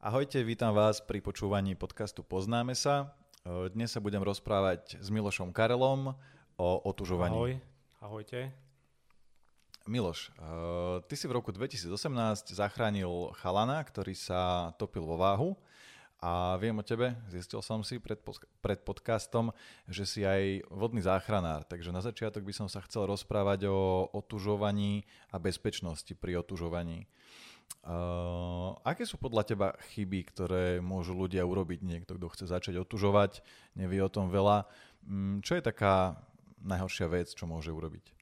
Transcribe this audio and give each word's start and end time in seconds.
Ahojte, 0.00 0.40
vítam 0.40 0.72
vás 0.72 0.96
pri 1.04 1.20
počúvaní 1.20 1.76
podcastu 1.76 2.24
Poznáme 2.24 2.72
sa. 2.72 3.12
Dnes 3.44 3.92
sa 3.92 4.00
budem 4.00 4.24
rozprávať 4.24 4.96
s 4.96 5.12
Milošom 5.12 5.52
Karelom 5.52 6.16
o 6.56 6.68
otužovaní. 6.88 7.36
Ahoj, 7.36 7.54
ahojte. 8.00 8.48
Miloš, 9.84 10.32
ty 11.04 11.14
si 11.20 11.28
v 11.28 11.36
roku 11.36 11.52
2018 11.52 11.92
zachránil 12.48 13.28
chalana, 13.44 13.76
ktorý 13.84 14.16
sa 14.16 14.72
topil 14.80 15.04
vo 15.04 15.20
váhu 15.20 15.52
a 16.16 16.56
viem 16.56 16.72
o 16.72 16.84
tebe, 16.84 17.12
zistil 17.28 17.60
som 17.60 17.84
si 17.84 18.00
pred, 18.00 18.16
pred 18.64 18.80
podcastom, 18.80 19.52
že 19.84 20.08
si 20.08 20.24
aj 20.24 20.64
vodný 20.72 21.04
záchranár, 21.04 21.68
takže 21.68 21.92
na 21.92 22.00
začiatok 22.00 22.40
by 22.48 22.56
som 22.56 22.72
sa 22.72 22.80
chcel 22.88 23.04
rozprávať 23.04 23.68
o 23.68 24.08
otužovaní 24.16 25.04
a 25.28 25.36
bezpečnosti 25.36 26.16
pri 26.16 26.40
otužovaní. 26.40 27.04
Uh, 27.80 28.76
aké 28.84 29.08
sú 29.08 29.16
podľa 29.16 29.42
teba 29.48 29.68
chyby, 29.96 30.20
ktoré 30.28 30.64
môžu 30.84 31.16
ľudia 31.16 31.48
urobiť? 31.48 31.80
Niekto, 31.80 32.20
kto 32.20 32.28
chce 32.28 32.44
začať 32.52 32.76
otužovať, 32.76 33.40
nevie 33.72 34.04
o 34.04 34.12
tom 34.12 34.28
veľa. 34.28 34.68
Um, 35.08 35.40
čo 35.40 35.56
je 35.56 35.64
taká 35.64 36.20
najhoršia 36.60 37.08
vec, 37.08 37.32
čo 37.32 37.48
môže 37.48 37.72
urobiť? 37.72 38.12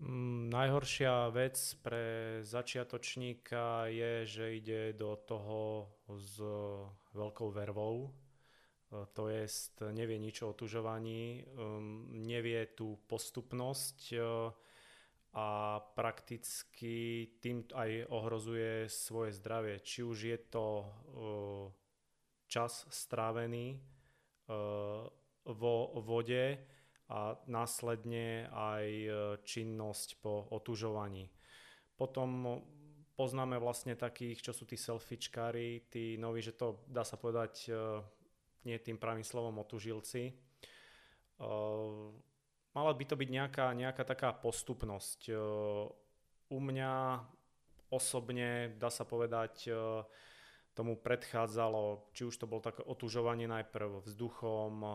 Um, 0.00 0.48
najhoršia 0.48 1.28
vec 1.28 1.60
pre 1.84 2.40
začiatočníka 2.40 3.92
je, 3.92 4.12
že 4.24 4.44
ide 4.56 4.96
do 4.96 5.12
toho 5.28 5.92
s 6.08 6.40
veľkou 7.12 7.52
vervou, 7.52 8.08
uh, 8.08 9.04
to 9.12 9.28
je, 9.28 9.44
nevie 9.92 10.16
nič 10.16 10.40
o 10.40 10.56
otužovaní, 10.56 11.44
um, 11.52 12.08
nevie 12.24 12.64
tú 12.72 12.96
postupnosť, 13.12 13.98
uh, 14.16 14.56
a 15.38 15.78
prakticky 15.94 17.26
tým 17.38 17.62
aj 17.70 18.10
ohrozuje 18.10 18.90
svoje 18.90 19.38
zdravie. 19.38 19.78
Či 19.78 20.02
už 20.02 20.18
je 20.18 20.38
to 20.50 20.66
uh, 20.82 20.86
čas 22.50 22.90
strávený 22.90 23.78
uh, 23.78 25.06
vo 25.46 25.74
vode 26.02 26.58
a 27.06 27.38
následne 27.46 28.50
aj 28.50 28.86
uh, 29.06 29.14
činnosť 29.46 30.18
po 30.18 30.50
otužovaní. 30.50 31.30
Potom 31.94 32.58
poznáme 33.14 33.62
vlastne 33.62 33.94
takých, 33.94 34.42
čo 34.42 34.52
sú 34.54 34.66
tí 34.66 34.74
selfiečkári, 34.74 35.86
tí 35.86 36.18
noví, 36.18 36.42
že 36.42 36.58
to 36.58 36.82
dá 36.86 37.02
sa 37.02 37.18
povedať 37.18 37.74
nie 38.62 38.78
tým 38.78 38.94
pravým 38.94 39.26
slovom 39.26 39.58
otužilci 39.58 40.30
mala 42.76 42.92
by 42.92 43.04
to 43.04 43.14
byť 43.16 43.28
nejaká, 43.28 43.66
nejaká 43.72 44.04
taká 44.04 44.30
postupnosť. 44.34 45.30
E, 45.30 45.34
u 46.48 46.58
mňa 46.58 47.22
osobne, 47.88 48.76
dá 48.76 48.92
sa 48.92 49.08
povedať, 49.08 49.68
e, 49.68 49.72
tomu 50.76 50.94
predchádzalo, 50.94 52.14
či 52.14 52.22
už 52.28 52.38
to 52.38 52.46
bolo 52.46 52.62
také 52.62 52.86
otužovanie 52.86 53.50
najprv 53.50 54.04
vzduchom, 54.04 54.72
e, 54.84 54.88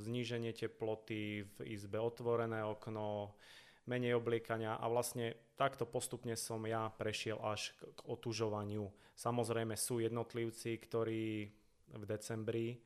zníženie 0.00 0.52
teploty 0.56 1.46
v 1.46 1.56
izbe, 1.68 2.00
otvorené 2.00 2.64
okno, 2.64 3.36
menej 3.82 4.14
obliekania 4.14 4.78
a 4.78 4.86
vlastne 4.86 5.34
takto 5.58 5.82
postupne 5.82 6.38
som 6.38 6.62
ja 6.70 6.86
prešiel 6.94 7.34
až 7.42 7.74
k 7.74 8.00
otužovaniu. 8.06 8.86
Samozrejme 9.18 9.74
sú 9.74 9.98
jednotlivci, 9.98 10.78
ktorí 10.78 11.50
v 11.90 12.04
decembri 12.06 12.78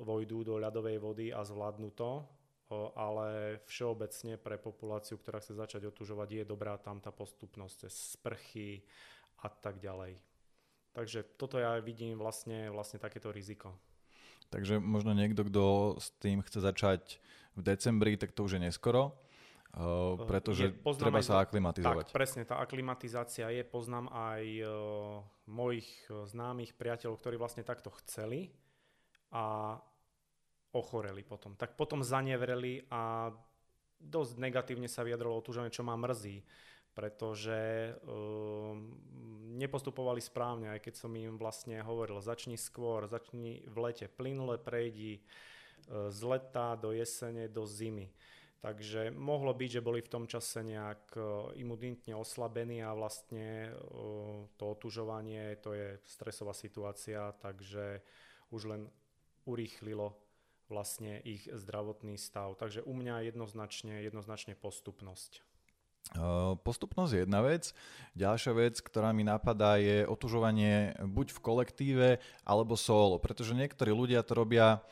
vojdú 0.00 0.40
do 0.40 0.56
ľadovej 0.56 0.96
vody 1.04 1.28
a 1.28 1.44
zvládnu 1.44 1.92
to, 1.92 2.24
ale 2.94 3.58
všeobecne 3.66 4.38
pre 4.38 4.56
populáciu, 4.58 5.18
ktorá 5.18 5.38
chce 5.42 5.54
začať 5.58 5.82
otužovať, 5.90 6.42
je 6.42 6.44
dobrá 6.44 6.78
tam 6.78 6.98
tá 6.98 7.10
postupnosť 7.10 7.86
cez 7.86 7.94
sprchy 8.16 8.82
a 9.42 9.48
tak 9.50 9.78
ďalej. 9.78 10.18
Takže 10.94 11.26
toto 11.34 11.58
ja 11.58 11.82
vidím 11.82 12.14
vlastne, 12.14 12.70
vlastne 12.70 13.02
takéto 13.02 13.34
riziko. 13.34 13.74
Takže 14.54 14.78
možno 14.78 15.10
niekto, 15.10 15.42
kto 15.42 15.64
s 15.98 16.14
tým 16.22 16.38
chce 16.46 16.62
začať 16.62 17.02
v 17.58 17.60
decembri, 17.66 18.14
tak 18.14 18.30
to 18.30 18.46
už 18.46 18.58
je 18.58 18.70
neskoro, 18.70 19.18
uh, 19.74 20.14
pretože 20.30 20.70
je, 20.70 20.94
treba 20.94 21.18
sa 21.18 21.42
aklimatizovať. 21.42 22.10
Tak, 22.10 22.14
presne, 22.14 22.46
tá 22.46 22.62
aklimatizácia 22.62 23.50
je, 23.50 23.66
poznám 23.66 24.06
aj 24.14 24.42
uh, 24.62 24.70
mojich 25.50 25.90
známych 26.30 26.78
priateľov, 26.78 27.18
ktorí 27.18 27.34
vlastne 27.34 27.66
takto 27.66 27.90
chceli 28.04 28.54
a 29.34 29.76
ochoreli 30.74 31.22
potom. 31.22 31.54
Tak 31.54 31.78
potom 31.78 32.02
zanevreli 32.02 32.84
a 32.90 33.30
dosť 34.04 34.36
negatívne 34.36 34.90
sa 34.90 35.06
vyjadrilo 35.06 35.38
otužovanie, 35.38 35.72
čo 35.72 35.86
ma 35.86 35.96
mrzí, 35.96 36.44
pretože 36.92 37.90
um, 38.04 38.94
nepostupovali 39.58 40.20
správne, 40.20 40.74
aj 40.74 40.80
keď 40.84 40.94
som 40.94 41.10
im 41.14 41.38
vlastne 41.40 41.80
hovoril, 41.80 42.20
začni 42.20 42.58
skôr, 42.58 43.06
začni 43.08 43.64
v 43.66 43.76
lete, 43.80 44.06
plynule 44.10 44.60
prejdi 44.60 45.18
uh, 45.18 46.10
z 46.10 46.20
leta 46.26 46.76
do 46.76 46.92
jesene, 46.92 47.48
do 47.48 47.64
zimy. 47.64 48.12
Takže 48.64 49.12
mohlo 49.12 49.52
byť, 49.52 49.70
že 49.76 49.84
boli 49.84 50.00
v 50.00 50.08
tom 50.08 50.24
čase 50.24 50.64
nejak 50.64 51.02
uh, 51.16 51.52
imunitne 51.58 52.16
oslabení 52.16 52.80
a 52.80 52.96
vlastne 52.96 53.70
uh, 53.70 54.46
to 54.56 54.64
otužovanie, 54.74 55.58
to 55.60 55.74
je 55.74 55.98
stresová 56.08 56.54
situácia, 56.56 57.32
takže 57.42 58.00
už 58.54 58.70
len 58.70 58.82
urýchlilo 59.44 60.23
vlastne 60.68 61.20
ich 61.24 61.48
zdravotný 61.48 62.16
stav. 62.16 62.56
Takže 62.56 62.82
u 62.82 62.92
mňa 62.96 63.28
jednoznačne, 63.28 64.00
jednoznačne 64.04 64.56
postupnosť. 64.56 65.44
Postupnosť 66.60 67.10
je 67.16 67.20
jedna 67.24 67.40
vec. 67.40 67.72
Ďalšia 68.12 68.52
vec, 68.52 68.76
ktorá 68.84 69.16
mi 69.16 69.24
napadá, 69.24 69.80
je 69.80 70.04
otužovanie 70.04 70.92
buď 71.00 71.32
v 71.32 71.40
kolektíve 71.40 72.08
alebo 72.44 72.76
solo, 72.76 73.16
pretože 73.16 73.56
niektorí 73.56 73.88
ľudia 73.88 74.20
to 74.20 74.36
robia 74.36 74.84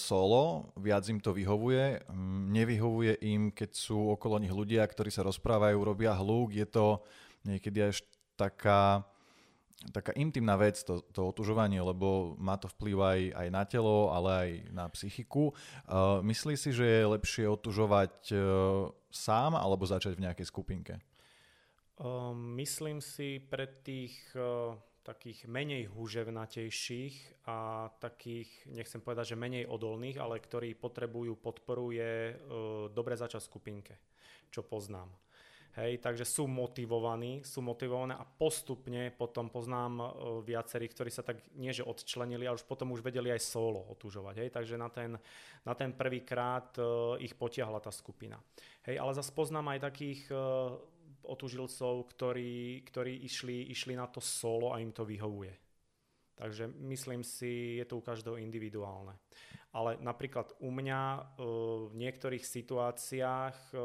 solo, 0.00 0.72
viac 0.78 1.04
im 1.10 1.20
to 1.20 1.36
vyhovuje. 1.36 2.06
Nevyhovuje 2.48 3.18
im, 3.28 3.52
keď 3.52 3.70
sú 3.76 4.16
okolo 4.16 4.40
nich 4.40 4.54
ľudia, 4.54 4.86
ktorí 4.88 5.12
sa 5.12 5.20
rozprávajú, 5.26 5.76
robia 5.84 6.16
hluk. 6.16 6.54
Je 6.56 6.64
to 6.64 7.04
niekedy 7.44 7.92
až 7.92 8.00
taká 8.40 9.04
taká 9.88 10.12
intimná 10.12 10.60
vec 10.60 10.84
to, 10.84 11.00
to 11.16 11.24
otužovanie, 11.24 11.80
lebo 11.80 12.36
má 12.36 12.60
to 12.60 12.68
vplyv 12.76 12.96
aj, 13.00 13.20
aj 13.32 13.48
na 13.48 13.64
telo, 13.64 14.12
ale 14.12 14.30
aj 14.30 14.50
na 14.76 14.84
psychiku. 14.92 15.56
Uh, 15.88 16.20
myslí 16.20 16.54
si, 16.60 16.76
že 16.76 16.84
je 16.84 17.12
lepšie 17.16 17.48
otužovať 17.48 18.14
uh, 18.36 18.40
sám 19.08 19.56
alebo 19.56 19.88
začať 19.88 20.20
v 20.20 20.28
nejakej 20.28 20.46
skupinke? 20.52 20.94
Uh, 21.96 22.36
myslím 22.60 23.00
si 23.00 23.40
pre 23.40 23.64
tých 23.80 24.20
uh, 24.36 24.76
takých 25.00 25.48
menej 25.48 25.88
húževnatejších 25.88 27.48
a 27.48 27.88
takých, 28.04 28.68
nechcem 28.68 29.00
povedať, 29.00 29.32
že 29.32 29.40
menej 29.40 29.64
odolných, 29.64 30.20
ale 30.20 30.44
ktorí 30.44 30.76
potrebujú 30.76 31.40
podporu, 31.40 31.88
je 31.88 32.36
uh, 32.36 32.92
dobre 32.92 33.16
začať 33.16 33.40
v 33.40 33.48
skupinke, 33.48 33.94
čo 34.52 34.60
poznám. 34.60 35.08
Hej, 35.70 36.02
takže 36.02 36.26
sú 36.26 36.50
motivovaní, 36.50 37.46
sú 37.46 37.62
motivované 37.62 38.18
a 38.18 38.26
postupne 38.26 39.14
potom 39.14 39.46
poznám 39.46 39.92
uh, 40.02 40.08
viacerých, 40.42 40.92
ktorí 40.98 41.10
sa 41.14 41.22
tak 41.22 41.46
nie 41.54 41.70
že 41.70 41.86
odčlenili, 41.86 42.42
ale 42.42 42.58
už 42.58 42.66
potom 42.66 42.90
už 42.90 43.06
vedeli 43.06 43.30
aj 43.30 43.38
solo 43.38 43.86
otúžovať. 43.94 44.34
Hej, 44.42 44.50
takže 44.50 44.74
na 44.74 44.90
ten, 44.90 45.14
na 45.62 45.74
ten 45.78 45.94
prvýkrát 45.94 46.74
uh, 46.82 47.14
ich 47.22 47.38
potiahla 47.38 47.78
tá 47.78 47.94
skupina. 47.94 48.42
Hej, 48.82 48.98
ale 48.98 49.14
zase 49.14 49.30
poznám 49.30 49.78
aj 49.78 49.86
takých 49.86 50.26
uh, 50.34 50.74
otúžilcov, 51.22 52.10
ktorí, 52.18 52.82
ktorí 52.90 53.22
išli, 53.22 53.70
išli 53.70 53.94
na 53.94 54.10
to 54.10 54.18
solo 54.18 54.74
a 54.74 54.82
im 54.82 54.90
to 54.90 55.06
vyhovuje. 55.06 55.54
Takže 56.34 56.66
myslím 56.88 57.22
si, 57.22 57.78
je 57.78 57.84
to 57.84 58.00
u 58.00 58.02
každého 58.02 58.40
individuálne. 58.40 59.12
Ale 59.76 60.00
napríklad 60.00 60.56
u 60.58 60.72
mňa 60.72 61.02
v 61.92 61.94
niektorých 61.94 62.42
situáciách 62.42 63.76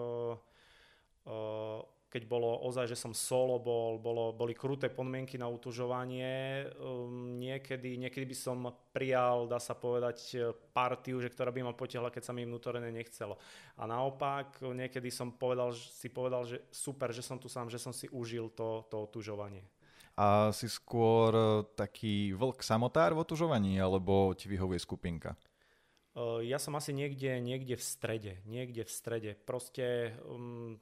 keď 2.16 2.31
bolo 2.31 2.63
ozaj, 2.63 2.88
že 2.88 2.96
som 2.96 3.12
solo 3.12 3.59
bol, 3.59 4.00
bolo, 4.00 4.31
boli 4.31 4.56
kruté 4.56 4.88
podmienky 4.88 5.36
na 5.36 5.52
utužovanie, 5.52 6.63
um, 6.79 7.35
niekedy, 7.35 8.00
niekedy 8.00 8.23
by 8.23 8.38
som 8.40 8.72
prijal, 8.96 9.52
dá 9.52 9.59
sa 9.59 9.76
povedať, 9.76 10.40
partiu, 10.72 11.20
že 11.20 11.28
ktorá 11.28 11.52
by 11.52 11.67
ma 11.67 11.73
potiahla, 11.76 12.16
keď 12.16 12.23
sa 12.23 12.32
mi 12.32 12.47
vnútorne 12.47 12.88
nechcelo. 12.88 13.35
A 13.76 13.84
naopak, 13.84 14.64
niekedy 14.64 15.11
som 15.11 15.35
povedal, 15.35 15.76
si 15.76 16.08
povedal, 16.08 16.47
že 16.47 16.64
super, 16.72 17.11
že 17.11 17.20
som 17.20 17.35
tu 17.35 17.52
sám, 17.52 17.67
že 17.67 17.84
som 17.84 17.91
si 17.91 18.08
užil 18.08 18.47
to, 18.55 18.88
to 18.88 19.11
otužovanie. 19.11 19.67
A 20.16 20.55
si 20.55 20.72
skôr 20.72 21.35
e, 21.35 21.47
taký 21.76 22.32
vlk 22.32 22.64
samotár 22.64 23.11
v 23.11 23.28
otužovaní, 23.28 23.76
alebo 23.76 24.32
ti 24.32 24.47
vyhovuje 24.47 24.79
skupinka? 24.79 25.35
Ja 26.47 26.64
som 26.64 26.79
asi 26.79 26.96
niekde, 26.96 27.44
niekde 27.44 27.76
v 27.76 27.84
strede, 27.84 28.40
niekde 28.47 28.88
v 28.88 28.91
strede. 28.91 29.32
Proste 29.35 30.16
um, 30.23 30.79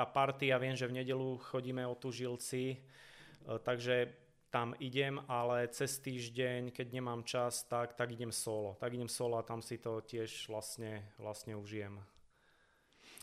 tá 0.00 0.08
partia, 0.08 0.56
viem, 0.56 0.72
že 0.72 0.88
v 0.88 0.96
nedelu 0.96 1.36
chodíme 1.52 1.84
o 1.84 1.92
tužilci, 1.92 2.72
e, 2.72 2.78
takže 3.60 4.08
tam 4.48 4.72
idem, 4.80 5.20
ale 5.28 5.68
cez 5.68 6.00
týždeň, 6.00 6.72
keď 6.72 6.86
nemám 6.88 7.20
čas, 7.20 7.68
tak, 7.68 7.92
tak 7.92 8.08
idem 8.16 8.32
solo. 8.32 8.80
Tak 8.80 8.96
idem 8.96 9.12
solo 9.12 9.36
a 9.36 9.44
tam 9.44 9.60
si 9.60 9.76
to 9.76 10.00
tiež 10.00 10.48
vlastne, 10.48 11.04
vlastne 11.20 11.52
užijem. 11.54 12.00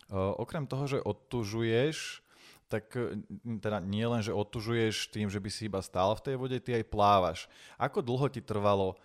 Uh, 0.08 0.32
okrem 0.40 0.70
toho, 0.70 0.86
že 0.88 1.04
odtužuješ, 1.04 2.24
tak 2.72 2.96
teda 3.44 3.84
nie 3.84 4.08
len, 4.08 4.24
že 4.24 4.32
otužuješ 4.32 5.12
tým, 5.12 5.28
že 5.28 5.42
by 5.42 5.50
si 5.52 5.68
iba 5.68 5.84
stál 5.84 6.16
v 6.16 6.24
tej 6.24 6.36
vode, 6.40 6.58
ty 6.64 6.80
aj 6.80 6.88
plávaš. 6.88 7.40
Ako 7.76 8.00
dlho 8.00 8.28
ti 8.32 8.40
trvalo, 8.40 8.96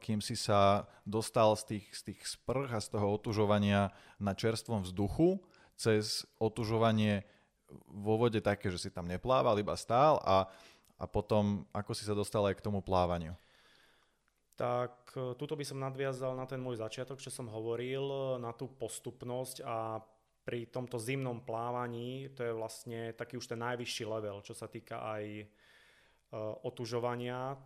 kým 0.00 0.20
si 0.20 0.36
sa 0.36 0.88
dostal 1.04 1.52
z 1.56 1.76
tých, 1.76 1.86
z 1.96 2.02
tých 2.12 2.20
sprch 2.28 2.72
a 2.72 2.80
z 2.80 2.92
toho 2.92 3.12
otužovania 3.12 3.92
na 4.20 4.32
čerstvom 4.36 4.84
vzduchu 4.84 5.40
cez 5.76 6.26
otužovanie 6.38 7.24
vo 7.88 8.20
vode 8.20 8.40
také, 8.44 8.68
že 8.68 8.78
si 8.78 8.90
tam 8.92 9.08
neplával, 9.08 9.56
iba 9.56 9.72
stál 9.76 10.20
a, 10.24 10.48
a 11.00 11.04
potom 11.08 11.64
ako 11.72 11.92
si 11.96 12.04
sa 12.04 12.12
dostal 12.12 12.44
aj 12.44 12.60
k 12.60 12.64
tomu 12.64 12.84
plávaniu? 12.84 13.32
Tak 14.56 15.16
e, 15.16 15.32
tuto 15.40 15.56
by 15.56 15.64
som 15.64 15.80
nadviazal 15.80 16.36
na 16.36 16.44
ten 16.44 16.60
môj 16.60 16.84
začiatok, 16.84 17.18
čo 17.18 17.32
som 17.32 17.48
hovoril, 17.48 18.36
na 18.36 18.52
tú 18.52 18.68
postupnosť 18.68 19.64
a 19.64 20.00
pri 20.42 20.66
tomto 20.68 20.98
zimnom 20.98 21.38
plávaní 21.46 22.26
to 22.34 22.42
je 22.42 22.52
vlastne 22.52 23.14
taký 23.14 23.38
už 23.38 23.46
ten 23.46 23.62
najvyšší 23.62 24.04
level, 24.04 24.42
čo 24.42 24.52
sa 24.52 24.68
týka 24.68 25.00
aj 25.00 25.24
e, 25.40 25.46
otužovania. 26.66 27.56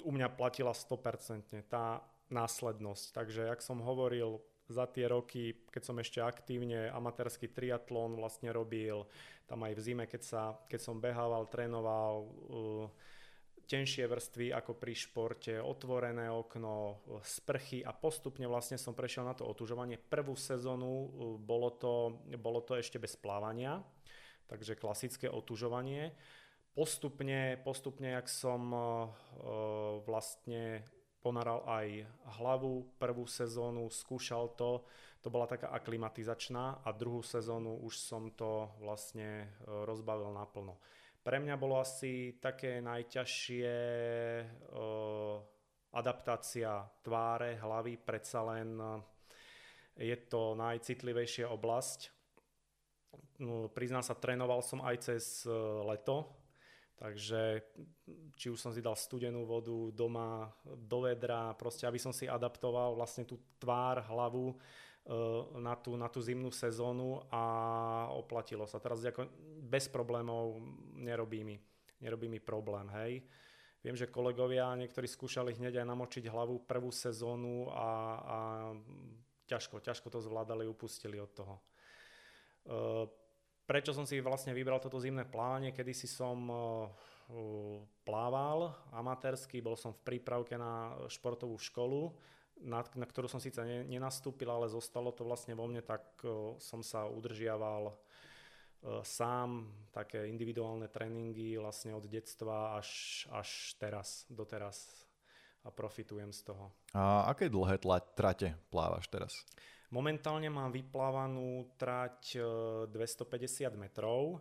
U 0.00 0.10
mňa 0.16 0.32
platila 0.32 0.72
100% 0.72 1.68
tá 1.68 2.00
následnosť. 2.32 3.12
Takže, 3.12 3.50
jak 3.52 3.60
som 3.60 3.84
hovoril, 3.84 4.40
za 4.70 4.86
tie 4.86 5.10
roky, 5.10 5.66
keď 5.68 5.82
som 5.82 5.98
ešte 5.98 6.22
aktívne 6.22 6.86
amatérsky 6.94 7.50
triatlon 7.50 8.14
vlastne 8.14 8.54
robil, 8.54 9.02
tam 9.50 9.66
aj 9.66 9.74
v 9.74 9.80
zime, 9.82 10.04
keď, 10.06 10.22
sa, 10.22 10.42
keď 10.70 10.80
som 10.80 11.02
behával, 11.02 11.50
trénoval, 11.50 12.14
uh, 12.22 12.86
tenšie 13.66 14.06
vrstvy 14.06 14.54
ako 14.54 14.78
pri 14.78 14.94
športe, 14.94 15.54
otvorené 15.58 16.30
okno, 16.30 17.02
sprchy 17.22 17.82
a 17.86 17.94
postupne 17.94 18.46
vlastne 18.50 18.78
som 18.78 18.94
prešiel 18.94 19.26
na 19.26 19.34
to 19.34 19.46
otužovanie. 19.46 19.98
Prvú 19.98 20.38
sezónu 20.38 20.86
uh, 20.86 21.08
bolo 21.38 21.74
to, 21.74 22.22
bolo 22.38 22.62
to 22.62 22.78
ešte 22.78 23.02
bez 23.02 23.18
plávania, 23.18 23.82
takže 24.46 24.78
klasické 24.78 25.26
otužovanie. 25.26 26.14
Postupne, 26.70 27.58
postupne, 27.66 28.14
jak 28.14 28.30
som 28.30 28.62
uh, 28.70 28.82
vlastne 30.06 30.86
ponaral 31.20 31.62
aj 31.68 32.08
hlavu, 32.40 32.96
prvú 32.96 33.28
sezónu 33.28 33.86
skúšal 33.92 34.56
to, 34.56 34.84
to 35.20 35.28
bola 35.28 35.44
taká 35.44 35.68
aklimatizačná 35.76 36.80
a 36.80 36.88
druhú 36.96 37.20
sezónu 37.20 37.84
už 37.84 37.94
som 38.00 38.32
to 38.32 38.72
vlastne 38.80 39.52
rozbavil 39.68 40.32
naplno. 40.32 40.80
Pre 41.20 41.36
mňa 41.36 41.60
bolo 41.60 41.76
asi 41.76 42.40
také 42.40 42.80
najťažšie 42.80 43.72
uh, 44.72 45.36
adaptácia 45.92 46.80
tváre, 47.04 47.60
hlavy, 47.60 48.00
predsa 48.00 48.40
len 48.48 48.80
uh, 48.80 49.04
je 50.00 50.16
to 50.24 50.56
najcitlivejšia 50.56 51.52
oblasť. 51.52 52.00
No, 53.44 53.68
priznám 53.68 54.00
sa, 54.00 54.16
trénoval 54.16 54.64
som 54.64 54.80
aj 54.80 54.96
cez 55.12 55.44
uh, 55.44 55.84
leto, 55.84 56.24
takže 57.00 57.64
či 58.36 58.52
už 58.52 58.60
som 58.60 58.76
si 58.76 58.84
dal 58.84 58.92
studenú 58.92 59.48
vodu 59.48 59.88
doma, 59.88 60.52
do 60.68 61.08
vedra, 61.08 61.56
proste 61.56 61.88
aby 61.88 61.96
som 61.96 62.12
si 62.12 62.28
adaptoval 62.28 62.92
vlastne 62.92 63.24
tú 63.24 63.40
tvár, 63.56 64.04
hlavu 64.04 64.52
Eh, 65.00 65.42
na 65.58 65.74
tú, 65.80 65.96
na 65.96 66.12
tú 66.12 66.20
zimnú 66.20 66.52
sezónu 66.52 67.24
a 67.32 67.42
oplatilo 68.12 68.68
sa. 68.68 68.76
Teraz 68.76 69.00
ako 69.00 69.26
bez 69.64 69.88
problémov 69.88 70.60
nerobí 70.92 71.40
mi, 71.40 71.56
nerobí 72.04 72.28
mi 72.28 72.36
problém, 72.36 72.84
hej. 73.00 73.24
Viem, 73.80 73.96
že 73.96 74.12
kolegovia 74.12 74.76
niektorí 74.76 75.08
skúšali 75.08 75.56
hneď 75.56 75.80
aj 75.80 75.86
namočiť 75.88 76.28
hlavu 76.28 76.68
prvú 76.68 76.92
sezónu 76.92 77.72
a, 77.72 77.90
a 78.20 78.38
ťažko, 79.48 79.80
ťažko 79.80 80.12
to 80.12 80.20
zvládali, 80.20 80.68
upustili 80.68 81.16
od 81.16 81.32
toho. 81.32 81.54
Eh, 83.70 83.72
prečo 83.72 83.94
som 83.94 84.02
si 84.02 84.18
vlastne 84.18 84.50
vybral 84.50 84.82
toto 84.82 84.98
zimné 84.98 85.22
plávanie? 85.22 85.70
Kedy 85.70 85.94
si 85.94 86.10
som 86.10 86.50
eh, 86.50 86.58
plával 88.02 88.74
amatérsky, 88.90 89.62
bol 89.62 89.78
som 89.78 89.94
v 89.94 90.02
prípravke 90.02 90.58
na 90.58 90.98
športovú 91.06 91.54
školu 91.54 92.10
na, 92.60 92.84
na 92.92 93.06
ktorú 93.08 93.24
som 93.24 93.40
síce 93.40 93.56
ne, 93.64 93.88
nenastúpil, 93.88 94.50
ale 94.50 94.68
zostalo 94.68 95.14
to 95.16 95.24
vlastne 95.24 95.56
vo 95.56 95.64
mne, 95.64 95.80
tak 95.80 96.04
uh, 96.28 96.52
som 96.60 96.84
sa 96.84 97.08
udržiaval 97.08 97.96
sám, 99.04 99.68
také 99.92 100.28
individuálne 100.28 100.88
tréningy 100.88 101.60
vlastne 101.60 101.92
od 101.92 102.04
detstva 102.08 102.80
až, 102.80 103.24
až 103.28 103.76
teraz, 103.76 104.24
doteraz 104.32 105.04
a 105.64 105.68
profitujem 105.68 106.32
z 106.32 106.48
toho. 106.48 106.72
A 106.96 107.28
aké 107.28 107.52
dlhé 107.52 107.76
tla, 107.76 108.00
trate 108.00 108.56
plávaš 108.72 109.12
teraz? 109.12 109.32
Momentálne 109.90 110.46
mám 110.46 110.70
vyplávanú 110.70 111.66
trať 111.74 112.38
250 112.90 113.74
metrov. 113.74 114.38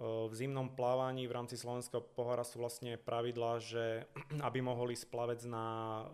V 0.00 0.32
zimnom 0.32 0.72
plávaní 0.72 1.28
v 1.28 1.36
rámci 1.36 1.60
slovenského 1.60 2.00
pohára 2.00 2.40
sú 2.40 2.64
vlastne 2.64 2.96
pravidlá, 2.96 3.60
že 3.60 4.08
aby 4.48 4.64
mohol 4.64 4.96
ísť 4.96 5.12
plavec 5.12 5.44
na 5.44 6.08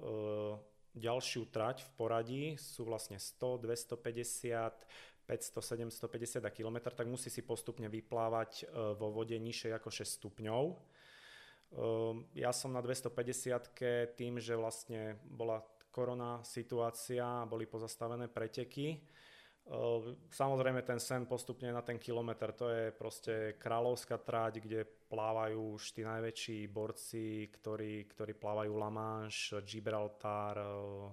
ďalšiu 0.96 1.52
trať 1.52 1.84
v 1.84 1.90
poradí 1.94 2.44
sú 2.56 2.88
vlastne 2.88 3.20
100, 3.20 3.68
250, 3.68 4.72
500, 5.28 6.00
750 6.00 6.48
a 6.48 6.50
km, 6.50 6.88
tak 6.88 7.06
musí 7.06 7.28
si 7.28 7.44
postupne 7.44 7.86
vyplávať 7.92 8.64
e, 8.64 8.94
vo 8.96 9.12
vode 9.12 9.36
nižšie 9.36 9.76
ako 9.76 9.92
6 9.92 10.16
stupňov. 10.22 10.64
E, 10.72 10.76
ja 12.40 12.50
som 12.56 12.72
na 12.72 12.80
250 12.80 14.16
tým, 14.16 14.40
že 14.40 14.56
vlastne 14.56 15.20
bola 15.28 15.60
korona 15.96 16.44
situácia, 16.44 17.48
boli 17.48 17.64
pozastavené 17.64 18.28
preteky, 18.28 19.00
Ehm, 19.66 20.14
samozrejme 20.30 20.86
ten 20.86 21.02
sen 21.02 21.26
postupne 21.26 21.74
na 21.74 21.82
ten 21.82 21.98
kilometr, 21.98 22.54
to 22.54 22.70
je 22.70 22.94
proste 22.94 23.58
kráľovská 23.58 24.14
tráť, 24.22 24.62
kde 24.62 24.86
plávajú 25.10 25.74
už 25.74 25.90
tí 25.90 26.06
najväčší 26.06 26.70
borci, 26.70 27.50
ktorí, 27.50 28.06
ktorí 28.14 28.38
plávajú 28.38 28.72
La 28.78 28.90
Manche, 28.94 29.58
Gibraltar, 29.66 30.54
ehm, 30.54 31.10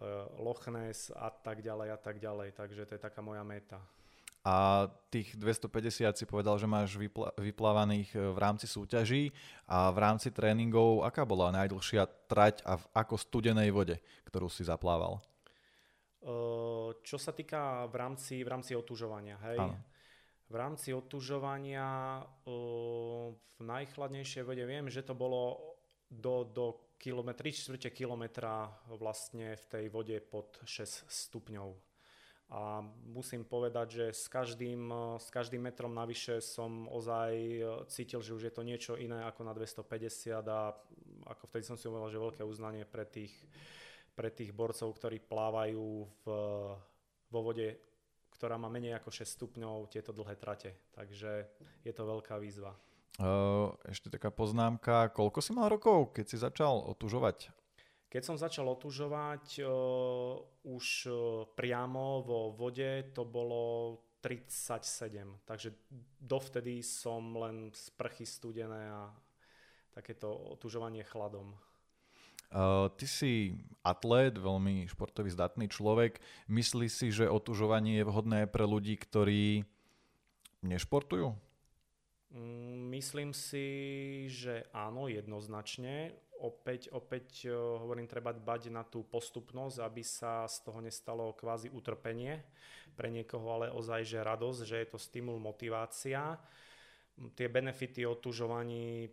ehm, 0.00 0.40
Loch 0.40 0.64
Ness 0.72 1.12
a 1.12 1.28
tak 1.28 1.60
ďalej 1.60 1.88
a 1.92 1.98
tak 2.00 2.16
ďalej. 2.16 2.56
Takže 2.56 2.88
to 2.88 2.96
je 2.96 3.04
taká 3.04 3.20
moja 3.20 3.44
meta. 3.44 3.76
A 4.40 4.88
tých 5.12 5.36
250 5.36 6.16
si 6.16 6.24
povedal, 6.24 6.56
že 6.56 6.64
máš 6.64 6.96
vypl- 6.96 7.28
vyplávaných 7.36 8.16
v 8.16 8.38
rámci 8.40 8.64
súťaží 8.64 9.36
a 9.68 9.92
v 9.92 9.98
rámci 10.00 10.32
tréningov, 10.32 11.04
aká 11.04 11.28
bola 11.28 11.52
najdlhšia 11.52 12.08
trať 12.24 12.64
a 12.64 12.80
v 12.80 12.84
ako 12.96 13.20
studenej 13.20 13.68
vode, 13.68 14.00
ktorú 14.24 14.48
si 14.48 14.64
zaplával? 14.64 15.20
Čo 17.00 17.16
sa 17.20 17.32
týka 17.36 17.84
v 17.88 17.94
rámci, 17.96 18.40
v 18.40 18.48
rámci 18.48 18.72
otužovania, 18.72 19.36
hej? 19.44 19.60
Áno. 19.60 19.76
V 20.50 20.54
rámci 20.56 20.90
otužovania 20.90 22.20
v 22.48 23.60
najchladnejšej 23.60 24.42
vode 24.42 24.64
viem, 24.66 24.88
že 24.88 25.04
to 25.04 25.14
bolo 25.14 25.76
do, 26.10 26.42
do 26.48 26.66
kilometri, 26.98 27.54
čtvrte 27.54 27.94
kilometra 27.94 28.66
vlastne 28.90 29.54
v 29.56 29.64
tej 29.70 29.84
vode 29.88 30.16
pod 30.20 30.58
6 30.66 31.06
stupňov. 31.06 31.89
A 32.50 32.82
musím 33.06 33.46
povedať, 33.46 33.86
že 33.94 34.06
s 34.10 34.26
každým, 34.26 34.90
s 35.22 35.30
každým 35.30 35.62
metrom 35.62 35.94
navyše 35.94 36.42
som 36.42 36.90
ozaj 36.90 37.62
cítil, 37.86 38.18
že 38.26 38.34
už 38.34 38.50
je 38.50 38.54
to 38.54 38.66
niečo 38.66 38.98
iné 38.98 39.22
ako 39.22 39.46
na 39.46 39.54
250 39.54 40.42
a 40.50 40.74
ako 41.30 41.46
vtedy 41.46 41.62
som 41.62 41.78
si 41.78 41.86
uvedomil, 41.86 42.10
že 42.10 42.18
veľké 42.18 42.42
uznanie 42.42 42.82
pre 42.82 43.06
tých 43.06 43.30
pre 44.20 44.28
tých 44.28 44.52
borcov, 44.52 44.92
ktorí 44.92 45.16
plávajú 45.24 46.04
v, 46.04 46.24
vo 47.32 47.40
vode, 47.40 47.80
ktorá 48.36 48.60
má 48.60 48.68
menej 48.68 49.00
ako 49.00 49.08
6 49.08 49.24
stupňov, 49.24 49.88
tieto 49.88 50.12
dlhé 50.12 50.36
trate. 50.36 50.76
Takže 50.92 51.48
je 51.80 51.92
to 51.96 52.02
veľká 52.04 52.36
výzva. 52.36 52.76
ešte 53.88 54.12
taká 54.12 54.28
poznámka, 54.28 55.08
koľko 55.16 55.40
si 55.40 55.56
mal 55.56 55.72
rokov, 55.72 56.12
keď 56.12 56.24
si 56.28 56.36
začal 56.36 56.84
otužovať? 56.92 57.48
Keď 58.10 58.22
som 58.26 58.34
začal 58.34 58.66
otužovať 58.66 59.62
uh, 59.62 60.34
už 60.66 60.86
uh, 61.06 61.14
priamo 61.54 62.26
vo 62.26 62.50
vode, 62.50 63.14
to 63.14 63.22
bolo 63.22 63.94
37, 64.18 65.46
takže 65.46 65.70
dovtedy 66.18 66.82
som 66.82 67.32
len 67.38 67.70
sprchy 67.70 68.26
studené 68.26 68.90
a 68.90 69.14
takéto 69.94 70.26
otužovanie 70.26 71.06
chladom. 71.06 71.54
Uh, 72.50 72.90
ty 72.98 73.06
si 73.06 73.54
atlét, 73.86 74.34
veľmi 74.34 74.90
športový 74.90 75.30
zdatný 75.30 75.70
človek. 75.70 76.18
Myslíš 76.50 76.90
si, 76.90 77.06
že 77.14 77.30
otužovanie 77.30 78.02
je 78.02 78.08
vhodné 78.10 78.50
pre 78.50 78.66
ľudí, 78.66 78.98
ktorí 78.98 79.62
nešportujú? 80.66 81.30
Mm, 82.34 82.90
myslím 82.90 83.30
si, 83.30 83.66
že 84.34 84.66
áno, 84.74 85.06
jednoznačne. 85.06 86.18
Opäť, 86.40 86.88
opäť 86.96 87.44
uh, 87.48 87.80
hovorím, 87.84 88.08
treba 88.08 88.32
dbať 88.32 88.72
na 88.72 88.80
tú 88.80 89.04
postupnosť, 89.04 89.76
aby 89.84 90.00
sa 90.00 90.48
z 90.48 90.64
toho 90.64 90.80
nestalo 90.80 91.36
kvázi 91.36 91.68
utrpenie. 91.68 92.40
Pre 92.96 93.12
niekoho 93.12 93.44
ale 93.48 93.66
ozaj, 93.68 94.08
že 94.08 94.24
radosť, 94.24 94.60
že 94.64 94.76
je 94.80 94.88
to 94.88 94.98
stimul, 94.98 95.36
motivácia. 95.36 96.40
Tie 97.36 97.52
benefity 97.52 98.08
otužovaní, 98.08 99.12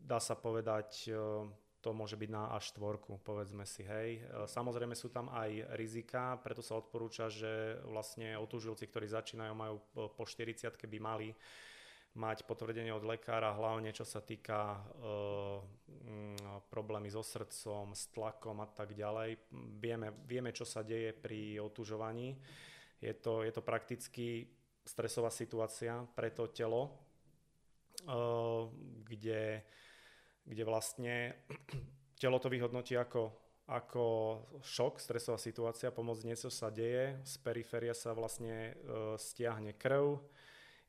dá 0.00 0.16
sa 0.16 0.40
povedať, 0.40 1.12
uh, 1.12 1.44
to 1.78 1.94
môže 1.94 2.18
byť 2.18 2.30
na 2.32 2.50
až 2.50 2.74
štvorku, 2.74 3.22
povedzme 3.22 3.62
si, 3.62 3.86
hej. 3.86 4.18
Samozrejme 4.50 4.98
sú 4.98 5.14
tam 5.14 5.30
aj 5.30 5.78
rizika, 5.78 6.34
preto 6.42 6.58
sa 6.58 6.74
odporúča, 6.74 7.30
že 7.30 7.78
vlastne 7.86 8.34
otužilci, 8.34 8.90
ktorí 8.90 9.06
začínajú, 9.06 9.52
majú 9.54 9.78
po 9.94 10.24
40 10.26 10.74
by 10.74 10.98
mali 10.98 11.30
mať 12.18 12.42
potvrdenie 12.50 12.90
od 12.90 13.06
lekára, 13.06 13.54
hlavne 13.54 13.94
čo 13.94 14.02
sa 14.02 14.18
týka 14.18 14.74
e, 14.74 14.78
problémy 16.66 17.06
so 17.06 17.22
srdcom, 17.22 17.94
s 17.94 18.10
tlakom 18.10 18.58
a 18.58 18.66
tak 18.66 18.98
ďalej. 18.98 19.38
Vieme, 19.78 20.10
vieme 20.26 20.50
čo 20.50 20.66
sa 20.66 20.82
deje 20.82 21.14
pri 21.14 21.62
otužovaní. 21.62 22.34
Je 22.98 23.14
to, 23.14 23.46
je 23.46 23.54
to 23.54 23.62
prakticky 23.62 24.50
stresová 24.82 25.30
situácia 25.30 26.02
pre 26.18 26.34
to 26.34 26.50
telo, 26.50 26.90
e, 26.90 26.90
kde, 29.06 29.62
kde 30.42 30.62
vlastne 30.66 31.38
telo 32.20 32.42
to 32.42 32.50
vyhodnotí 32.50 32.98
ako, 32.98 33.30
ako 33.70 34.04
šok, 34.66 34.98
stresová 34.98 35.38
situácia, 35.38 35.94
pomoc 35.94 36.18
niečo 36.26 36.50
sa 36.50 36.66
deje, 36.66 37.22
z 37.22 37.34
periféria 37.46 37.94
sa 37.94 38.10
vlastne 38.10 38.74
e, 38.74 39.14
stiahne 39.14 39.70
krv, 39.78 40.18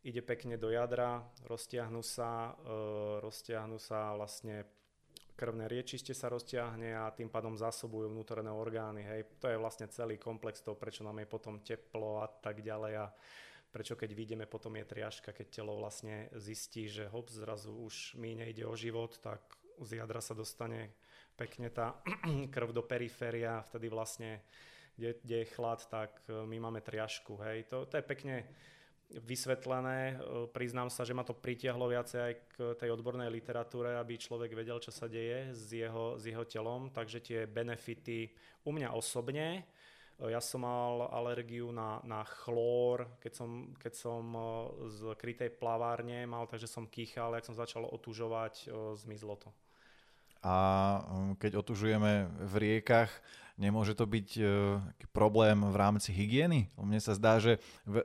ide 0.04 0.22
pekne 0.24 0.56
do 0.56 0.72
jadra, 0.72 1.24
roztiahnu 1.44 2.00
sa, 2.00 2.56
e, 2.56 2.74
roztiahnu 3.20 3.76
sa 3.80 4.16
vlastne 4.16 4.64
krvné 5.40 5.72
riečište 5.72 6.12
sa 6.12 6.28
roztiahne 6.28 7.00
a 7.00 7.16
tým 7.16 7.32
pádom 7.32 7.56
zásobujú 7.56 8.12
vnútorné 8.12 8.52
orgány. 8.52 9.08
Hej. 9.08 9.40
To 9.40 9.48
je 9.48 9.56
vlastne 9.56 9.88
celý 9.88 10.20
komplex 10.20 10.60
toho, 10.60 10.76
prečo 10.76 11.04
nám 11.08 11.24
je 11.24 11.28
potom 11.32 11.64
teplo 11.64 12.20
a 12.20 12.28
tak 12.28 12.60
ďalej 12.60 12.94
a 13.00 13.08
prečo 13.72 13.96
keď 13.96 14.12
vidíme 14.12 14.46
potom 14.50 14.76
je 14.76 14.84
triažka, 14.84 15.32
keď 15.32 15.48
telo 15.48 15.80
vlastne 15.80 16.28
zistí, 16.36 16.92
že 16.92 17.08
hop, 17.08 17.32
zrazu 17.32 17.72
už 17.72 18.20
mi 18.20 18.36
nejde 18.36 18.68
o 18.68 18.76
život, 18.76 19.16
tak 19.24 19.40
z 19.80 20.04
jadra 20.04 20.20
sa 20.20 20.36
dostane 20.36 20.92
pekne 21.40 21.72
tá 21.72 21.96
krv 22.54 22.76
do 22.76 22.84
periféria, 22.84 23.64
vtedy 23.72 23.88
vlastne, 23.88 24.44
kde, 25.00 25.16
kde 25.24 25.36
je 25.44 25.52
chlad, 25.56 25.80
tak 25.88 26.20
e, 26.28 26.44
my 26.44 26.58
máme 26.60 26.84
triažku. 26.84 27.40
Hej. 27.40 27.72
To, 27.72 27.88
to 27.88 27.96
je 27.96 28.04
pekne 28.04 28.44
vysvetlené. 29.18 30.14
E, 30.14 30.16
priznám 30.54 30.94
sa, 30.94 31.02
že 31.02 31.18
ma 31.18 31.26
to 31.26 31.34
pritiahlo 31.34 31.90
viacej 31.90 32.20
aj 32.22 32.34
k 32.54 32.56
tej 32.78 32.90
odbornej 32.94 33.30
literatúre, 33.34 33.98
aby 33.98 34.22
človek 34.22 34.54
vedel, 34.54 34.78
čo 34.78 34.94
sa 34.94 35.10
deje 35.10 35.50
s 35.54 35.74
jeho, 35.74 36.22
s 36.22 36.30
jeho 36.30 36.46
telom. 36.46 36.94
Takže 36.94 37.20
tie 37.20 37.40
benefity 37.50 38.30
u 38.66 38.72
mňa 38.72 38.94
osobne, 38.94 39.66
e, 40.22 40.30
ja 40.30 40.38
som 40.38 40.62
mal 40.62 41.10
alergiu 41.10 41.74
na, 41.74 41.98
na 42.06 42.22
chlór, 42.22 43.18
keď 43.18 43.34
som, 43.34 43.50
keď 43.82 43.94
som 43.98 44.24
e, 44.30 44.42
z 44.94 45.00
krytej 45.18 45.50
plavárne 45.58 46.30
mal, 46.30 46.46
takže 46.46 46.70
som 46.70 46.86
kýchal, 46.86 47.34
ak 47.34 47.50
som 47.50 47.58
začal 47.58 47.90
otužovať, 47.90 48.70
zmizlo 48.94 49.42
to. 49.42 49.50
A 50.40 50.56
keď 51.38 51.60
otužujeme 51.60 52.32
v 52.48 52.54
riekach, 52.56 53.12
Nemôže 53.60 53.92
to 53.92 54.08
byť 54.08 54.40
e, 54.40 54.44
problém 55.12 55.60
v 55.68 55.76
rámci 55.76 56.16
hygieny? 56.16 56.72
Mne 56.80 57.04
sa 57.04 57.12
zdá, 57.12 57.44
že 57.44 57.60
v, 57.84 58.00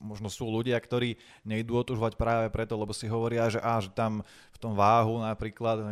možno 0.00 0.32
sú 0.32 0.48
ľudia, 0.48 0.80
ktorí 0.80 1.20
nejdú 1.44 1.76
otužovať 1.76 2.16
práve 2.16 2.48
preto, 2.48 2.72
lebo 2.72 2.96
si 2.96 3.04
hovoria, 3.04 3.52
že, 3.52 3.60
á, 3.60 3.84
že 3.84 3.92
tam 3.92 4.24
v 4.24 4.58
tom 4.58 4.72
váhu 4.72 5.20
napríklad, 5.20 5.84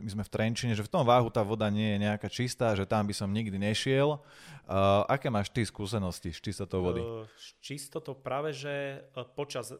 my 0.00 0.08
sme 0.08 0.24
v 0.24 0.32
Trenčine, 0.32 0.72
že 0.72 0.80
v 0.80 0.88
tom 0.88 1.04
váhu 1.04 1.28
tá 1.28 1.44
voda 1.44 1.68
nie 1.68 1.92
je 1.92 2.08
nejaká 2.08 2.28
čistá, 2.32 2.72
že 2.72 2.88
tam 2.88 3.04
by 3.04 3.12
som 3.12 3.28
nikdy 3.28 3.60
nešiel. 3.60 4.16
Uh, 4.64 5.04
aké 5.12 5.28
máš 5.28 5.52
ty 5.52 5.60
skúsenosti 5.60 6.32
s 6.32 6.40
čistotou 6.40 6.80
vody? 6.80 7.04
Uh, 7.04 7.28
čistotou 7.60 8.16
práve, 8.16 8.56
že 8.56 9.04
počas 9.36 9.76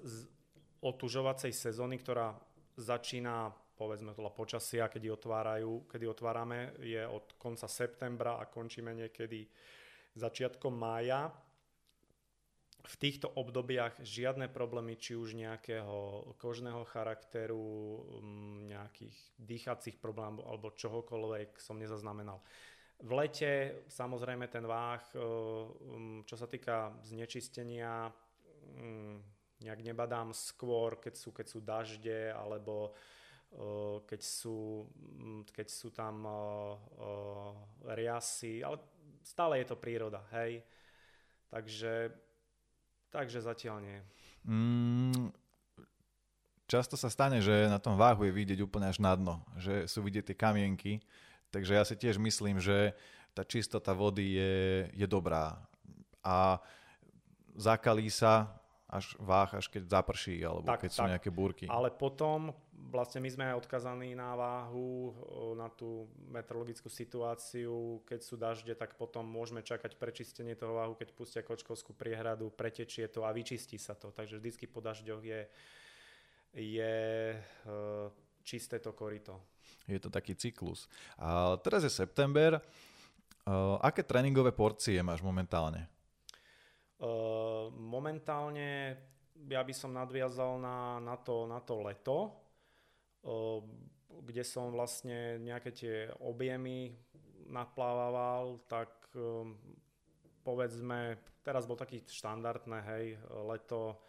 otužovacej 0.85 1.57
sezóny, 1.57 1.97
ktorá 2.05 2.37
začína 2.77 3.57
povedzme 3.75 4.15
tohle 4.15 4.31
počasia, 4.31 4.89
kedy, 4.89 5.11
otvárajú, 5.11 5.87
kedy 5.91 6.05
otvárame, 6.07 6.73
je 6.79 7.03
od 7.07 7.35
konca 7.39 7.69
septembra 7.69 8.39
a 8.39 8.47
končíme 8.47 8.95
niekedy 8.95 9.47
začiatkom 10.15 10.75
mája. 10.75 11.35
V 12.85 12.95
týchto 13.01 13.33
obdobiach 13.33 13.97
žiadne 14.05 14.53
problémy, 14.53 15.01
či 15.01 15.17
už 15.17 15.33
nejakého 15.35 16.37
kožného 16.37 16.85
charakteru, 16.85 18.05
mm, 18.21 18.57
nejakých 18.69 19.17
dýchacích 19.41 19.97
problémov 19.97 20.45
alebo 20.45 20.77
čohokoľvek 20.77 21.57
som 21.57 21.81
nezaznamenal. 21.81 22.45
V 23.01 23.11
lete 23.17 23.83
samozrejme 23.89 24.47
ten 24.53 24.69
váh, 24.69 25.03
e, 25.13 25.19
mm, 25.19 26.19
čo 26.29 26.37
sa 26.37 26.45
týka 26.47 26.93
znečistenia, 27.03 28.13
mm, 28.77 29.17
nejak 29.65 29.81
nebadám 29.81 30.37
skôr, 30.37 31.01
keď 31.01 31.15
sú, 31.17 31.33
keď 31.33 31.47
sú 31.49 31.59
dažde 31.65 32.37
alebo 32.37 32.93
keď 34.07 34.21
sú, 34.21 34.91
keď 35.55 35.67
sú 35.71 35.95
tam 35.95 36.27
riasy, 37.87 38.67
ale 38.67 38.83
stále 39.23 39.63
je 39.63 39.67
to 39.71 39.77
príroda, 39.79 40.27
hej. 40.35 40.63
Takže, 41.49 42.11
takže 43.15 43.39
zatiaľ 43.39 43.77
nie. 43.79 43.99
Mm, 44.45 45.31
často 46.67 46.99
sa 46.99 47.07
stane, 47.07 47.39
že 47.39 47.71
na 47.71 47.79
tom 47.79 47.95
váhu 47.95 48.27
je 48.27 48.35
vidieť 48.35 48.59
úplne 48.61 48.91
až 48.91 48.99
na 48.99 49.15
dno, 49.15 49.39
že 49.55 49.87
sú 49.87 50.03
vidieť 50.03 50.35
tie 50.35 50.37
kamienky, 50.37 50.93
takže 51.55 51.73
ja 51.79 51.85
si 51.87 51.95
tiež 51.95 52.19
myslím, 52.19 52.59
že 52.59 52.93
tá 53.35 53.47
čistota 53.47 53.95
vody 53.95 54.35
je, 54.39 54.55
je 54.95 55.07
dobrá 55.07 55.59
a 56.23 56.59
zakalí 57.55 58.11
sa 58.11 58.51
až 58.91 59.19
váh, 59.19 59.51
až 59.59 59.67
keď 59.67 59.91
zaprší, 59.91 60.39
alebo 60.47 60.71
tak, 60.71 60.87
keď 60.87 60.91
tak. 60.91 60.97
sú 60.99 61.03
nejaké 61.11 61.31
búrky. 61.35 61.67
Ale 61.67 61.91
potom 61.91 62.55
vlastne 62.91 63.21
my 63.21 63.31
sme 63.31 63.57
odkazaní 63.57 64.17
na 64.17 64.37
váhu, 64.37 65.15
na 65.57 65.69
tú 65.73 66.09
meteorologickú 66.29 66.89
situáciu. 66.89 68.03
Keď 68.05 68.21
sú 68.21 68.35
dažde, 68.37 68.73
tak 68.77 68.97
potom 68.99 69.25
môžeme 69.25 69.65
čakať 69.65 69.97
prečistenie 69.97 70.59
toho 70.59 70.77
váhu, 70.77 70.99
keď 70.99 71.13
pustia 71.17 71.43
kočkovskú 71.45 71.97
priehradu, 71.97 72.53
pretečie 72.53 73.09
to 73.09 73.25
a 73.25 73.33
vyčistí 73.33 73.81
sa 73.81 73.97
to. 73.97 74.13
Takže 74.13 74.41
vždycky 74.41 74.69
po 74.69 74.85
dažďoch 74.85 75.23
je, 75.23 75.41
je 76.55 76.95
čisté 78.45 78.79
to 78.81 78.93
korito. 78.93 79.41
Je 79.89 80.01
to 80.01 80.09
taký 80.09 80.33
cyklus. 80.37 80.89
A 81.21 81.57
teraz 81.61 81.85
je 81.85 81.93
september. 81.93 82.61
Aké 83.85 84.01
tréningové 84.01 84.57
porcie 84.57 85.01
máš 85.05 85.21
momentálne? 85.21 85.93
momentálne 87.75 88.97
ja 89.45 89.61
by 89.61 89.75
som 89.77 89.93
nadviazal 89.93 90.57
na, 90.57 90.97
na, 91.03 91.17
to, 91.21 91.45
na 91.45 91.61
to 91.61 91.85
leto, 91.85 92.33
kde 94.25 94.43
som 94.45 94.71
vlastne 94.71 95.41
nejaké 95.41 95.71
tie 95.73 95.97
objemy 96.21 96.93
naplával, 97.49 98.61
tak 98.69 98.89
povedzme, 100.45 101.17
teraz 101.45 101.65
bol 101.65 101.77
taký 101.77 102.05
štandardné, 102.05 102.79
hej, 102.85 103.05
leto 103.49 104.01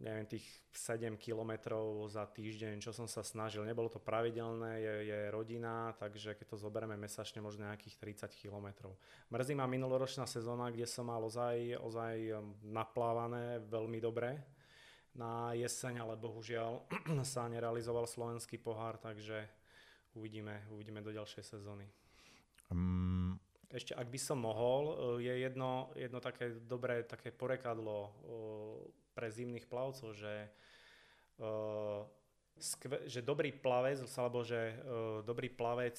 neviem, 0.00 0.26
tých 0.26 0.46
7 0.70 1.18
kilometrov 1.18 2.06
za 2.06 2.26
týždeň, 2.26 2.78
čo 2.78 2.94
som 2.94 3.10
sa 3.10 3.26
snažil. 3.26 3.66
Nebolo 3.66 3.90
to 3.90 3.98
pravidelné, 3.98 4.80
je, 4.80 4.94
je 5.10 5.18
rodina, 5.34 5.94
takže 5.98 6.38
keď 6.38 6.46
to 6.54 6.56
zoberieme 6.60 6.94
mesačne, 6.94 7.42
možno 7.42 7.66
nejakých 7.66 8.26
30 8.26 8.34
kilometrov. 8.38 8.94
Mrzí 9.34 9.54
ma 9.58 9.66
minuloročná 9.66 10.26
sezóna, 10.30 10.70
kde 10.70 10.86
som 10.86 11.10
mal 11.10 11.22
ozaj, 11.22 11.78
ozaj 11.78 12.16
um, 12.34 12.54
naplávané 12.62 13.62
veľmi 13.66 13.98
dobre 13.98 14.38
na 15.14 15.54
jeseň, 15.54 16.02
ale 16.02 16.18
bohužiaľ 16.18 16.82
sa 17.22 17.46
nerealizoval 17.46 18.06
slovenský 18.10 18.58
pohár, 18.58 18.98
takže 18.98 19.46
uvidíme, 20.18 20.66
uvidíme 20.74 21.02
do 21.02 21.14
ďalšej 21.14 21.42
sezóny. 21.54 21.86
Um, 22.70 23.38
ešte 23.70 23.94
ak 23.94 24.10
by 24.10 24.18
som 24.18 24.42
mohol, 24.42 24.82
uh, 24.90 24.94
je 25.22 25.30
jedno, 25.30 25.94
jedno 25.94 26.18
také 26.18 26.58
dobré 26.66 27.06
také 27.06 27.30
porekadlo 27.30 27.98
uh, 27.98 28.10
pre 29.14 29.30
zimných 29.30 29.70
plavcov, 29.70 30.10
že, 30.10 30.50
skve, 32.58 33.06
že 33.06 33.22
dobrý 33.22 33.54
plavec, 33.54 34.02
alebo 34.18 34.42
že 34.42 34.74
dobrý 35.22 35.54
plavec 35.54 35.94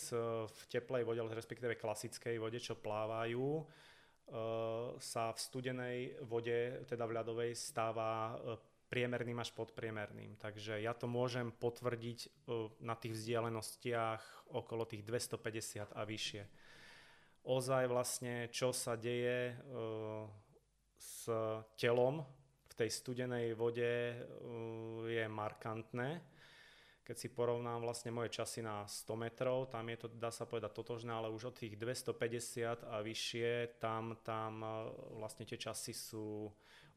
v 0.51 0.61
teplej 0.67 1.07
vode, 1.07 1.23
respektíve 1.31 1.79
klasickej 1.79 2.35
vode, 2.35 2.59
čo 2.59 2.75
plávajú, 2.75 3.63
sa 4.99 5.31
v 5.31 5.39
studenej 5.39 5.97
vode, 6.27 6.83
teda 6.91 7.07
v 7.07 7.15
ľadovej, 7.23 7.51
stáva 7.55 8.35
priemerným 8.85 9.41
až 9.41 9.51
podpriemerným. 9.57 10.37
Takže 10.37 10.77
ja 10.81 10.93
to 10.93 11.09
môžem 11.09 11.49
potvrdiť 11.51 12.19
uh, 12.49 12.69
na 12.85 12.93
tých 12.93 13.17
vzdialenostiach 13.17 14.53
okolo 14.53 14.85
tých 14.85 15.03
250 15.03 15.93
a 15.93 16.01
vyššie. 16.05 16.43
Ozaj 17.45 17.83
vlastne, 17.85 18.49
čo 18.49 18.73
sa 18.73 18.97
deje 18.97 19.53
uh, 19.53 20.25
s 20.97 21.29
telom 21.77 22.25
tej 22.75 22.91
studenej 22.91 23.55
vode 23.55 23.87
uh, 23.87 25.07
je 25.07 25.25
markantné. 25.31 26.19
Keď 27.05 27.15
si 27.21 27.29
porovnám 27.29 27.85
vlastne 27.85 28.09
moje 28.09 28.33
časy 28.33 28.65
na 28.65 28.81
100 28.89 29.13
metrov, 29.13 29.69
tam 29.69 29.85
je 29.93 29.97
to, 30.01 30.07
dá 30.09 30.33
sa 30.33 30.49
povedať, 30.49 30.73
totožné, 30.73 31.13
ale 31.13 31.29
už 31.29 31.53
od 31.53 31.55
tých 31.61 31.77
250 31.77 32.81
a 32.81 32.97
vyššie, 33.05 33.77
tam, 33.77 34.17
tam 34.25 34.65
vlastne 35.13 35.45
tie 35.45 35.53
časy 35.53 35.93
sú 35.93 36.49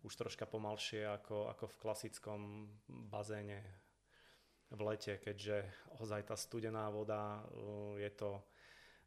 už 0.03 0.13
troška 0.15 0.47
pomalšie 0.47 1.07
ako, 1.07 1.51
ako 1.51 1.65
v 1.67 1.81
klasickom 1.81 2.41
bazéne. 2.89 3.63
v 4.69 4.81
lete, 4.85 5.17
keďže 5.17 5.65
ozaj 5.97 6.29
tá 6.29 6.37
studená 6.37 6.93
voda 6.93 7.41
je 7.97 8.11
to 8.13 8.45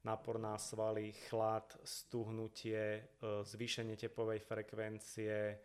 nápor 0.01 0.41
na 0.41 0.57
svaly, 0.57 1.13
chlad, 1.29 1.77
stuhnutie, 1.85 3.13
zvýšenie 3.21 3.93
tepovej 3.93 4.41
frekvencie, 4.41 5.61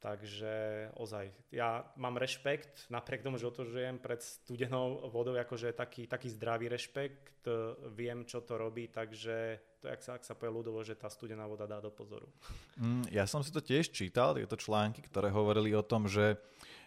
Takže 0.00 0.88
ozaj, 0.96 1.28
ja 1.52 1.84
mám 2.00 2.16
rešpekt, 2.16 2.88
napriek 2.88 3.20
tomu, 3.20 3.36
že 3.36 3.52
otužujem 3.52 4.00
pred 4.00 4.24
studenou 4.24 5.04
vodou, 5.12 5.36
akože 5.36 5.76
taký, 5.76 6.08
taký 6.08 6.32
zdravý 6.32 6.72
rešpekt, 6.72 7.44
viem, 7.92 8.24
čo 8.24 8.40
to 8.40 8.56
robí, 8.56 8.88
takže 8.88 9.60
to 9.80 9.88
je, 9.88 9.92
ak 9.96 10.02
sa, 10.04 10.10
ak 10.20 10.24
sa 10.28 10.36
povie 10.36 10.60
ľudovo, 10.60 10.84
že 10.84 10.92
tá 10.92 11.08
studená 11.08 11.48
voda 11.48 11.64
dá 11.64 11.80
do 11.80 11.88
pozoru. 11.88 12.28
Mm, 12.76 13.08
ja 13.08 13.24
som 13.24 13.40
si 13.40 13.48
to 13.48 13.64
tiež 13.64 13.88
čítal, 13.88 14.36
tieto 14.36 14.60
články, 14.60 15.00
ktoré 15.00 15.32
hovorili 15.32 15.72
o 15.72 15.80
tom, 15.80 16.04
že, 16.04 16.36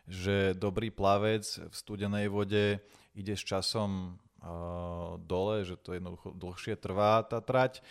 že 0.06 0.54
dobrý 0.54 0.94
plavec 0.94 1.44
v 1.44 1.74
studenej 1.74 2.30
vode 2.30 2.78
ide 3.18 3.34
s 3.34 3.42
časom 3.42 4.16
uh, 4.46 5.18
dole, 5.18 5.66
že 5.66 5.78
to 5.82 5.98
jednoducho 5.98 6.38
dlhšie 6.38 6.78
trvá 6.78 7.26
tá 7.26 7.42
trať 7.42 7.82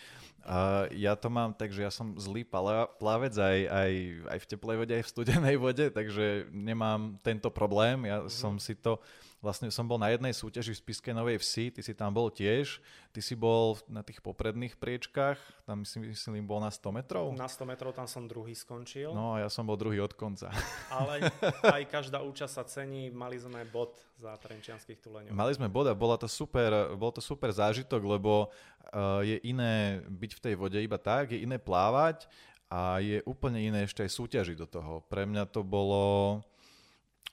Uh, 0.43 0.91
ja 0.91 1.15
to 1.15 1.31
mám 1.31 1.55
tak, 1.55 1.71
že 1.71 1.87
ja 1.87 1.91
som 1.91 2.19
zlý 2.19 2.43
plavec 2.43 3.31
aj, 3.31 3.59
aj, 3.63 3.91
aj 4.27 4.37
v 4.43 4.49
teplej 4.51 4.75
vode, 4.75 4.93
aj 4.99 5.05
v 5.07 5.11
studenej 5.15 5.55
vode, 5.55 5.87
takže 5.87 6.51
nemám 6.51 7.15
tento 7.23 7.47
problém. 7.47 8.03
Ja 8.03 8.19
mm-hmm. 8.19 8.35
som 8.43 8.59
si 8.59 8.75
to 8.75 8.99
Vlastne 9.43 9.67
som 9.75 9.83
bol 9.83 9.99
na 9.99 10.07
jednej 10.07 10.31
súťaži 10.31 10.71
v 10.71 10.79
Spiske 10.79 11.11
Novej 11.11 11.43
Vsi, 11.43 11.67
ty 11.75 11.83
si 11.83 11.91
tam 11.91 12.15
bol 12.15 12.31
tiež. 12.31 12.79
Ty 13.11 13.19
si 13.19 13.35
bol 13.35 13.75
na 13.91 13.99
tých 13.99 14.23
popredných 14.23 14.79
priečkách, 14.79 15.35
tam 15.67 15.83
si 15.83 15.99
myslím 15.99 16.47
bol 16.47 16.63
na 16.63 16.71
100 16.71 16.95
metrov. 16.95 17.27
Na 17.35 17.51
100 17.51 17.67
metrov 17.67 17.91
tam 17.91 18.07
som 18.07 18.23
druhý 18.23 18.55
skončil. 18.55 19.11
No 19.11 19.35
a 19.35 19.43
ja 19.43 19.51
som 19.51 19.67
bol 19.67 19.75
druhý 19.75 19.99
od 19.99 20.15
konca. 20.15 20.47
Ale 20.95 21.27
aj 21.59 21.83
každá 21.91 22.23
účasť 22.23 22.53
sa 22.55 22.63
cení, 22.63 23.11
mali 23.11 23.35
sme 23.35 23.67
bod 23.67 23.99
za 24.15 24.31
trenčianských 24.39 25.03
tuleňov. 25.03 25.35
Mali 25.35 25.51
sme 25.51 25.67
bod 25.67 25.91
a 25.91 25.93
bola 25.93 26.15
to 26.15 26.31
super, 26.31 26.95
bol 26.95 27.11
to 27.11 27.19
super 27.19 27.51
zážitok, 27.51 27.99
lebo 27.99 28.47
uh, 28.47 29.19
je 29.27 29.43
iné 29.43 30.07
byť 30.07 30.31
v 30.39 30.43
tej 30.47 30.55
vode 30.55 30.79
iba 30.79 30.95
tak, 30.95 31.35
je 31.35 31.43
iné 31.43 31.59
plávať 31.59 32.31
a 32.71 33.03
je 33.03 33.19
úplne 33.27 33.59
iné 33.59 33.83
ešte 33.83 34.07
aj 34.07 34.11
súťažiť 34.23 34.55
do 34.55 34.71
toho. 34.71 35.03
Pre 35.11 35.27
mňa 35.27 35.51
to 35.51 35.67
bolo 35.67 36.39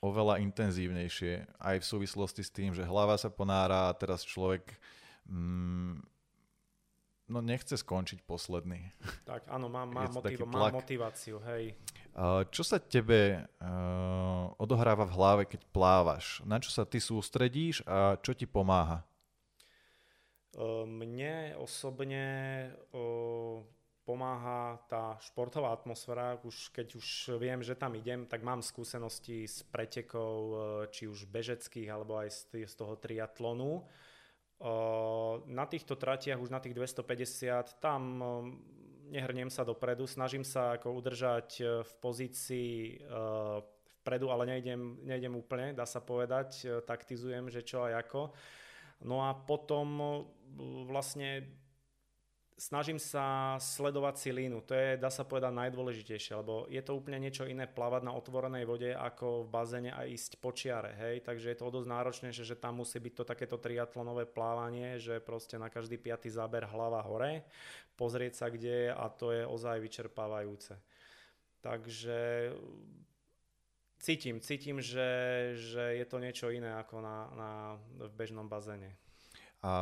oveľa 0.01 0.41
intenzívnejšie, 0.41 1.61
aj 1.61 1.77
v 1.77 1.85
súvislosti 1.85 2.41
s 2.41 2.49
tým, 2.49 2.73
že 2.73 2.81
hlava 2.81 3.13
sa 3.21 3.29
ponára 3.29 3.93
a 3.93 3.95
teraz 3.95 4.25
človek 4.25 4.73
mm, 5.29 6.01
no 7.31 7.39
nechce 7.39 7.79
skončiť 7.79 8.25
posledný. 8.25 8.91
Tak 9.23 9.47
áno, 9.47 9.71
mám, 9.71 9.93
mám, 9.93 10.11
motiv- 10.11 10.43
mám 10.49 10.75
motiváciu, 10.75 11.39
hej. 11.47 11.77
Čo 12.51 12.67
sa 12.67 12.75
tebe 12.75 13.47
uh, 13.47 14.51
odohráva 14.59 15.07
v 15.07 15.15
hlave, 15.15 15.43
keď 15.47 15.63
plávaš? 15.71 16.43
Na 16.43 16.59
čo 16.59 16.67
sa 16.67 16.83
ty 16.83 16.99
sústredíš 16.99 17.87
a 17.87 18.19
čo 18.19 18.35
ti 18.35 18.43
pomáha? 18.43 19.07
Mne 20.83 21.55
osobne 21.55 22.25
uh, 22.91 23.63
pomáha 24.11 24.75
tá 24.91 25.15
športová 25.23 25.71
atmosféra, 25.71 26.35
už 26.43 26.75
keď 26.75 26.99
už 26.99 27.39
viem, 27.39 27.63
že 27.63 27.79
tam 27.79 27.95
idem, 27.95 28.27
tak 28.27 28.43
mám 28.43 28.59
skúsenosti 28.59 29.47
s 29.47 29.63
pretekov, 29.63 30.35
e, 30.51 30.55
či 30.91 31.07
už 31.07 31.31
bežeckých, 31.31 31.87
alebo 31.87 32.19
aj 32.19 32.51
z, 32.51 32.75
toho 32.75 32.99
triatlonu. 32.99 33.79
E, 33.79 33.83
na 35.47 35.63
týchto 35.63 35.95
tratiach, 35.95 36.43
už 36.43 36.51
na 36.51 36.59
tých 36.59 36.75
250, 36.75 37.79
tam 37.79 38.01
e, 38.19 38.27
nehrniem 39.15 39.47
sa 39.47 39.63
dopredu, 39.63 40.03
snažím 40.03 40.43
sa 40.43 40.75
ako 40.75 40.91
udržať 40.91 41.49
v 41.87 41.91
pozícii 42.03 42.99
vpredu, 43.99 44.31
ale 44.31 44.47
nejdem, 44.47 45.03
nejdem 45.03 45.35
úplne, 45.35 45.75
dá 45.75 45.83
sa 45.83 45.99
povedať, 45.99 46.83
taktizujem, 46.87 47.51
že 47.51 47.59
čo 47.59 47.83
a 47.83 47.99
ako. 47.99 48.31
No 49.03 49.27
a 49.27 49.35
potom 49.35 50.23
vlastne 50.87 51.60
snažím 52.61 53.01
sa 53.01 53.57
sledovať 53.57 54.15
si 54.21 54.29
línu. 54.29 54.61
To 54.69 54.77
je, 54.77 55.01
dá 55.01 55.09
sa 55.09 55.25
povedať, 55.25 55.49
najdôležitejšie, 55.49 56.37
lebo 56.37 56.69
je 56.69 56.77
to 56.85 56.93
úplne 56.93 57.17
niečo 57.17 57.49
iné 57.49 57.65
plávať 57.65 58.05
na 58.05 58.13
otvorenej 58.13 58.69
vode 58.69 58.93
ako 58.93 59.49
v 59.49 59.49
bazéne 59.49 59.89
a 59.89 60.05
ísť 60.05 60.37
po 60.37 60.53
čiare, 60.53 60.93
hej. 60.93 61.25
Takže 61.25 61.49
je 61.49 61.57
to 61.57 61.73
dosť 61.73 61.89
náročnejšie, 61.89 62.45
že 62.45 62.61
tam 62.61 62.85
musí 62.85 63.01
byť 63.01 63.13
to 63.17 63.23
takéto 63.25 63.57
triatlonové 63.57 64.29
plávanie, 64.29 65.01
že 65.01 65.17
proste 65.17 65.57
na 65.57 65.73
každý 65.73 65.97
piatý 65.97 66.29
záber 66.29 66.69
hlava 66.69 67.01
hore, 67.01 67.41
pozrieť 67.97 68.45
sa 68.45 68.47
kde 68.53 68.87
je 68.87 68.91
a 68.93 69.05
to 69.09 69.33
je 69.33 69.41
ozaj 69.41 69.81
vyčerpávajúce. 69.81 70.77
Takže 71.65 72.53
cítim, 73.97 74.37
cítim, 74.37 74.77
že, 74.81 75.09
že 75.57 75.97
je 75.97 76.05
to 76.05 76.17
niečo 76.21 76.53
iné 76.53 76.77
ako 76.77 77.01
na, 77.01 77.17
na, 77.33 77.51
v 78.05 78.13
bežnom 78.13 78.45
bazéne. 78.45 78.93
A 79.61 79.73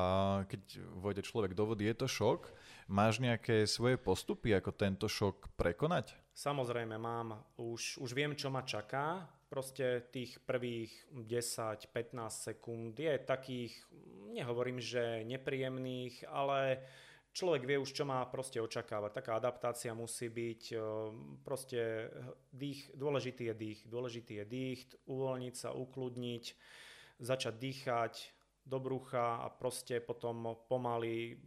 keď 0.51 0.83
vojde 0.99 1.23
človek 1.23 1.55
do 1.55 1.63
vody, 1.63 1.87
je 1.87 1.95
to 1.95 2.07
šok. 2.11 2.51
Máš 2.91 3.23
nejaké 3.23 3.63
svoje 3.63 3.95
postupy, 3.95 4.51
ako 4.51 4.75
tento 4.75 5.07
šok 5.07 5.55
prekonať? 5.55 6.19
Samozrejme, 6.35 6.99
mám. 6.99 7.39
Už, 7.55 7.95
už 8.03 8.11
viem, 8.11 8.35
čo 8.35 8.51
ma 8.51 8.67
čaká. 8.67 9.23
Proste 9.47 10.03
tých 10.11 10.43
prvých 10.43 10.91
10-15 11.15 11.89
sekúnd 12.29 12.93
je 12.99 13.15
takých, 13.23 13.73
nehovorím, 14.35 14.83
že 14.83 15.23
nepríjemných, 15.25 16.27
ale 16.27 16.83
človek 17.33 17.63
vie 17.65 17.77
už, 17.79 17.95
čo 17.95 18.03
má 18.03 18.21
proste 18.27 18.59
očakávať. 18.59 19.15
Taká 19.15 19.39
adaptácia 19.39 19.95
musí 19.95 20.29
byť, 20.29 20.63
e, 20.73 20.77
proste 21.41 22.11
dých, 22.51 22.91
dôležitý 22.93 23.49
je 23.49 23.55
dých, 23.55 23.79
dôležitý 23.87 24.33
je 24.43 24.45
dých, 24.45 24.79
uvoľniť 25.07 25.55
sa, 25.55 25.71
ukludniť, 25.71 26.43
začať 27.19 27.53
dýchať, 27.57 28.13
do 28.65 28.77
brucha 28.77 29.41
a 29.41 29.47
proste 29.49 29.97
potom 29.99 30.55
pomaly 30.69 31.37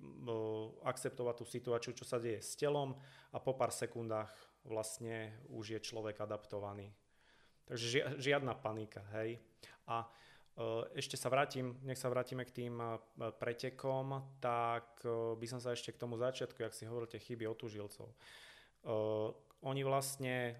akceptovať 0.82 1.34
tú 1.38 1.44
situáciu, 1.46 1.92
čo 1.94 2.02
sa 2.02 2.18
deje 2.18 2.42
s 2.42 2.58
telom 2.58 2.98
a 3.30 3.38
po 3.38 3.54
pár 3.54 3.70
sekundách 3.70 4.32
vlastne 4.66 5.34
už 5.50 5.78
je 5.78 5.80
človek 5.82 6.18
adaptovaný. 6.22 6.90
Takže 7.66 8.18
žiadna 8.18 8.58
panika, 8.58 9.02
hej. 9.18 9.38
A 9.86 10.06
ešte 10.92 11.16
sa 11.16 11.32
vrátim, 11.32 11.78
nech 11.86 11.96
sa 11.96 12.12
vrátime 12.12 12.44
k 12.44 12.52
tým 12.52 12.76
pretekom, 13.40 14.36
tak 14.42 15.00
by 15.38 15.46
som 15.48 15.62
sa 15.62 15.72
ešte 15.72 15.96
k 15.96 16.00
tomu 16.02 16.20
začiatku, 16.20 16.60
ak 16.60 16.76
si 16.76 16.84
hovoríte 16.84 17.16
chyby 17.16 17.48
otužilcov. 17.48 18.12
Oni 19.62 19.82
vlastne 19.86 20.58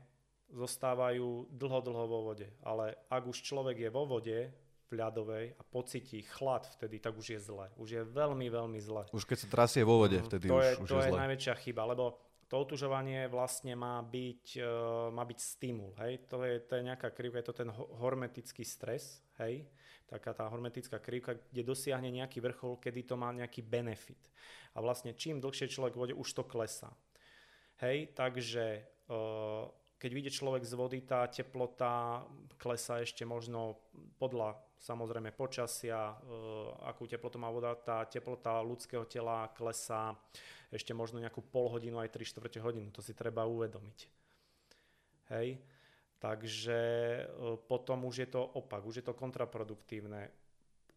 zostávajú 0.52 1.50
dlho, 1.52 1.80
dlho 1.84 2.04
vo 2.08 2.18
vode, 2.32 2.48
ale 2.62 2.96
ak 3.10 3.24
už 3.24 3.44
človek 3.44 3.84
je 3.84 3.90
vo 3.92 4.06
vode, 4.08 4.52
ľadovej 4.92 5.56
a 5.56 5.62
pocíti 5.64 6.22
chlad 6.22 6.68
vtedy, 6.78 7.00
tak 7.00 7.16
už 7.16 7.36
je 7.36 7.40
zle. 7.40 7.66
Už 7.80 7.88
je 7.98 8.02
veľmi, 8.04 8.46
veľmi 8.52 8.80
zle. 8.80 9.08
Už 9.10 9.24
keď 9.24 9.38
sa 9.44 9.48
trasie 9.48 9.82
vo 9.82 10.00
vode, 10.00 10.20
mm, 10.20 10.26
vtedy 10.28 10.46
to 10.48 10.56
už, 10.56 10.64
je, 10.64 10.72
už 10.84 10.88
to 10.88 10.96
je, 11.00 11.08
je 11.08 11.12
najväčšia 11.12 11.54
chyba, 11.64 11.82
lebo 11.88 12.20
to 12.52 12.60
otužovanie 12.60 13.32
vlastne 13.32 13.72
má 13.72 14.04
byť, 14.04 14.60
uh, 14.60 15.08
má 15.08 15.24
byť 15.24 15.38
stimul, 15.40 15.96
hej? 16.04 16.20
To 16.28 16.44
je, 16.44 16.60
to 16.60 16.76
je 16.76 16.82
nejaká 16.84 17.08
krivka, 17.08 17.40
je 17.40 17.48
to 17.48 17.56
ten 17.64 17.70
hormetický 17.72 18.60
stres, 18.60 19.24
hej? 19.40 19.64
Taká 20.04 20.36
tá 20.36 20.44
hormetická 20.52 21.00
krivka, 21.00 21.40
kde 21.48 21.64
dosiahne 21.64 22.12
nejaký 22.12 22.44
vrchol, 22.44 22.76
kedy 22.76 23.08
to 23.08 23.16
má 23.16 23.32
nejaký 23.32 23.64
benefit. 23.64 24.20
A 24.76 24.84
vlastne 24.84 25.16
čím 25.16 25.40
dlhšie 25.40 25.72
človek 25.72 25.96
vode, 25.96 26.12
už 26.12 26.28
to 26.36 26.44
klesá. 26.44 26.92
Hej, 27.80 28.12
takže 28.12 28.84
uh, 29.08 29.72
keď 30.02 30.10
vyjde 30.10 30.34
človek 30.34 30.66
z 30.66 30.74
vody, 30.74 30.98
tá 31.06 31.30
teplota 31.30 32.26
klesá 32.58 32.98
ešte 32.98 33.22
možno 33.22 33.78
podľa 34.18 34.58
samozrejme 34.82 35.30
počasia, 35.30 36.10
e, 36.10 36.14
akú 36.90 37.06
teplotu 37.06 37.38
má 37.38 37.46
voda, 37.54 37.70
tá 37.78 38.02
teplota 38.10 38.58
ľudského 38.66 39.06
tela 39.06 39.46
klesá 39.54 40.10
ešte 40.74 40.90
možno 40.90 41.22
nejakú 41.22 41.38
pol 41.46 41.70
hodinu, 41.70 42.02
aj 42.02 42.18
3 42.18 42.26
čtvrte 42.34 42.58
hodinu. 42.58 42.90
To 42.90 42.98
si 42.98 43.14
treba 43.14 43.46
uvedomiť. 43.46 43.98
Hej? 45.38 45.62
Takže 46.18 46.80
e, 46.82 47.24
potom 47.62 48.02
už 48.10 48.26
je 48.26 48.28
to 48.34 48.42
opak, 48.42 48.82
už 48.82 49.02
je 49.02 49.06
to 49.06 49.14
kontraproduktívne. 49.14 50.34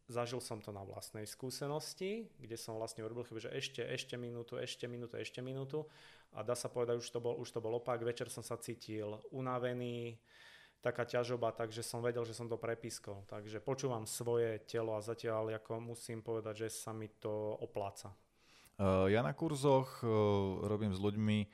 Zažil 0.10 0.42
som 0.42 0.62
to 0.62 0.74
na 0.74 0.82
vlastnej 0.82 1.30
skúsenosti, 1.30 2.30
kde 2.42 2.58
som 2.58 2.78
vlastne 2.78 3.06
urobil 3.06 3.26
chybu, 3.26 3.42
že 3.42 3.54
ešte, 3.54 3.86
ešte 3.86 4.18
minútu, 4.18 4.58
ešte 4.58 4.90
minútu, 4.90 5.18
ešte 5.18 5.46
minútu 5.46 5.86
a 6.36 6.44
dá 6.44 6.54
sa 6.54 6.68
povedať, 6.68 7.00
už 7.00 7.10
to 7.10 7.20
bol, 7.24 7.40
už 7.40 7.50
to 7.56 7.64
bol 7.64 7.80
opak. 7.80 8.04
Večer 8.04 8.28
som 8.28 8.44
sa 8.44 8.60
cítil 8.60 9.16
unavený, 9.32 10.20
taká 10.84 11.08
ťažoba, 11.08 11.56
takže 11.56 11.82
som 11.82 12.04
vedel, 12.04 12.28
že 12.28 12.36
som 12.36 12.46
to 12.46 12.60
prepískol. 12.60 13.24
Takže 13.26 13.64
počúvam 13.64 14.04
svoje 14.06 14.62
telo 14.68 14.94
a 14.94 15.02
zatiaľ 15.02 15.56
ako 15.58 15.96
musím 15.96 16.20
povedať, 16.22 16.68
že 16.68 16.70
sa 16.70 16.92
mi 16.92 17.08
to 17.08 17.58
opláca. 17.64 18.14
Uh, 18.76 19.08
ja 19.08 19.24
na 19.24 19.32
kurzoch 19.32 20.04
uh, 20.04 20.10
robím 20.68 20.92
s 20.92 21.00
ľuďmi 21.00 21.48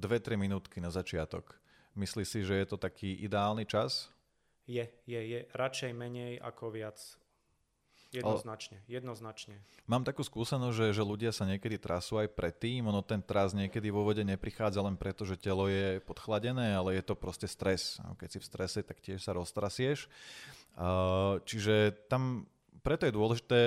2-3 0.00 0.40
minútky 0.40 0.80
na 0.80 0.88
začiatok. 0.88 1.60
Myslíš 1.94 2.26
si, 2.26 2.40
že 2.42 2.56
je 2.56 2.66
to 2.66 2.80
taký 2.80 3.14
ideálny 3.20 3.68
čas? 3.68 4.08
Je, 4.64 4.88
je, 5.04 5.20
je. 5.20 5.40
Radšej 5.52 5.92
menej 5.92 6.40
ako 6.40 6.72
viac. 6.72 6.96
Jednoznačne, 8.14 8.78
jednoznačne. 8.86 9.58
Mám 9.90 10.06
takú 10.06 10.22
skúsenosť, 10.22 10.76
že, 10.76 10.86
že 10.94 11.02
ľudia 11.02 11.34
sa 11.34 11.42
niekedy 11.42 11.82
trasú 11.82 12.22
aj 12.22 12.30
predtým, 12.30 12.86
ono 12.86 13.02
ten 13.02 13.18
tras 13.18 13.50
niekedy 13.50 13.90
vo 13.90 14.06
vode 14.06 14.22
neprichádza 14.22 14.78
len 14.78 14.94
preto, 14.94 15.26
že 15.26 15.34
telo 15.34 15.66
je 15.66 15.98
podchladené, 16.06 16.78
ale 16.78 16.94
je 16.96 17.02
to 17.02 17.18
proste 17.18 17.50
stres. 17.50 17.98
Keď 18.20 18.28
si 18.30 18.38
v 18.38 18.48
strese, 18.48 18.80
tak 18.86 19.02
tiež 19.02 19.18
sa 19.18 19.34
roztrasieš. 19.34 20.06
Čiže 21.44 22.06
tam 22.06 22.46
preto 22.84 23.08
je 23.08 23.16
dôležité 23.16 23.60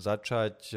začať 0.00 0.72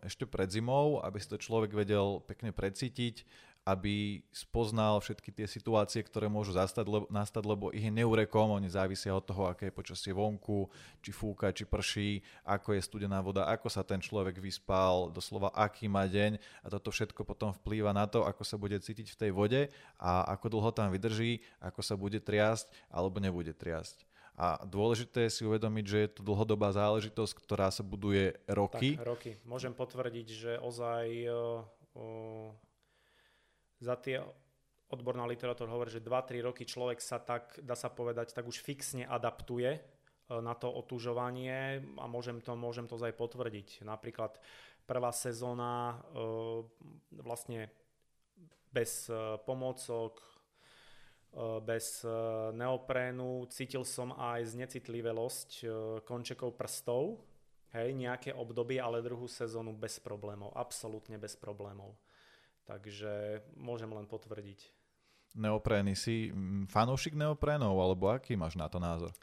ešte 0.00 0.24
pred 0.24 0.48
zimou, 0.48 1.04
aby 1.04 1.20
si 1.20 1.28
to 1.28 1.36
človek 1.36 1.76
vedel 1.76 2.24
pekne 2.24 2.48
precítiť, 2.48 3.28
aby 3.64 4.24
spoznal 4.32 4.98
všetky 5.04 5.30
tie 5.36 5.44
situácie, 5.44 6.00
ktoré 6.00 6.32
môžu 6.32 6.56
zastať, 6.56 6.88
lebo, 6.88 7.06
nastať, 7.12 7.44
lebo 7.44 7.68
ich 7.76 7.84
je 7.84 7.92
neurekom, 7.92 8.56
oni 8.56 8.72
závisia 8.72 9.12
od 9.12 9.24
toho, 9.24 9.46
aké 9.52 9.68
je 9.68 9.76
počasie 9.76 10.12
vonku, 10.16 10.72
či 11.04 11.12
fúka, 11.12 11.52
či 11.52 11.68
prší, 11.68 12.24
ako 12.42 12.72
je 12.72 12.80
studená 12.80 13.20
voda, 13.20 13.44
ako 13.52 13.68
sa 13.68 13.84
ten 13.84 14.00
človek 14.00 14.40
vyspal, 14.40 15.12
doslova 15.12 15.52
aký 15.52 15.92
má 15.92 16.08
deň 16.08 16.40
a 16.64 16.66
toto 16.72 16.88
všetko 16.88 17.20
potom 17.22 17.52
vplýva 17.60 17.92
na 17.92 18.08
to, 18.08 18.24
ako 18.24 18.42
sa 18.42 18.56
bude 18.56 18.80
cítiť 18.80 19.12
v 19.12 19.18
tej 19.20 19.30
vode 19.30 19.60
a 20.00 20.24
ako 20.32 20.56
dlho 20.56 20.70
tam 20.72 20.88
vydrží, 20.88 21.44
ako 21.60 21.84
sa 21.84 22.00
bude 22.00 22.16
triasť 22.16 22.72
alebo 22.88 23.20
nebude 23.20 23.52
triasť. 23.52 24.08
A 24.40 24.56
dôležité 24.64 25.28
je 25.28 25.36
si 25.36 25.42
uvedomiť, 25.44 25.84
že 25.84 25.98
je 26.00 26.10
to 26.16 26.20
dlhodobá 26.24 26.72
záležitosť, 26.72 27.32
ktorá 27.44 27.68
sa 27.68 27.84
buduje 27.84 28.40
roky. 28.48 28.96
Tak, 28.96 29.04
roky. 29.04 29.30
Môžem 29.44 29.76
potvrdiť, 29.76 30.26
že 30.32 30.52
ozaj 30.56 31.28
uh, 31.28 32.56
za 33.80 33.96
tie 33.96 34.20
odborná 34.90 35.24
literatúra 35.24 35.70
hovorí, 35.70 35.88
že 35.88 36.02
2-3 36.02 36.42
roky 36.44 36.66
človek 36.66 36.98
sa 36.98 37.22
tak, 37.22 37.56
dá 37.62 37.78
sa 37.78 37.88
povedať, 37.88 38.34
tak 38.34 38.44
už 38.44 38.60
fixne 38.60 39.06
adaptuje 39.06 39.78
e, 39.78 39.80
na 40.42 40.52
to 40.58 40.68
otužovanie 40.68 41.80
a 41.96 42.04
môžem 42.10 42.42
to, 42.42 42.52
môžem 42.58 42.90
to 42.90 42.98
aj 42.98 43.14
potvrdiť. 43.14 43.86
Napríklad 43.86 44.36
prvá 44.84 45.14
sezóna 45.14 45.94
e, 45.94 45.96
vlastne 47.22 47.70
bez 48.74 49.08
e, 49.08 49.38
pomôcok, 49.46 50.20
bez 51.62 52.02
neoprénu, 52.58 53.46
cítil 53.54 53.86
som 53.86 54.10
aj 54.18 54.50
znecitlivosť 54.50 55.62
končekov 56.02 56.58
prstov, 56.58 57.22
hej, 57.70 57.94
nejaké 57.94 58.34
obdobie, 58.34 58.82
ale 58.82 58.98
druhú 58.98 59.30
sezónu 59.30 59.70
bez 59.70 60.02
problémov, 60.02 60.50
absolútne 60.58 61.22
bez 61.22 61.38
problémov. 61.38 61.94
Takže 62.68 63.42
môžem 63.56 63.90
len 63.90 64.06
potvrdiť. 64.06 64.80
Neoprény 65.38 65.94
si 65.94 66.34
fanúšik 66.66 67.14
neoprénov, 67.14 67.78
alebo 67.78 68.10
aký 68.10 68.34
máš 68.34 68.58
na 68.58 68.66
to 68.66 68.82
názor? 68.82 69.14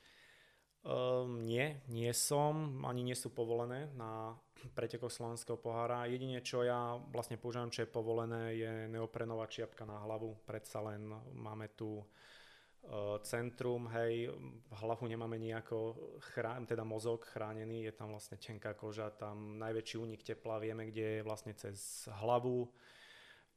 Um, 0.87 1.43
nie, 1.43 1.83
nie 1.91 2.07
som, 2.15 2.79
ani 2.87 3.03
nie 3.03 3.17
sú 3.17 3.35
povolené 3.35 3.91
na 3.91 4.31
pretekoch 4.77 5.11
slovenského 5.11 5.59
pohára. 5.59 6.07
Jedine, 6.07 6.39
čo 6.39 6.63
ja 6.63 6.95
vlastne 7.11 7.35
používam, 7.35 7.67
čo 7.67 7.83
je 7.83 7.91
povolené, 7.91 8.55
je 8.55 8.71
neoprenová 8.87 9.51
čiapka 9.51 9.83
na 9.83 9.99
hlavu. 10.07 10.39
Predsa 10.47 10.79
len 10.87 11.11
máme 11.35 11.75
tu 11.75 11.99
uh, 11.99 13.19
centrum, 13.19 13.91
hej, 13.99 14.31
hlavu 14.79 15.11
nemáme 15.11 15.35
nejako, 15.35 15.99
chrán, 16.31 16.63
teda 16.63 16.87
mozog 16.87 17.27
chránený, 17.27 17.91
je 17.91 17.93
tam 17.97 18.15
vlastne 18.15 18.39
tenká 18.39 18.71
koža, 18.71 19.11
tam 19.11 19.59
najväčší 19.59 19.99
únik 19.99 20.23
tepla 20.23 20.55
vieme, 20.55 20.87
kde 20.87 21.19
je 21.19 21.25
vlastne 21.27 21.51
cez 21.51 22.07
hlavu, 22.23 22.71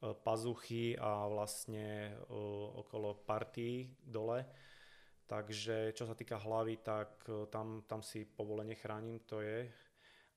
pazuchy 0.01 0.97
a 0.97 1.29
vlastne 1.29 2.09
e, 2.09 2.13
okolo 2.81 3.21
party 3.21 4.01
dole. 4.01 4.45
Takže 5.29 5.95
čo 5.95 6.03
sa 6.09 6.17
týka 6.17 6.41
hlavy, 6.41 6.81
tak 6.81 7.21
e, 7.29 7.45
tam, 7.53 7.85
tam 7.85 8.01
si 8.01 8.25
povolenie 8.25 8.73
chránim, 8.75 9.21
to 9.29 9.45
je. 9.45 9.69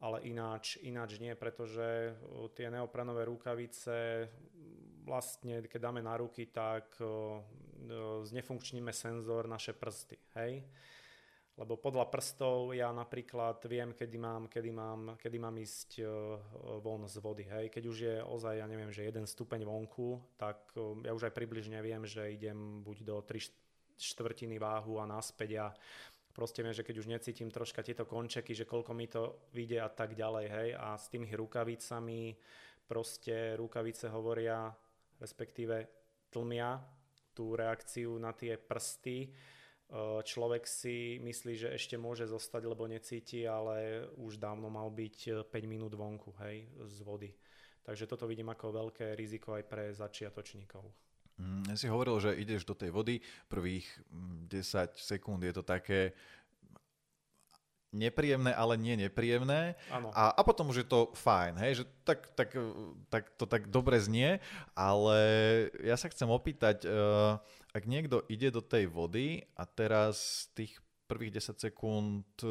Ale 0.04 0.20
ináč, 0.28 0.76
ináč 0.84 1.16
nie, 1.16 1.32
pretože 1.32 2.12
tie 2.52 2.68
neoprenové 2.68 3.24
rukavice 3.24 4.28
vlastne, 5.06 5.64
keď 5.64 5.80
dáme 5.80 6.04
na 6.04 6.12
ruky, 6.20 6.52
tak 6.52 7.00
znefunkčníme 8.24 8.92
senzor 8.92 9.48
naše 9.48 9.72
prsty. 9.72 10.18
Hej? 10.36 10.66
Lebo 11.54 11.78
podľa 11.78 12.10
prstov 12.10 12.74
ja 12.74 12.90
napríklad 12.90 13.62
viem, 13.70 13.94
kedy 13.94 14.18
mám, 14.18 14.50
kedy 14.50 14.70
mám, 14.74 15.14
kedy 15.14 15.38
mám 15.38 15.54
ísť 15.54 16.02
uh, 16.02 16.08
von 16.82 17.06
z 17.06 17.22
vody. 17.22 17.46
Hej. 17.46 17.70
Keď 17.70 17.84
už 17.86 17.96
je 18.02 18.16
ozaj, 18.18 18.58
ja 18.58 18.66
neviem, 18.66 18.90
že 18.90 19.06
jeden 19.06 19.22
stupeň 19.22 19.62
vonku, 19.62 20.18
tak 20.34 20.74
uh, 20.74 20.98
ja 21.06 21.14
už 21.14 21.30
aj 21.30 21.36
približne 21.38 21.78
viem, 21.78 22.02
že 22.02 22.26
idem 22.26 22.82
buď 22.82 23.06
do 23.06 23.16
3 23.22 23.38
štvrtiny 23.94 24.58
váhu 24.58 24.98
a 24.98 25.06
naspäť 25.06 25.50
a 25.62 25.66
proste 26.34 26.66
viem, 26.66 26.74
že 26.74 26.82
keď 26.82 26.96
už 26.98 27.06
necítim 27.06 27.46
troška 27.46 27.86
tieto 27.86 28.02
končeky, 28.02 28.50
že 28.50 28.66
koľko 28.66 28.90
mi 28.90 29.06
to 29.06 29.46
vyjde 29.54 29.78
a 29.78 29.90
tak 29.94 30.18
ďalej, 30.18 30.46
hej. 30.50 30.68
A 30.74 30.98
s 30.98 31.06
tými 31.06 31.30
rukavicami 31.30 32.34
proste 32.90 33.54
rukavice 33.54 34.10
hovoria, 34.10 34.74
respektíve 35.22 35.86
tlmia 36.34 36.82
tú 37.30 37.54
reakciu 37.54 38.18
na 38.18 38.34
tie 38.34 38.58
prsty, 38.58 39.30
človek 40.24 40.64
si 40.64 41.20
myslí, 41.20 41.54
že 41.54 41.68
ešte 41.74 41.94
môže 42.00 42.24
zostať, 42.26 42.62
lebo 42.64 42.88
necíti, 42.88 43.44
ale 43.44 44.08
už 44.16 44.40
dávno 44.40 44.72
mal 44.72 44.88
byť 44.88 45.46
5 45.46 45.52
minút 45.68 45.92
vonku 45.94 46.34
hej, 46.44 46.66
z 46.88 46.98
vody. 47.04 47.30
Takže 47.84 48.08
toto 48.08 48.24
vidím 48.24 48.48
ako 48.48 48.72
veľké 48.72 49.12
riziko 49.12 49.52
aj 49.54 49.64
pre 49.68 49.92
začiatočníkov. 49.92 50.82
Mm, 51.36 51.68
ja 51.68 51.76
si 51.76 51.90
hovoril, 51.90 52.16
že 52.16 52.38
ideš 52.38 52.64
do 52.64 52.72
tej 52.72 52.94
vody, 52.94 53.20
prvých 53.50 53.84
10 54.48 54.48
mm, 54.48 54.96
sekúnd 54.96 55.44
je 55.44 55.52
to 55.52 55.62
také 55.66 56.16
nepríjemné, 57.94 58.50
ale 58.50 58.74
nie 58.74 58.98
nepríjemné. 58.98 59.78
A, 60.10 60.34
a 60.34 60.40
potom 60.42 60.74
už 60.74 60.82
je 60.82 60.88
to 60.90 61.14
fajn, 61.14 61.54
hej, 61.62 61.72
že 61.82 61.84
tak, 62.02 62.26
tak, 62.34 62.50
tak 63.06 63.24
to 63.38 63.46
tak 63.46 63.70
dobre 63.70 64.02
znie, 64.02 64.42
ale 64.74 65.18
ja 65.78 65.94
sa 65.94 66.10
chcem 66.10 66.26
opýtať, 66.26 66.82
uh, 66.90 67.38
ak 67.74 67.90
niekto 67.90 68.22
ide 68.30 68.54
do 68.54 68.62
tej 68.62 68.86
vody 68.86 69.42
a 69.58 69.66
teraz 69.66 70.46
tých 70.54 70.78
prvých 71.10 71.42
10 71.42 71.58
sekúnd 71.58 72.24
e, 72.40 72.46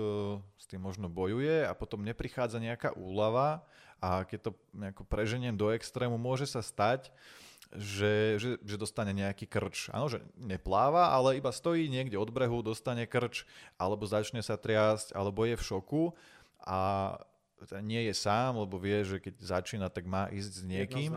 s 0.59 0.65
tým 0.67 0.83
možno 0.83 1.07
bojuje 1.07 1.63
a 1.63 1.73
potom 1.73 2.03
neprichádza 2.03 2.61
nejaká 2.61 2.93
úlava 2.93 3.63
a 4.03 4.27
keď 4.27 4.51
to 4.51 4.51
nejako 4.75 5.03
preženiem 5.07 5.55
do 5.55 5.71
extrému, 5.71 6.19
môže 6.19 6.45
sa 6.45 6.59
stať, 6.59 7.07
že, 7.73 8.37
že, 8.37 8.49
že 8.61 8.75
dostane 8.77 9.15
nejaký 9.15 9.49
krč. 9.49 9.89
Áno, 9.89 10.11
že 10.11 10.21
nepláva, 10.37 11.09
ale 11.15 11.39
iba 11.39 11.49
stojí 11.49 11.89
niekde 11.89 12.19
od 12.19 12.29
brehu, 12.29 12.61
dostane 12.61 13.07
krč, 13.09 13.47
alebo 13.79 14.05
začne 14.05 14.43
sa 14.45 14.59
triasť, 14.59 15.15
alebo 15.15 15.47
je 15.47 15.55
v 15.57 15.63
šoku 15.65 16.03
a 16.61 17.15
nie 17.79 18.09
je 18.09 18.13
sám, 18.13 18.59
lebo 18.59 18.75
vie, 18.75 19.03
že 19.05 19.17
keď 19.21 19.35
začína, 19.39 19.87
tak 19.87 20.03
má 20.09 20.27
ísť 20.33 20.51
s 20.59 20.63
niekým. 20.65 21.09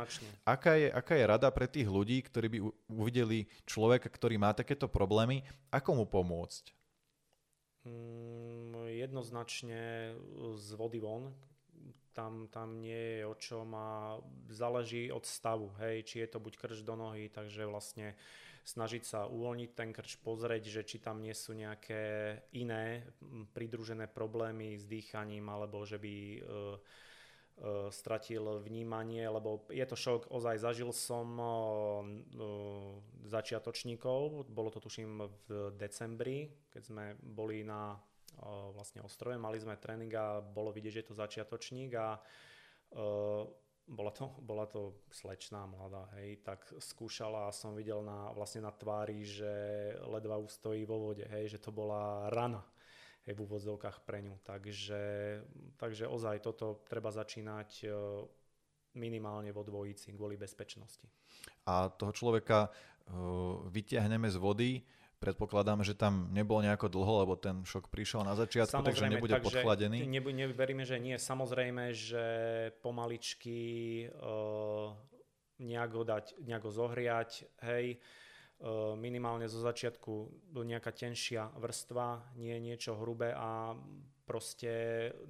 Aká 0.46 0.78
je, 0.78 0.88
aká 0.92 1.14
je 1.18 1.24
rada 1.26 1.48
pre 1.50 1.66
tých 1.66 1.88
ľudí, 1.90 2.22
ktorí 2.22 2.46
by 2.52 2.58
uvideli 2.92 3.50
človeka, 3.66 4.06
ktorý 4.06 4.38
má 4.38 4.54
takéto 4.54 4.86
problémy, 4.86 5.42
ako 5.74 6.02
mu 6.02 6.04
pomôcť? 6.06 6.76
Mm, 7.86 8.90
jednoznačne 8.90 10.14
z 10.58 10.68
vody 10.74 10.98
von. 10.98 11.30
Tam, 12.16 12.48
tam 12.48 12.80
nie 12.80 13.20
je 13.20 13.28
o 13.28 13.34
čom 13.36 13.76
a 13.76 14.16
záleží 14.48 15.12
od 15.12 15.28
stavu. 15.28 15.68
Hej, 15.84 16.08
či 16.08 16.24
je 16.24 16.28
to 16.32 16.40
buď 16.40 16.56
krč 16.56 16.80
do 16.80 16.96
nohy, 16.96 17.28
takže 17.28 17.68
vlastne 17.68 18.16
snažiť 18.66 19.02
sa 19.06 19.30
uvoľniť 19.30 19.70
ten 19.78 19.94
krč, 19.94 20.18
pozrieť, 20.18 20.66
že 20.66 20.82
či 20.82 20.98
tam 20.98 21.22
nie 21.22 21.30
sú 21.30 21.54
nejaké 21.54 22.34
iné 22.58 23.06
pridružené 23.54 24.10
problémy 24.10 24.74
s 24.74 24.90
dýchaním 24.90 25.46
alebo 25.46 25.86
že 25.86 26.02
by 26.02 26.14
uh, 26.18 26.38
uh, 26.42 26.74
stratil 27.94 28.58
vnímanie, 28.58 29.22
lebo 29.30 29.70
je 29.70 29.86
to 29.86 29.94
šok, 29.94 30.34
ozaj 30.34 30.58
zažil 30.58 30.90
som 30.90 31.28
uh, 31.38 31.48
začiatočníkov, 33.30 34.50
bolo 34.50 34.74
to 34.74 34.82
tuším 34.82 35.30
v 35.46 35.70
decembri, 35.78 36.50
keď 36.74 36.82
sme 36.82 37.04
boli 37.22 37.62
na 37.62 37.94
vlastne 38.76 39.00
ostrove, 39.00 39.32
mali 39.40 39.56
sme 39.56 39.80
tréning 39.80 40.12
a 40.12 40.44
bolo 40.44 40.68
vidieť, 40.68 40.92
že 40.92 41.00
je 41.00 41.08
to 41.08 41.16
začiatočník 41.16 41.96
a 41.96 42.20
bola 43.86 44.10
to, 44.10 44.34
bola 44.42 44.66
to 44.66 44.98
slečná 45.14 45.66
mladá, 45.66 46.10
hej, 46.18 46.42
tak 46.42 46.66
skúšala 46.82 47.46
a 47.46 47.54
som 47.54 47.78
videl 47.78 48.02
na, 48.02 48.34
vlastne 48.34 48.66
na 48.66 48.74
tvári, 48.74 49.22
že 49.22 49.52
ledva 50.10 50.36
ustojí 50.42 50.82
vo 50.82 51.10
vode, 51.10 51.22
hej, 51.30 51.56
že 51.56 51.62
to 51.62 51.70
bola 51.70 52.26
rana 52.34 52.66
hej, 53.22 53.38
v 53.38 53.42
úvodzovkách 53.46 54.02
pre 54.02 54.26
ňu. 54.26 54.34
Takže, 54.42 55.02
takže 55.78 56.10
ozaj 56.10 56.42
toto 56.42 56.82
treba 56.90 57.14
začínať 57.14 57.70
e, 57.82 57.88
minimálne 58.98 59.52
vo 59.54 59.62
dvojici 59.62 60.10
kvôli 60.16 60.34
bezpečnosti. 60.40 61.06
A 61.68 61.92
toho 61.92 62.16
človeka 62.16 62.72
uh, 62.72 63.60
vyťahneme 63.68 64.26
z 64.32 64.36
vody, 64.40 64.70
Predpokladám, 65.16 65.80
že 65.80 65.96
tam 65.96 66.28
nebol 66.28 66.60
nejako 66.60 66.92
dlho, 66.92 67.24
lebo 67.24 67.34
ten 67.40 67.64
šok 67.64 67.88
prišiel 67.88 68.20
na 68.20 68.36
začiatku, 68.36 68.84
samozrejme, 68.84 68.92
takže 68.92 69.12
nebude 69.16 69.32
takže 69.32 69.44
podchladený. 69.48 69.98
Nebu, 70.04 70.28
neveríme, 70.28 70.84
že 70.84 71.00
nie. 71.00 71.16
Samozrejme, 71.16 71.96
že 71.96 72.24
pomaličky 72.84 73.60
uh, 74.12 74.92
nejak 75.56 75.90
ho 75.96 76.04
dať, 76.04 76.24
nejak 76.44 76.62
ho 76.68 76.72
zohriať, 76.72 77.48
hej, 77.64 77.96
uh, 78.60 78.92
minimálne 79.00 79.48
zo 79.48 79.64
začiatku 79.64 80.12
nejaká 80.52 80.92
tenšia 80.92 81.48
vrstva, 81.56 82.36
nie 82.36 82.52
niečo 82.60 83.00
hrubé 83.00 83.32
a 83.32 83.72
proste 84.28 84.68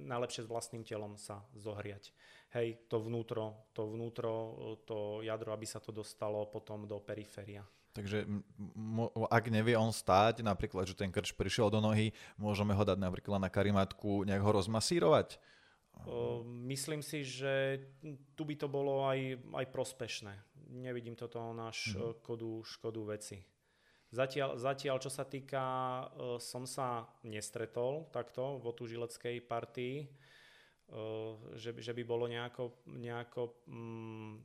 najlepšie 0.03 0.43
s 0.43 0.51
vlastným 0.51 0.83
telom 0.83 1.15
sa 1.15 1.47
zohriať. 1.55 2.11
Hej, 2.51 2.91
to 2.91 2.99
vnútro, 2.99 3.71
to 3.71 3.87
vnútro, 3.87 4.55
to 4.83 5.23
jadro, 5.23 5.55
aby 5.55 5.63
sa 5.63 5.79
to 5.79 5.95
dostalo 5.95 6.43
potom 6.51 6.83
do 6.83 6.99
periféria. 6.99 7.63
Takže 7.97 8.29
ak 9.33 9.49
nevie 9.49 9.73
on 9.73 9.89
stáť, 9.89 10.45
napríklad, 10.45 10.85
že 10.85 10.93
ten 10.93 11.09
krč 11.09 11.33
prišiel 11.33 11.73
do 11.73 11.81
nohy, 11.81 12.13
môžeme 12.37 12.77
ho 12.77 12.83
dať 12.85 13.01
napríklad 13.01 13.41
na 13.41 13.49
karimatku, 13.49 14.21
nejak 14.21 14.45
ho 14.45 14.51
rozmasírovať? 14.53 15.41
Myslím 16.45 17.01
si, 17.01 17.25
že 17.25 17.81
tu 18.37 18.45
by 18.45 18.53
to 18.53 18.69
bolo 18.69 19.09
aj, 19.09 19.41
aj 19.49 19.65
prospešné. 19.73 20.33
Nevidím 20.77 21.17
toto 21.17 21.41
na 21.57 21.73
škodu, 21.73 22.61
mhm. 22.61 22.67
škodu 22.69 23.01
veci. 23.09 23.37
Zatiaľ, 24.07 24.55
zatiaľ, 24.61 25.03
čo 25.03 25.11
sa 25.11 25.27
týka, 25.27 25.65
som 26.39 26.63
sa 26.63 27.09
nestretol 27.27 28.07
takto 28.13 28.61
v 28.61 28.63
otužileckej 28.71 29.43
partii, 29.43 30.07
uh, 30.07 31.35
že, 31.59 31.75
že 31.75 31.91
by 31.91 32.03
bolo 32.07 32.29
nejako, 32.31 32.87
nejako 32.87 33.67
um, 33.67 34.39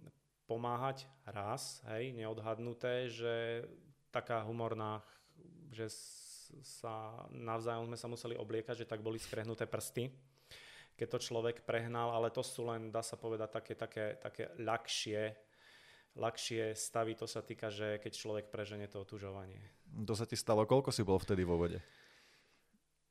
pomáhať 0.52 1.08
raz, 1.24 1.80
hej, 1.88 2.12
neodhadnuté, 2.12 3.08
že 3.08 3.64
taká 4.12 4.44
humorná, 4.44 5.00
že 5.72 5.88
sa 6.60 7.24
navzájom 7.32 7.88
sme 7.88 7.96
sa 7.96 8.12
museli 8.12 8.36
obliekať, 8.36 8.84
že 8.84 8.90
tak 8.90 9.00
boli 9.00 9.16
skrehnuté 9.16 9.64
prsty, 9.64 10.12
keď 11.00 11.16
to 11.16 11.24
človek 11.24 11.64
prehnal, 11.64 12.12
ale 12.12 12.28
to 12.28 12.44
sú 12.44 12.68
len, 12.68 12.92
dá 12.92 13.00
sa 13.00 13.16
povedať, 13.16 13.48
také, 13.48 13.72
také, 13.72 14.04
také 14.20 14.44
ľahšie 14.60 15.32
ľahšie 16.12 16.76
stavy, 16.76 17.16
to 17.16 17.24
sa 17.24 17.40
týka, 17.40 17.72
že 17.72 17.96
keď 17.96 18.12
človek 18.12 18.44
preženie 18.52 18.84
to 18.84 19.00
otužovanie. 19.00 19.64
To 20.04 20.12
sa 20.12 20.28
ti 20.28 20.36
stalo, 20.36 20.68
koľko 20.68 20.92
si 20.92 21.00
bol 21.00 21.16
vtedy 21.16 21.40
vo 21.40 21.56
vode? 21.56 21.80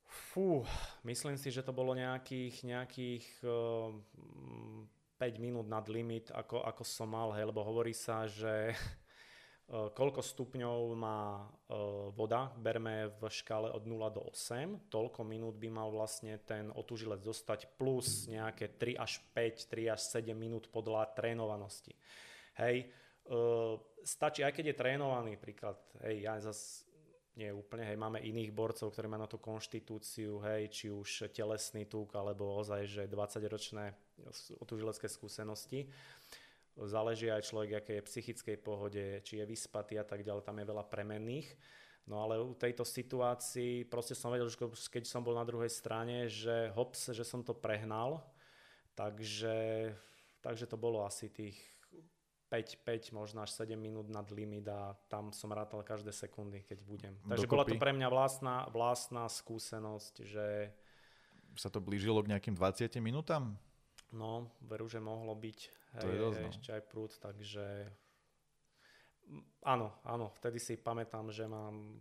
Fú, 0.05 0.61
myslím 1.01 1.33
si, 1.33 1.49
že 1.49 1.65
to 1.65 1.73
bolo 1.73 1.97
nejakých, 1.97 2.61
nejakých 2.61 3.25
eh, 3.41 3.89
5 5.21 5.37
minút 5.37 5.69
nad 5.69 5.85
limit, 5.85 6.33
ako, 6.33 6.65
ako 6.65 6.81
som 6.81 7.13
mal, 7.13 7.29
hej, 7.37 7.45
lebo 7.45 7.61
hovorí 7.61 7.93
sa, 7.93 8.25
že 8.25 8.73
uh, 8.73 9.93
koľko 9.99 10.25
stupňov 10.25 10.97
má 10.97 11.45
uh, 11.45 12.09
voda, 12.09 12.49
berme 12.57 13.13
v 13.21 13.29
škále 13.29 13.69
od 13.69 13.85
0 13.85 14.01
do 14.09 14.25
8, 14.33 14.89
toľko 14.89 15.21
minút 15.21 15.61
by 15.61 15.69
mal 15.69 15.93
vlastne 15.93 16.41
ten 16.41 16.73
otužilec 16.73 17.21
zostať 17.21 17.77
plus 17.77 18.25
nejaké 18.25 18.73
3 18.81 18.97
až 18.97 19.21
5, 19.37 19.69
3 19.69 19.93
až 19.93 20.01
7 20.25 20.33
minút 20.33 20.73
podľa 20.73 21.13
trénovanosti. 21.13 21.93
Hej, 22.57 22.89
uh, 23.29 23.77
stačí, 24.01 24.41
aj 24.41 24.57
keď 24.57 24.73
je 24.73 24.81
trénovaný, 24.81 25.37
príklad, 25.37 25.77
hej, 26.01 26.25
ja 26.25 26.41
zase 26.41 26.90
nie 27.39 27.47
úplne, 27.55 27.87
hej, 27.87 27.95
máme 27.95 28.19
iných 28.19 28.51
borcov, 28.51 28.91
ktorí 28.91 29.07
majú 29.07 29.23
na 29.23 29.31
tú 29.31 29.39
konštitúciu, 29.39 30.43
hej, 30.43 30.67
či 30.67 30.85
už 30.91 31.31
telesný 31.31 31.87
tuk, 31.87 32.11
alebo 32.11 32.59
ozaj, 32.59 32.83
že 32.83 33.03
20-ročné 33.07 33.95
otužilecké 34.59 35.07
skúsenosti. 35.07 35.87
Záleží 36.75 37.31
aj 37.31 37.47
človek, 37.47 37.83
aké 37.83 37.91
je 37.99 38.07
psychickej 38.07 38.57
pohode, 38.59 39.03
či 39.23 39.39
je 39.39 39.45
vyspatý 39.47 39.95
a 39.95 40.03
tak 40.03 40.27
ďalej, 40.27 40.43
tam 40.43 40.59
je 40.59 40.69
veľa 40.71 40.83
premenných. 40.91 41.47
No 42.11 42.27
ale 42.27 42.41
u 42.41 42.51
tejto 42.51 42.83
situácii 42.83 43.87
proste 43.87 44.17
som 44.17 44.33
vedel, 44.33 44.51
že 44.51 44.59
keď 44.91 45.03
som 45.07 45.23
bol 45.23 45.37
na 45.37 45.47
druhej 45.47 45.71
strane, 45.71 46.27
že 46.27 46.73
hops, 46.75 47.15
že 47.15 47.23
som 47.23 47.45
to 47.45 47.55
prehnal, 47.55 48.19
takže, 48.97 49.87
takže 50.43 50.67
to 50.67 50.75
bolo 50.75 51.07
asi 51.07 51.31
tých 51.31 51.55
5, 52.51 52.83
5, 52.83 53.15
možno 53.15 53.39
až 53.47 53.55
7 53.55 53.79
minút 53.79 54.11
nad 54.11 54.27
limit 54.27 54.67
a 54.67 54.91
tam 55.07 55.31
som 55.31 55.55
rátal 55.55 55.79
každé 55.87 56.11
sekundy, 56.11 56.67
keď 56.67 56.83
budem. 56.83 57.15
Takže 57.23 57.47
Dokopy. 57.47 57.55
bola 57.55 57.63
to 57.63 57.75
pre 57.79 57.95
mňa 57.95 58.07
vlastná, 58.11 58.55
vlastná 58.75 59.23
skúsenosť, 59.31 60.15
že... 60.27 60.47
Sa 61.55 61.71
to 61.71 61.79
blížilo 61.79 62.19
k 62.19 62.35
nejakým 62.35 62.51
20 62.51 62.91
minútam? 62.99 63.55
No, 64.11 64.51
veru, 64.67 64.91
že 64.91 64.99
mohlo 64.99 65.31
byť 65.31 65.59
to 65.95 66.07
hej, 66.07 66.11
je 66.11 66.19
dosť, 66.19 66.39
no. 66.43 66.49
ešte 66.51 66.69
aj 66.75 66.83
prúd, 66.87 67.11
takže 67.15 67.65
áno, 69.63 69.87
áno, 70.03 70.31
vtedy 70.35 70.59
si 70.59 70.75
pamätám, 70.75 71.31
že 71.31 71.47
mám, 71.47 71.99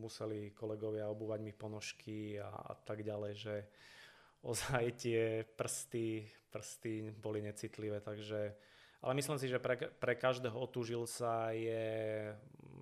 museli 0.00 0.56
kolegovia 0.56 1.12
obúvať 1.12 1.40
mi 1.44 1.52
ponožky 1.52 2.40
a, 2.40 2.48
a 2.48 2.72
tak 2.76 3.04
ďalej, 3.04 3.32
že 3.36 3.54
ozaj 4.44 4.84
tie 4.96 5.44
prsty, 5.44 6.24
prsty 6.48 7.12
boli 7.12 7.44
necitlivé, 7.44 8.00
takže 8.00 8.56
ale 9.02 9.18
myslím 9.18 9.38
si, 9.38 9.50
že 9.50 9.58
pre, 9.58 9.76
pre 9.98 10.14
každého 10.14 10.54
otúžilca 10.54 11.50
je, 11.50 12.30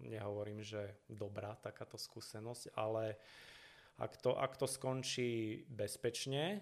nehovorím, 0.05 0.61
že 0.61 1.01
dobrá 1.09 1.57
takáto 1.57 1.97
skúsenosť, 1.97 2.77
ale 2.77 3.17
ak 3.97 4.17
to, 4.21 4.37
ak 4.37 4.53
to 4.57 4.69
skončí 4.69 5.65
bezpečne, 5.69 6.61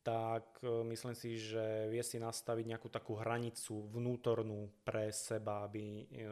tak 0.00 0.60
e, 0.64 0.84
myslím 0.92 1.12
si, 1.12 1.36
že 1.36 1.92
vie 1.92 2.00
si 2.00 2.16
nastaviť 2.16 2.64
nejakú 2.72 2.88
takú 2.88 3.20
hranicu 3.20 3.84
vnútornú 3.92 4.72
pre 4.80 5.12
seba, 5.12 5.68
aby 5.68 6.08
e, 6.08 6.24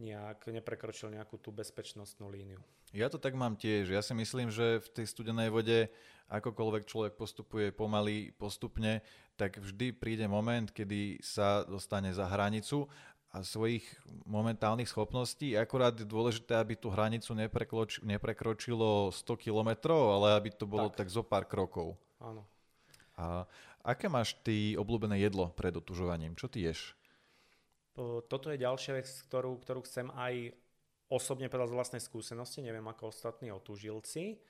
nejak 0.00 0.48
neprekročil 0.48 1.12
nejakú 1.12 1.36
tú 1.36 1.52
bezpečnostnú 1.52 2.32
líniu. 2.32 2.58
Ja 2.90 3.06
to 3.06 3.20
tak 3.20 3.38
mám 3.38 3.54
tiež. 3.54 3.92
Ja 3.92 4.02
si 4.02 4.16
myslím, 4.16 4.50
že 4.50 4.82
v 4.82 4.88
tej 4.90 5.06
studenej 5.06 5.52
vode 5.52 5.92
akokoľvek 6.32 6.88
človek 6.88 7.12
postupuje 7.14 7.70
pomaly, 7.70 8.34
postupne, 8.34 9.04
tak 9.36 9.60
vždy 9.60 9.94
príde 9.94 10.26
moment, 10.26 10.66
kedy 10.72 11.20
sa 11.22 11.62
dostane 11.68 12.10
za 12.10 12.26
hranicu 12.26 12.88
a 13.30 13.46
svojich 13.46 13.86
momentálnych 14.26 14.90
schopností. 14.90 15.54
Akurát 15.54 15.94
je 15.94 16.02
dôležité, 16.02 16.58
aby 16.58 16.74
tú 16.74 16.90
hranicu 16.90 17.30
neprekroč, 17.34 18.02
neprekročilo 18.02 19.14
100 19.14 19.22
kilometrov, 19.38 20.18
ale 20.18 20.34
aby 20.34 20.50
to 20.50 20.66
bolo 20.66 20.90
tak. 20.90 21.06
tak 21.06 21.14
zo 21.14 21.22
pár 21.22 21.46
krokov. 21.46 21.94
Áno. 22.18 22.42
A 23.14 23.46
aké 23.86 24.10
máš 24.10 24.34
ty 24.42 24.74
obľúbené 24.74 25.22
jedlo 25.22 25.52
pred 25.54 25.70
otužovaním? 25.76 26.34
Čo 26.34 26.50
ty 26.50 26.66
ješ? 26.66 26.98
Toto 28.26 28.46
je 28.48 28.62
ďalšia 28.62 28.96
vec, 28.96 29.08
ktorú, 29.28 29.60
ktorú 29.60 29.80
chcem 29.84 30.08
aj 30.16 30.56
osobne 31.10 31.50
povedal 31.50 31.68
z 31.68 31.76
vlastnej 31.76 32.02
skúsenosti, 32.02 32.64
neviem 32.64 32.86
ako 32.86 33.10
ostatní 33.10 33.50
otúžilci. 33.50 34.40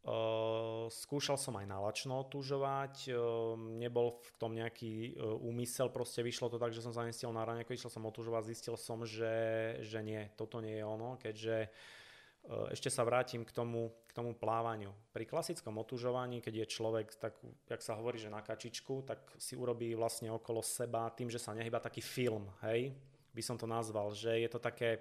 Uh, 0.00 0.88
skúšal 0.88 1.36
som 1.36 1.60
aj 1.60 1.68
nalačno 1.68 2.24
otúžovať, 2.24 3.12
uh, 3.12 3.52
nebol 3.52 4.16
v 4.16 4.28
tom 4.40 4.56
nejaký 4.56 5.12
uh, 5.12 5.36
úmysel, 5.44 5.92
proste 5.92 6.24
vyšlo 6.24 6.48
to 6.48 6.56
tak, 6.56 6.72
že 6.72 6.80
som 6.80 6.96
sa 6.96 7.04
nestiel 7.04 7.28
na 7.36 7.44
raňajko, 7.44 7.76
išiel 7.76 7.92
som 7.92 8.08
otúžovať, 8.08 8.48
zistil 8.48 8.80
som, 8.80 9.04
že, 9.04 9.76
že 9.84 10.00
nie, 10.00 10.24
toto 10.40 10.64
nie 10.64 10.80
je 10.80 10.88
ono, 10.88 11.20
keďže 11.20 11.68
uh, 11.68 11.99
ešte 12.48 12.90
sa 12.90 13.06
vrátim 13.06 13.44
k 13.44 13.52
tomu, 13.52 13.92
k 14.08 14.12
tomu 14.16 14.34
plávaniu. 14.34 14.90
Pri 15.14 15.28
klasickom 15.28 15.76
otúžovaní, 15.78 16.42
keď 16.42 16.64
je 16.64 16.72
človek, 16.72 17.06
tak, 17.14 17.38
jak 17.68 17.82
sa 17.84 17.94
hovorí, 17.94 18.18
že 18.18 18.32
na 18.32 18.42
kačičku, 18.42 19.06
tak 19.06 19.22
si 19.38 19.54
urobí 19.54 19.94
vlastne 19.94 20.32
okolo 20.32 20.64
seba 20.64 21.12
tým, 21.14 21.30
že 21.30 21.38
sa 21.38 21.54
nehyba 21.54 21.78
taký 21.78 22.02
film, 22.02 22.50
hej, 22.66 22.90
by 23.30 23.42
som 23.44 23.54
to 23.54 23.70
nazval, 23.70 24.10
že 24.10 24.34
je 24.40 24.48
to 24.50 24.58
také 24.58 24.98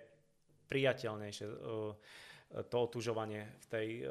priateľnejšie 0.69 1.45
e, 1.49 1.55
to 2.69 2.75
otužovanie 2.77 3.45
v 3.45 3.65
tej 3.65 3.87
e, 4.01 4.03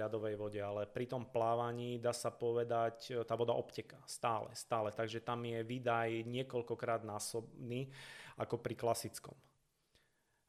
ľadovej 0.00 0.34
vode, 0.40 0.60
ale 0.60 0.88
pri 0.88 1.04
tom 1.04 1.28
plávaní 1.28 2.00
dá 2.00 2.16
sa 2.16 2.32
povedať, 2.32 3.12
e, 3.12 3.20
tá 3.28 3.36
voda 3.36 3.52
obteká 3.52 4.00
stále, 4.08 4.48
stále, 4.56 4.88
takže 4.88 5.20
tam 5.20 5.44
je 5.44 5.60
výdaj 5.60 6.24
niekoľkokrát 6.24 7.04
násobný 7.04 7.92
ako 8.40 8.56
pri 8.56 8.72
klasickom. 8.72 9.36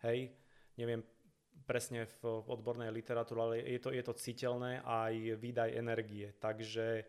Hej, 0.07 0.31
neviem 0.79 1.03
presne 1.67 2.07
v 2.23 2.47
odbornej 2.47 2.89
literatúre, 2.95 3.39
ale 3.43 3.55
je 3.59 3.79
to, 3.83 3.91
je 3.91 4.03
to 4.07 4.15
citeľné 4.15 4.79
aj 4.87 5.35
výdaj 5.35 5.69
energie, 5.75 6.31
takže 6.39 7.03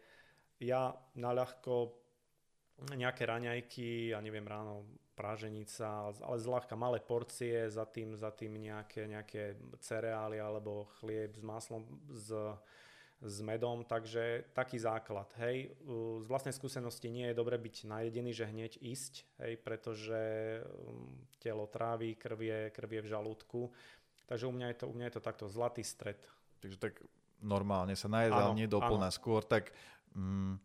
ja 0.58 0.90
naľahko 1.14 1.94
nejaké 2.98 3.26
raňajky, 3.26 4.14
ja 4.14 4.18
neviem, 4.18 4.46
ráno 4.46 4.86
práženica, 5.18 6.14
ale 6.14 6.38
zľahka 6.38 6.78
malé 6.78 7.02
porcie, 7.02 7.66
za 7.66 7.82
tým, 7.82 8.14
za 8.14 8.30
tým 8.30 8.54
nejaké, 8.54 9.10
nejaké 9.10 9.58
cereály 9.82 10.38
alebo 10.38 10.86
chlieb 11.02 11.34
s 11.34 11.42
maslom, 11.42 11.82
s, 12.06 12.30
s 13.18 13.36
medom, 13.42 13.82
takže 13.82 14.46
taký 14.54 14.78
základ. 14.78 15.26
Hej. 15.42 15.74
Z 16.22 16.26
vlastnej 16.30 16.54
skúsenosti 16.54 17.10
nie 17.10 17.26
je 17.26 17.34
dobre 17.34 17.58
byť 17.58 17.90
najedený, 17.90 18.30
že 18.30 18.46
hneď 18.46 18.78
ísť, 18.78 19.26
hej, 19.42 19.58
pretože 19.58 20.22
um, 20.62 21.18
telo 21.42 21.66
tráví, 21.66 22.14
krv 22.14 22.38
je, 22.38 22.60
krv 22.70 22.90
je 22.94 23.02
v 23.02 23.10
žalúdku, 23.10 23.60
takže 24.28 24.44
u 24.44 24.52
mňa 24.52 24.66
je 24.70 24.76
to, 24.78 24.84
u 24.86 24.94
mňa 24.94 25.06
je 25.08 25.14
to 25.16 25.22
takto 25.24 25.44
zlatý 25.48 25.80
stred. 25.80 26.20
Takže 26.60 26.76
tak 26.76 27.00
normálne 27.40 27.96
sa 27.96 28.06
najedal, 28.06 28.52
nie 28.52 28.68
doplná 28.68 29.08
skôr, 29.08 29.40
tak... 29.42 29.72
Mm, 30.12 30.60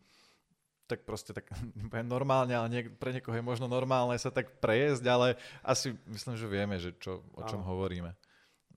tak 0.83 1.07
proste 1.07 1.31
tak 1.31 1.47
normálne, 2.05 2.53
ale 2.53 2.67
niek- 2.69 2.93
pre 2.99 3.15
niekoho 3.15 3.33
je 3.33 3.41
možno 3.41 3.71
normálne 3.71 4.19
sa 4.19 4.29
tak 4.29 4.59
prejesť, 4.59 5.03
ale 5.07 5.27
asi 5.63 5.95
myslím, 6.11 6.35
že 6.35 6.45
vieme, 6.45 6.75
že 6.77 6.91
čo, 6.99 7.23
o 7.33 7.41
čom 7.47 7.63
ano. 7.63 7.69
hovoríme. 7.73 8.11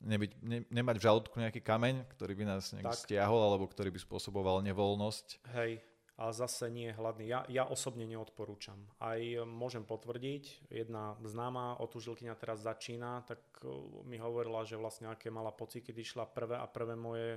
Nebyť, 0.07 0.31
ne, 0.45 0.59
nemať 0.71 0.97
v 1.03 1.05
žalúdku 1.09 1.35
nejaký 1.41 1.61
kameň, 1.65 2.07
ktorý 2.15 2.33
by 2.39 2.45
nás 2.47 2.71
nejak 2.71 2.95
stiahol, 2.95 3.43
alebo 3.43 3.67
ktorý 3.67 3.91
by 3.91 4.01
spôsoboval 4.01 4.63
nevoľnosť. 4.63 5.27
Hej, 5.57 5.83
a 6.17 6.33
zase 6.33 6.73
nie 6.73 6.89
je 6.89 6.97
hladný. 6.97 7.29
Ja, 7.29 7.45
ja 7.53 7.69
osobne 7.69 8.09
neodporúčam. 8.09 8.81
Aj 8.97 9.21
môžem 9.45 9.85
potvrdiť, 9.85 10.73
jedna 10.73 11.17
známa 11.21 11.77
otužilkyňa 11.85 12.35
teraz 12.41 12.65
začína, 12.65 13.25
tak 13.29 13.41
uh, 13.61 14.01
mi 14.09 14.17
hovorila, 14.17 14.65
že 14.65 14.81
vlastne 14.81 15.13
aké 15.13 15.29
mala 15.29 15.53
pocit, 15.53 15.85
keď 15.85 15.97
išla 16.01 16.25
prvé 16.25 16.57
a 16.57 16.65
prvé 16.65 16.97
moje 16.97 17.37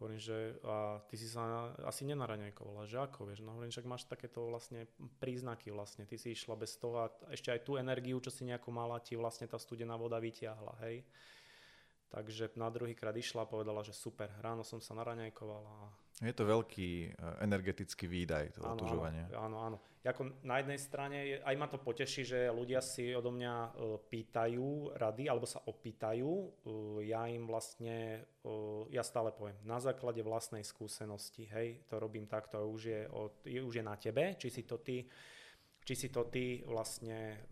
Hovorím, 0.00 0.16
že 0.16 0.56
a 0.64 0.96
ty 1.12 1.20
si 1.20 1.28
sa 1.28 1.76
asi 1.84 2.08
nenaraňajkovala, 2.08 2.88
že 2.88 3.04
ako, 3.04 3.28
vieš, 3.28 3.44
no 3.44 3.52
hovorím, 3.52 3.68
však 3.68 3.84
máš 3.84 4.08
takéto 4.08 4.48
vlastne 4.48 4.88
príznaky 5.20 5.68
vlastne, 5.76 6.08
ty 6.08 6.16
si 6.16 6.32
išla 6.32 6.56
bez 6.56 6.80
toho 6.80 7.04
a 7.04 7.12
ešte 7.28 7.52
aj 7.52 7.60
tú 7.68 7.76
energiu, 7.76 8.16
čo 8.16 8.32
si 8.32 8.48
nejakú 8.48 8.72
mala, 8.72 8.96
ti 9.04 9.12
vlastne 9.12 9.44
tá 9.44 9.60
studená 9.60 10.00
voda 10.00 10.16
vytiahla, 10.16 10.72
hej. 10.88 11.04
Takže 12.10 12.50
na 12.58 12.66
druhý 12.74 12.98
krát 12.98 13.14
išla 13.14 13.46
a 13.46 13.50
povedala, 13.50 13.86
že 13.86 13.94
super, 13.94 14.34
ráno 14.42 14.66
som 14.66 14.82
sa 14.82 14.98
naraňajkovala. 14.98 15.94
Je 16.20 16.34
to 16.34 16.42
veľký 16.42 16.90
e, 17.06 17.08
energetický 17.40 18.10
výdaj, 18.10 18.58
to 18.58 18.66
áno, 18.66 18.76
otužovanie. 18.76 19.30
Áno, 19.32 19.56
áno. 19.62 19.76
Ako 20.02 20.42
na 20.42 20.58
jednej 20.58 20.80
strane, 20.82 21.38
aj 21.38 21.54
ma 21.56 21.70
to 21.70 21.78
poteší, 21.78 22.26
že 22.26 22.38
ľudia 22.50 22.82
si 22.82 23.14
odo 23.14 23.30
mňa 23.30 23.54
e, 23.54 23.70
pýtajú 24.10 24.98
rady, 24.98 25.30
alebo 25.30 25.46
sa 25.46 25.62
opýtajú. 25.64 26.28
E, 26.28 26.46
ja 27.08 27.30
im 27.30 27.46
vlastne, 27.46 28.26
ja 28.90 29.06
stále 29.06 29.30
poviem, 29.30 29.56
na 29.62 29.78
základe 29.78 30.20
vlastnej 30.20 30.66
skúsenosti, 30.66 31.46
hej, 31.46 31.86
to 31.86 31.96
robím 32.02 32.26
takto, 32.26 32.58
už 32.68 32.80
je, 32.84 33.00
už 33.62 33.74
je 33.80 33.84
na 33.86 33.94
tebe, 33.96 34.34
či 34.34 34.50
si 34.50 34.66
to 34.66 34.82
ty, 34.82 35.06
či 35.86 35.94
si 35.94 36.08
to 36.10 36.26
ty 36.28 36.60
vlastne 36.66 37.48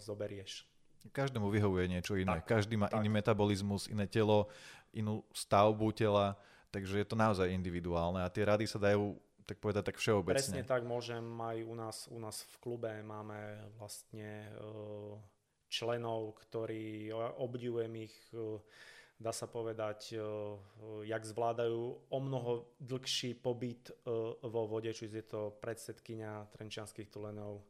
zoberieš. 0.00 0.69
Každému 1.08 1.48
vyhovuje 1.48 1.88
niečo 1.88 2.20
iné. 2.20 2.44
Tak, 2.44 2.60
Každý 2.60 2.76
má 2.76 2.92
tak. 2.92 3.00
iný 3.00 3.08
metabolizmus, 3.08 3.88
iné 3.88 4.04
telo, 4.04 4.52
inú 4.92 5.24
stavbu 5.32 5.96
tela, 5.96 6.36
takže 6.68 7.00
je 7.00 7.06
to 7.08 7.16
naozaj 7.16 7.48
individuálne 7.48 8.20
a 8.20 8.28
tie 8.28 8.44
rady 8.44 8.68
sa 8.68 8.76
dajú 8.76 9.16
tak 9.50 9.58
povedať 9.58 9.90
tak 9.90 9.98
všeobecne. 9.98 10.38
Presne 10.38 10.62
tak 10.62 10.86
môžem 10.86 11.26
aj 11.42 11.58
u 11.66 11.74
nás, 11.74 11.96
u 12.06 12.18
nás 12.22 12.46
v 12.46 12.56
klube 12.62 12.90
máme 13.02 13.58
vlastne 13.82 14.46
e, 14.46 14.50
členov, 15.66 16.38
ktorí 16.46 17.10
obdivujem 17.42 18.06
ich, 18.06 18.14
e, 18.30 18.62
dá 19.18 19.34
sa 19.34 19.50
povedať, 19.50 20.14
e, 20.14 20.22
jak 21.02 21.26
zvládajú 21.26 21.82
o 22.14 22.18
mnoho 22.22 22.78
dlhší 22.78 23.42
pobyt 23.42 23.90
vo 24.38 24.62
vode, 24.70 24.94
čiže 24.94 25.18
je 25.18 25.26
to 25.26 25.42
predsedkynia 25.58 26.46
Trenčianských 26.54 27.10
tulenov 27.10 27.66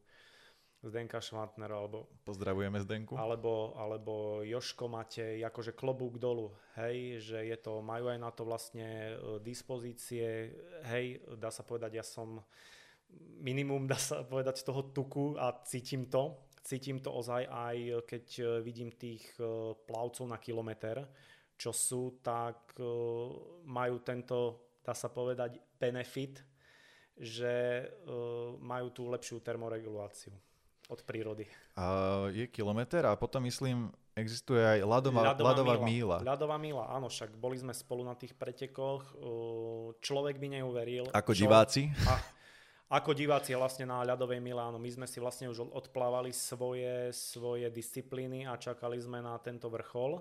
Zdenka 0.81 1.21
Švantner 1.21 1.69
alebo... 1.69 2.09
Pozdravujeme 2.25 2.81
Zdenku. 2.81 3.13
Alebo, 3.21 3.77
alebo 3.77 4.41
Joško 4.41 4.89
Matej, 4.89 5.45
akože 5.45 5.77
klobúk 5.77 6.17
dolu, 6.17 6.57
hej, 6.81 7.21
že 7.21 7.45
je 7.45 7.57
to, 7.61 7.85
majú 7.85 8.09
aj 8.09 8.17
na 8.17 8.33
to 8.33 8.49
vlastne 8.49 8.89
e, 8.89 9.15
dispozície, 9.45 10.57
hej, 10.89 11.21
dá 11.37 11.53
sa 11.53 11.69
povedať, 11.69 12.01
ja 12.01 12.05
som 12.05 12.41
minimum, 13.45 13.85
dá 13.93 14.01
sa 14.01 14.25
povedať, 14.25 14.65
z 14.65 14.73
toho 14.73 14.89
tuku 14.89 15.37
a 15.37 15.53
cítim 15.69 16.09
to. 16.09 16.49
Cítim 16.65 17.01
to 17.05 17.13
ozaj 17.13 17.45
aj, 17.45 17.77
keď 18.09 18.25
e, 18.41 18.45
vidím 18.65 18.97
tých 18.97 19.37
e, 19.37 19.77
plavcov 19.85 20.25
na 20.33 20.41
kilometr, 20.41 21.05
čo 21.61 21.77
sú, 21.77 22.25
tak 22.25 22.73
majú 23.69 24.01
tento, 24.01 24.73
dá 24.81 24.97
sa 24.97 25.13
povedať, 25.13 25.61
benefit, 25.77 26.41
že 27.21 27.85
majú 28.65 28.89
tú 28.97 29.13
lepšiu 29.13 29.45
termoreguláciu 29.45 30.33
od 30.91 31.01
prírody. 31.07 31.47
A 31.79 32.27
je 32.35 32.51
kilometr 32.51 33.07
a 33.07 33.15
potom 33.15 33.47
myslím, 33.47 33.95
existuje 34.19 34.59
aj 34.59 34.83
ľadová, 34.83 35.33
ľadová, 35.33 35.55
ľadová 35.55 35.75
míla. 35.87 36.19
Ľadová 36.27 36.59
míla, 36.59 36.91
áno, 36.91 37.07
však 37.07 37.39
boli 37.39 37.55
sme 37.57 37.71
spolu 37.71 38.03
na 38.03 38.19
tých 38.19 38.35
pretekoch. 38.35 39.15
Človek 40.03 40.37
by 40.43 40.61
neuveril. 40.61 41.07
Ako 41.15 41.31
čo, 41.31 41.47
diváci? 41.47 41.95
A, 42.11 42.19
ako 43.01 43.15
diváci 43.15 43.55
vlastne 43.55 43.87
na 43.87 44.03
ľadovej 44.03 44.43
míle, 44.43 44.59
áno, 44.59 44.83
my 44.83 44.91
sme 44.91 45.07
si 45.07 45.23
vlastne 45.23 45.47
už 45.47 45.63
odplávali 45.71 46.35
svoje, 46.35 47.15
svoje 47.15 47.71
disciplíny 47.71 48.51
a 48.51 48.59
čakali 48.59 48.99
sme 48.99 49.23
na 49.23 49.39
tento 49.39 49.71
vrchol. 49.71 50.19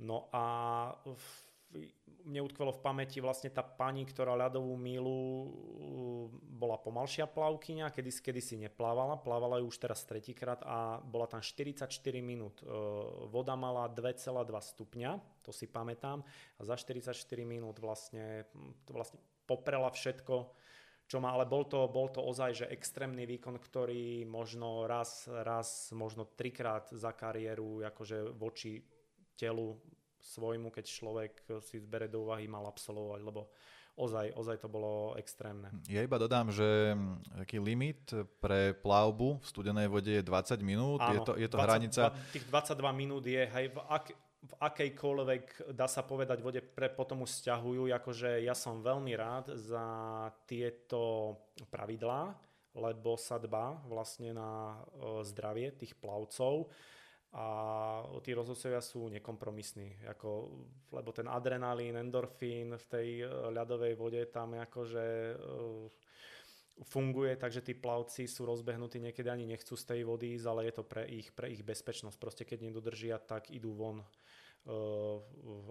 No 0.00 0.30
a 0.30 0.44
v, 1.02 1.26
mne 2.24 2.40
utkvelo 2.44 2.74
v 2.74 2.84
pamäti 2.84 3.18
vlastne 3.18 3.48
tá 3.48 3.64
pani, 3.64 4.04
ktorá 4.04 4.36
ľadovú 4.36 4.76
mílu 4.76 5.16
uh, 5.16 5.48
bola 6.60 6.76
pomalšia 6.76 7.24
plavkyňa, 7.30 7.88
kedy, 7.90 8.10
kedy 8.20 8.40
si 8.42 8.54
neplávala, 8.60 9.18
plávala 9.22 9.58
ju 9.62 9.72
už 9.72 9.80
teraz 9.80 10.04
tretíkrát 10.04 10.60
a 10.66 11.00
bola 11.00 11.26
tam 11.30 11.40
44 11.40 11.88
minút. 12.20 12.60
Uh, 12.60 13.26
voda 13.32 13.56
mala 13.56 13.88
2,2 13.88 14.30
stupňa, 14.44 15.10
to 15.40 15.50
si 15.50 15.66
pamätám, 15.66 16.20
a 16.58 16.60
za 16.62 16.76
44 16.76 17.16
minút 17.42 17.80
vlastne, 17.80 18.44
vlastne 18.90 19.18
poprela 19.48 19.88
všetko, 19.88 20.52
čo 21.10 21.18
má, 21.18 21.34
ale 21.34 21.42
bol 21.42 21.66
to, 21.66 21.90
bol 21.90 22.06
to 22.06 22.22
ozaj, 22.22 22.62
že 22.62 22.70
extrémny 22.70 23.26
výkon, 23.26 23.58
ktorý 23.58 24.22
možno 24.30 24.86
raz, 24.86 25.26
raz, 25.26 25.90
možno 25.90 26.22
trikrát 26.38 26.86
za 26.94 27.10
kariéru, 27.10 27.82
akože 27.82 28.30
voči 28.30 28.78
telu 29.34 29.74
svojmu, 30.20 30.68
keď 30.68 30.84
človek 30.84 31.32
si 31.64 31.80
zbere 31.80 32.06
do 32.06 32.28
úvahy, 32.28 32.44
mal 32.46 32.68
absolvovať, 32.68 33.20
lebo 33.24 33.50
ozaj, 34.00 34.32
ozaj 34.36 34.56
to 34.60 34.68
bolo 34.72 35.12
extrémne. 35.20 35.68
Ja 35.88 36.00
iba 36.00 36.16
dodám, 36.16 36.48
že 36.48 36.96
taký 37.44 37.60
limit 37.60 38.12
pre 38.40 38.72
plavbu 38.72 39.40
v 39.40 39.46
studenej 39.46 39.88
vode 39.92 40.12
je 40.12 40.24
20 40.24 40.60
minút. 40.64 41.00
Áno, 41.04 41.12
je 41.12 41.18
to, 41.20 41.32
je 41.36 41.48
to 41.48 41.56
20, 41.60 41.64
hranica... 41.64 42.02
Tých 42.32 42.46
22 42.48 42.80
minút 42.96 43.24
je, 43.28 43.42
hej, 43.44 43.66
v, 43.72 43.78
ak, 43.88 44.04
v 44.40 44.52
akejkoľvek, 44.56 45.44
dá 45.76 45.84
sa 45.84 46.00
povedať, 46.00 46.40
vode 46.40 46.64
pre, 46.64 46.88
potom 46.88 47.28
už 47.28 47.44
stiahujú. 47.44 47.92
Akože 47.92 48.40
ja 48.40 48.56
som 48.56 48.80
veľmi 48.80 49.12
rád 49.12 49.52
za 49.58 49.84
tieto 50.48 51.36
pravidlá, 51.68 52.32
lebo 52.72 53.18
sa 53.20 53.36
dbá 53.36 53.84
vlastne 53.84 54.32
na 54.32 54.80
zdravie 55.26 55.74
tých 55.76 55.98
plavcov 55.98 56.70
a 57.30 57.46
tí 58.26 58.34
rozhodcovia 58.34 58.82
sú 58.82 59.06
nekompromisní, 59.06 60.02
ako, 60.10 60.50
lebo 60.90 61.14
ten 61.14 61.30
adrenalín, 61.30 61.94
endorfín 61.94 62.74
v 62.74 62.86
tej 62.90 63.08
e, 63.22 63.26
ľadovej 63.54 63.94
vode 63.94 64.22
tam 64.34 64.58
akože 64.58 65.38
funguje, 66.80 67.36
takže 67.36 67.60
tí 67.60 67.76
plavci 67.76 68.24
sú 68.24 68.48
rozbehnutí, 68.48 68.98
niekedy 68.98 69.28
ani 69.28 69.44
nechcú 69.44 69.76
z 69.76 69.84
tej 69.84 70.00
vody 70.08 70.32
ísť, 70.34 70.46
ale 70.48 70.60
je 70.68 70.74
to 70.80 70.84
pre 70.84 71.04
ich, 71.06 71.28
pre 71.30 71.52
ich 71.52 71.60
bezpečnosť. 71.60 72.16
Proste 72.16 72.42
keď 72.48 72.72
nedodržia, 72.72 73.20
tak 73.20 73.52
idú 73.52 73.76
von 73.76 74.00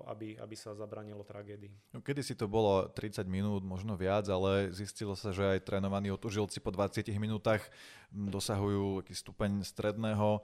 aby, 0.09 0.33
aby 0.41 0.55
sa 0.57 0.73
zabranilo 0.73 1.21
tragédii. 1.21 1.93
No, 1.93 2.01
kedy 2.01 2.25
si 2.25 2.33
to 2.33 2.49
bolo 2.49 2.89
30 2.89 3.21
minút, 3.29 3.61
možno 3.61 3.93
viac, 3.93 4.25
ale 4.25 4.73
zistilo 4.73 5.13
sa, 5.13 5.29
že 5.29 5.45
aj 5.45 5.61
trénovaní 5.61 6.09
otužilci 6.09 6.57
po 6.57 6.73
20 6.73 7.05
minútach 7.21 7.61
dosahujú 8.09 9.05
stupeň 9.05 9.61
stredného 9.61 10.41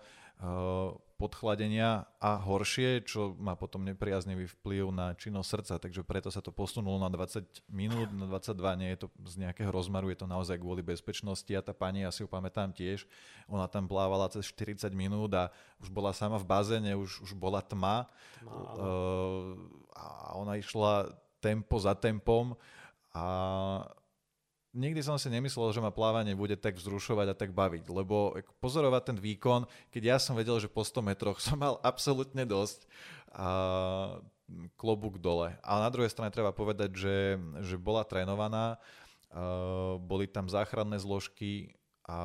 podchladenia 1.15 2.03
a 2.19 2.35
horšie, 2.35 3.07
čo 3.07 3.39
má 3.39 3.55
potom 3.55 3.87
nepriaznivý 3.87 4.51
vplyv 4.59 4.91
na 4.91 5.15
činnosť 5.15 5.47
srdca, 5.47 5.75
takže 5.79 6.03
preto 6.03 6.27
sa 6.27 6.43
to 6.43 6.51
posunulo 6.51 6.99
na 6.99 7.07
20 7.07 7.63
minút, 7.71 8.11
na 8.11 8.27
22, 8.27 8.81
nie 8.83 8.89
je 8.91 9.07
to 9.07 9.07
z 9.23 9.47
nejakého 9.47 9.71
rozmaru, 9.71 10.11
je 10.11 10.19
to 10.19 10.27
naozaj 10.27 10.59
kvôli 10.59 10.83
bezpečnosti 10.83 11.47
a 11.55 11.63
tá 11.63 11.71
pani, 11.71 12.03
ja 12.03 12.11
si 12.11 12.19
ju 12.19 12.27
pamätám 12.27 12.75
tiež, 12.75 13.07
ona 13.47 13.63
tam 13.71 13.87
plávala 13.87 14.27
cez 14.27 14.43
40 14.51 14.91
minút 14.91 15.31
a 15.31 15.55
už 15.79 15.87
bola 15.87 16.11
sama 16.11 16.35
v 16.35 16.51
bazéne, 16.51 16.91
už, 16.99 17.23
už 17.23 17.31
bola 17.31 17.63
tma, 17.63 18.11
uh, 18.43 19.55
a 19.95 20.35
ona 20.35 20.59
išla 20.59 21.15
tempo 21.39 21.79
za 21.79 21.95
tempom 21.95 22.59
a 23.15 23.25
nikdy 24.75 25.01
som 25.01 25.15
si 25.15 25.31
nemyslel, 25.31 25.71
že 25.71 25.79
ma 25.79 25.89
plávanie 25.89 26.35
bude 26.35 26.59
tak 26.59 26.75
vzrušovať 26.75 27.27
a 27.31 27.39
tak 27.39 27.55
baviť, 27.55 27.87
lebo 27.87 28.35
pozorovať 28.59 29.15
ten 29.15 29.17
výkon, 29.17 29.63
keď 29.89 30.03
ja 30.03 30.17
som 30.19 30.35
vedel, 30.35 30.59
že 30.59 30.67
po 30.67 30.83
100 30.83 30.99
metroch 31.01 31.39
som 31.45 31.55
mal 31.55 31.79
absolútne 31.81 32.43
dosť 32.43 32.83
a 33.31 33.47
klobúk 34.77 35.17
dole. 35.17 35.57
A 35.65 35.81
na 35.81 35.89
druhej 35.89 36.11
strane 36.11 36.29
treba 36.29 36.53
povedať, 36.53 36.93
že, 36.93 37.17
že 37.65 37.79
bola 37.79 38.05
trénovaná, 38.05 38.77
boli 40.05 40.29
tam 40.29 40.45
záchranné 40.51 41.01
zložky 41.01 41.73
a, 42.05 42.19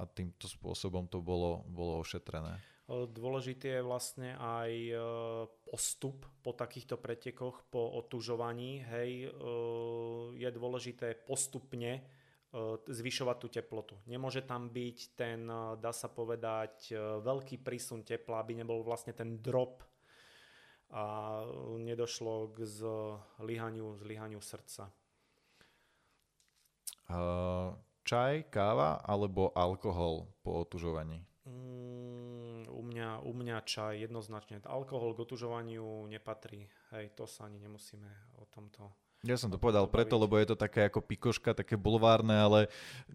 a 0.00 0.02
týmto 0.08 0.48
spôsobom 0.48 1.04
to 1.04 1.20
bolo, 1.20 1.60
bolo 1.68 2.00
ošetrené. 2.00 2.56
Dôležitý 2.92 3.80
je 3.80 3.88
vlastne 3.88 4.36
aj 4.36 4.70
e, 4.92 4.94
postup 5.64 6.28
po 6.44 6.52
takýchto 6.52 7.00
pretekoch, 7.00 7.64
po 7.72 7.80
otužovaní. 7.96 8.84
Hej, 8.84 9.10
e, 9.24 9.28
je 10.36 10.48
dôležité 10.52 11.16
postupne 11.24 11.92
e, 11.96 12.02
zvyšovať 12.84 13.36
tú 13.40 13.48
teplotu. 13.48 13.96
Nemôže 14.04 14.44
tam 14.44 14.68
byť 14.68 14.98
ten, 15.16 15.48
dá 15.80 15.92
sa 15.96 16.12
povedať, 16.12 16.92
veľký 17.24 17.64
prísun 17.64 18.04
tepla, 18.04 18.44
aby 18.44 18.60
nebol 18.60 18.84
vlastne 18.84 19.16
ten 19.16 19.40
drop 19.40 19.80
a 20.92 21.40
nedošlo 21.80 22.52
k 22.52 22.68
zlyhaniu, 22.68 23.96
zlyhaniu 23.96 24.44
srdca. 24.44 24.92
čaj, 28.04 28.52
káva 28.52 29.00
alebo 29.00 29.48
alkohol 29.56 30.28
po 30.44 30.60
otužovaní? 30.60 31.31
U, 32.72 32.82
mňa, 32.82 33.22
u 33.22 33.32
mňa 33.36 33.56
čaj 33.62 34.00
jednoznačne. 34.02 34.64
Alkohol 34.64 35.12
k 35.12 35.22
otužovaniu 35.28 36.08
nepatrí. 36.08 36.66
Hej, 36.96 37.12
to 37.14 37.28
sa 37.28 37.46
ani 37.46 37.60
nemusíme 37.60 38.08
o 38.40 38.48
tomto 38.48 38.90
ja 39.22 39.38
som 39.38 39.54
to 39.54 39.54
povedal 39.54 39.86
preto, 39.86 40.18
lebo 40.18 40.34
je 40.34 40.50
to 40.50 40.58
také 40.58 40.90
ako 40.90 40.98
pikoška, 40.98 41.54
také 41.54 41.78
bulvárne, 41.78 42.34
ale 42.42 42.66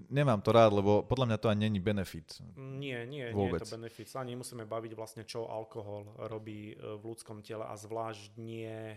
nemám 0.08 0.39
to 0.39 0.55
rád, 0.55 0.72
lebo 0.80 1.03
podľa 1.03 1.28
mňa 1.28 1.38
to 1.43 1.51
ani 1.51 1.68
není 1.68 1.84
benefit. 1.84 2.39
Nie, 2.55 3.03
nie, 3.03 3.28
Vôbec. 3.36 3.60
nie 3.60 3.68
je 3.68 3.68
to 3.68 3.76
benefit. 3.76 4.08
Sa 4.08 4.24
nemusíme 4.24 4.64
baviť 4.64 4.95
vlastne, 4.95 5.28
čo 5.28 5.51
alkohol 5.51 6.16
robí 6.32 6.72
e, 6.72 6.76
v 6.80 7.03
ľudskom 7.12 7.43
tele 7.43 7.68
a 7.68 7.76
zvlášť 7.76 8.39
nie 8.39 8.95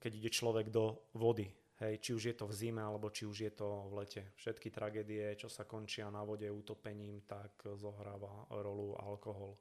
keď 0.00 0.12
ide 0.12 0.30
človek 0.30 0.68
do 0.68 1.00
vody. 1.16 1.48
Hej, 1.80 1.96
či 2.04 2.10
už 2.12 2.22
je 2.28 2.36
to 2.36 2.44
v 2.44 2.52
zime, 2.52 2.84
alebo 2.84 3.08
či 3.08 3.24
už 3.24 3.40
je 3.40 3.52
to 3.56 3.88
v 3.88 4.04
lete. 4.04 4.22
Všetky 4.36 4.68
tragédie, 4.68 5.32
čo 5.32 5.48
sa 5.48 5.64
končia 5.64 6.12
na 6.12 6.20
vode 6.20 6.44
utopením, 6.44 7.24
tak 7.24 7.56
zohráva 7.72 8.44
rolu 8.52 9.00
alkohol. 9.00 9.56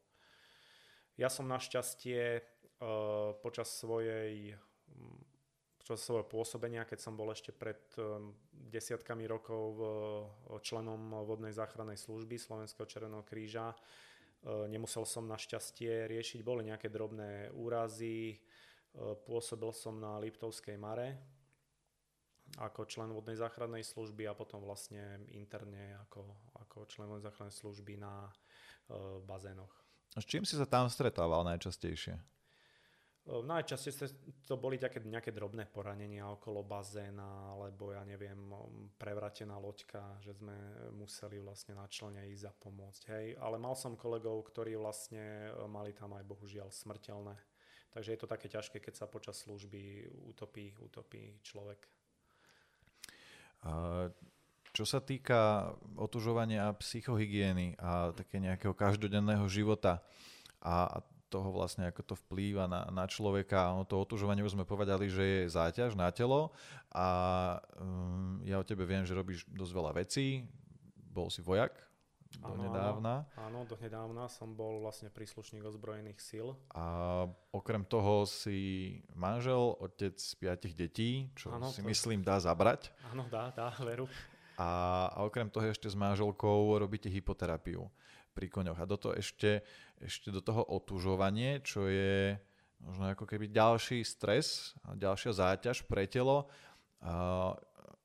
Ja 1.16 1.32
som 1.32 1.48
našťastie 1.48 2.44
počas 3.40 3.72
svojej 3.72 4.52
počas 5.80 6.04
svojho 6.04 6.28
pôsobenia, 6.28 6.84
keď 6.84 7.00
som 7.00 7.16
bol 7.16 7.32
ešte 7.32 7.56
pred 7.56 7.80
desiatkami 8.52 9.24
rokov 9.24 9.80
členom 10.60 11.24
vodnej 11.24 11.56
záchrannej 11.56 11.96
služby 11.96 12.36
Slovenského 12.36 12.84
Červeného 12.84 13.24
kríža, 13.24 13.72
nemusel 14.68 15.08
som 15.08 15.24
našťastie 15.24 16.12
riešiť, 16.12 16.44
boli 16.44 16.68
nejaké 16.68 16.92
drobné 16.92 17.48
úrazy, 17.56 18.44
pôsobil 19.24 19.72
som 19.72 19.96
na 19.96 20.20
Liptovskej 20.20 20.76
Mare 20.76 21.39
ako 22.58 22.90
člen 22.90 23.14
vodnej 23.14 23.38
záchrannej 23.38 23.86
služby 23.86 24.26
a 24.26 24.34
potom 24.34 24.66
vlastne 24.66 25.22
interne 25.36 25.94
ako, 26.08 26.26
ako 26.66 26.90
člen 26.90 27.06
vodnej 27.06 27.30
záchrannej 27.30 27.54
služby 27.54 28.02
na 28.02 28.34
bazénoch. 29.30 29.76
A 30.18 30.24
s 30.24 30.26
čím 30.26 30.42
si 30.42 30.58
sa 30.58 30.66
tam 30.66 30.90
stretával 30.90 31.46
najčastejšie? 31.46 32.18
Najčastejšie 33.30 34.10
to 34.50 34.58
boli 34.58 34.82
také 34.82 35.06
nejaké 35.06 35.30
drobné 35.30 35.70
poranenia 35.70 36.26
okolo 36.34 36.66
bazéna, 36.66 37.54
alebo 37.54 37.94
ja 37.94 38.02
neviem, 38.02 38.50
prevratená 38.98 39.54
loďka, 39.62 40.18
že 40.26 40.34
sme 40.34 40.58
museli 40.98 41.38
vlastne 41.38 41.78
na 41.78 41.86
člene 41.86 42.26
ísť 42.34 42.50
za 42.50 42.54
pomôcť. 42.58 43.02
Hej. 43.14 43.26
Ale 43.38 43.62
mal 43.62 43.78
som 43.78 43.94
kolegov, 43.94 44.50
ktorí 44.50 44.74
vlastne 44.82 45.54
mali 45.70 45.94
tam 45.94 46.18
aj 46.18 46.26
bohužiaľ 46.26 46.74
smrteľné. 46.74 47.38
Takže 47.94 48.18
je 48.18 48.20
to 48.22 48.26
také 48.26 48.50
ťažké, 48.50 48.82
keď 48.82 48.98
sa 48.98 49.06
počas 49.06 49.38
služby 49.46 50.10
utopí, 50.26 50.74
utopí 50.82 51.38
človek. 51.46 51.86
Čo 54.70 54.86
sa 54.86 55.00
týka 55.04 55.74
otužovania 56.00 56.72
psychohygieny 56.78 57.76
a 57.82 58.16
také 58.16 58.40
nejakého 58.40 58.72
každodenného 58.72 59.44
života 59.52 60.00
a 60.64 61.04
toho 61.30 61.54
vlastne, 61.54 61.86
ako 61.86 62.02
to 62.02 62.16
vplýva 62.26 62.66
na, 62.66 62.90
na 62.90 63.06
človeka. 63.06 63.70
Ono 63.78 63.86
to 63.86 64.02
otužovanie 64.02 64.42
už 64.42 64.58
sme 64.58 64.66
povedali, 64.66 65.14
že 65.14 65.24
je 65.46 65.54
záťaž 65.54 65.94
na 65.94 66.10
telo 66.10 66.50
a 66.90 67.08
um, 67.78 68.42
ja 68.42 68.58
o 68.58 68.66
tebe 68.66 68.82
viem, 68.90 69.06
že 69.06 69.14
robíš 69.14 69.46
dosť 69.46 69.74
veľa 69.74 69.92
vecí. 69.94 70.50
Bol 71.14 71.30
si 71.30 71.46
vojak 71.46 71.89
do 72.38 72.54
áno, 72.54 72.62
nedávna. 72.70 73.26
Áno, 73.34 73.66
do 73.66 73.74
nedávna 73.82 74.30
som 74.30 74.54
bol 74.54 74.86
vlastne 74.86 75.10
príslušník 75.10 75.66
ozbrojených 75.66 76.22
síl. 76.22 76.54
A 76.78 77.26
okrem 77.50 77.82
toho 77.82 78.30
si 78.30 79.02
manžel, 79.18 79.74
otec 79.82 80.14
piatich 80.38 80.78
detí, 80.78 81.34
čo 81.34 81.50
áno, 81.50 81.74
si 81.74 81.82
to... 81.82 81.90
myslím 81.90 82.22
dá 82.22 82.38
zabrať. 82.38 82.94
Áno, 83.10 83.26
dá, 83.34 83.50
dá, 83.50 83.74
veru. 83.82 84.06
A, 84.62 85.10
a 85.10 85.26
okrem 85.26 85.50
toho 85.50 85.66
ešte 85.66 85.90
s 85.90 85.98
manželkou 85.98 86.78
robíte 86.78 87.10
hypoterapiu 87.10 87.90
pri 88.38 88.46
koňoch. 88.46 88.78
A 88.78 88.86
do 88.86 89.00
toho 89.00 89.18
ešte, 89.18 89.66
ešte 89.98 90.30
do 90.30 90.46
toho 90.46 90.62
otužovanie, 90.70 91.66
čo 91.66 91.90
je 91.90 92.38
možno 92.80 93.12
ako 93.12 93.26
keby 93.28 93.52
ďalší 93.52 94.06
stres 94.08 94.78
ďalšia 94.96 95.32
záťaž 95.36 95.84
pre 95.84 96.08
telo. 96.08 96.48
A 97.04 97.52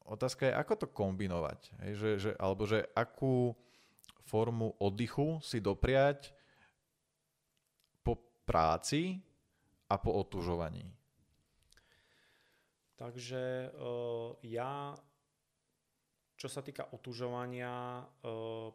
otázka 0.07 0.51
je, 0.51 0.55
ako 0.55 0.73
to 0.75 0.87
kombinovať. 0.91 1.61
Hej, 1.87 1.93
že, 1.95 2.11
že, 2.19 2.31
alebo 2.39 2.67
že 2.67 2.87
akú 2.95 3.55
formu 4.25 4.75
oddychu 4.81 5.41
si 5.45 5.61
dopriať 5.61 6.33
po 8.01 8.17
práci 8.49 9.21
a 9.89 10.01
po 10.01 10.17
otužovaní. 10.17 10.89
Takže 12.95 13.75
uh, 13.75 14.39
ja 14.41 14.97
čo 16.35 16.51
sa 16.51 16.61
týka 16.61 16.91
otužovania, 16.93 18.03
e, 18.03 18.05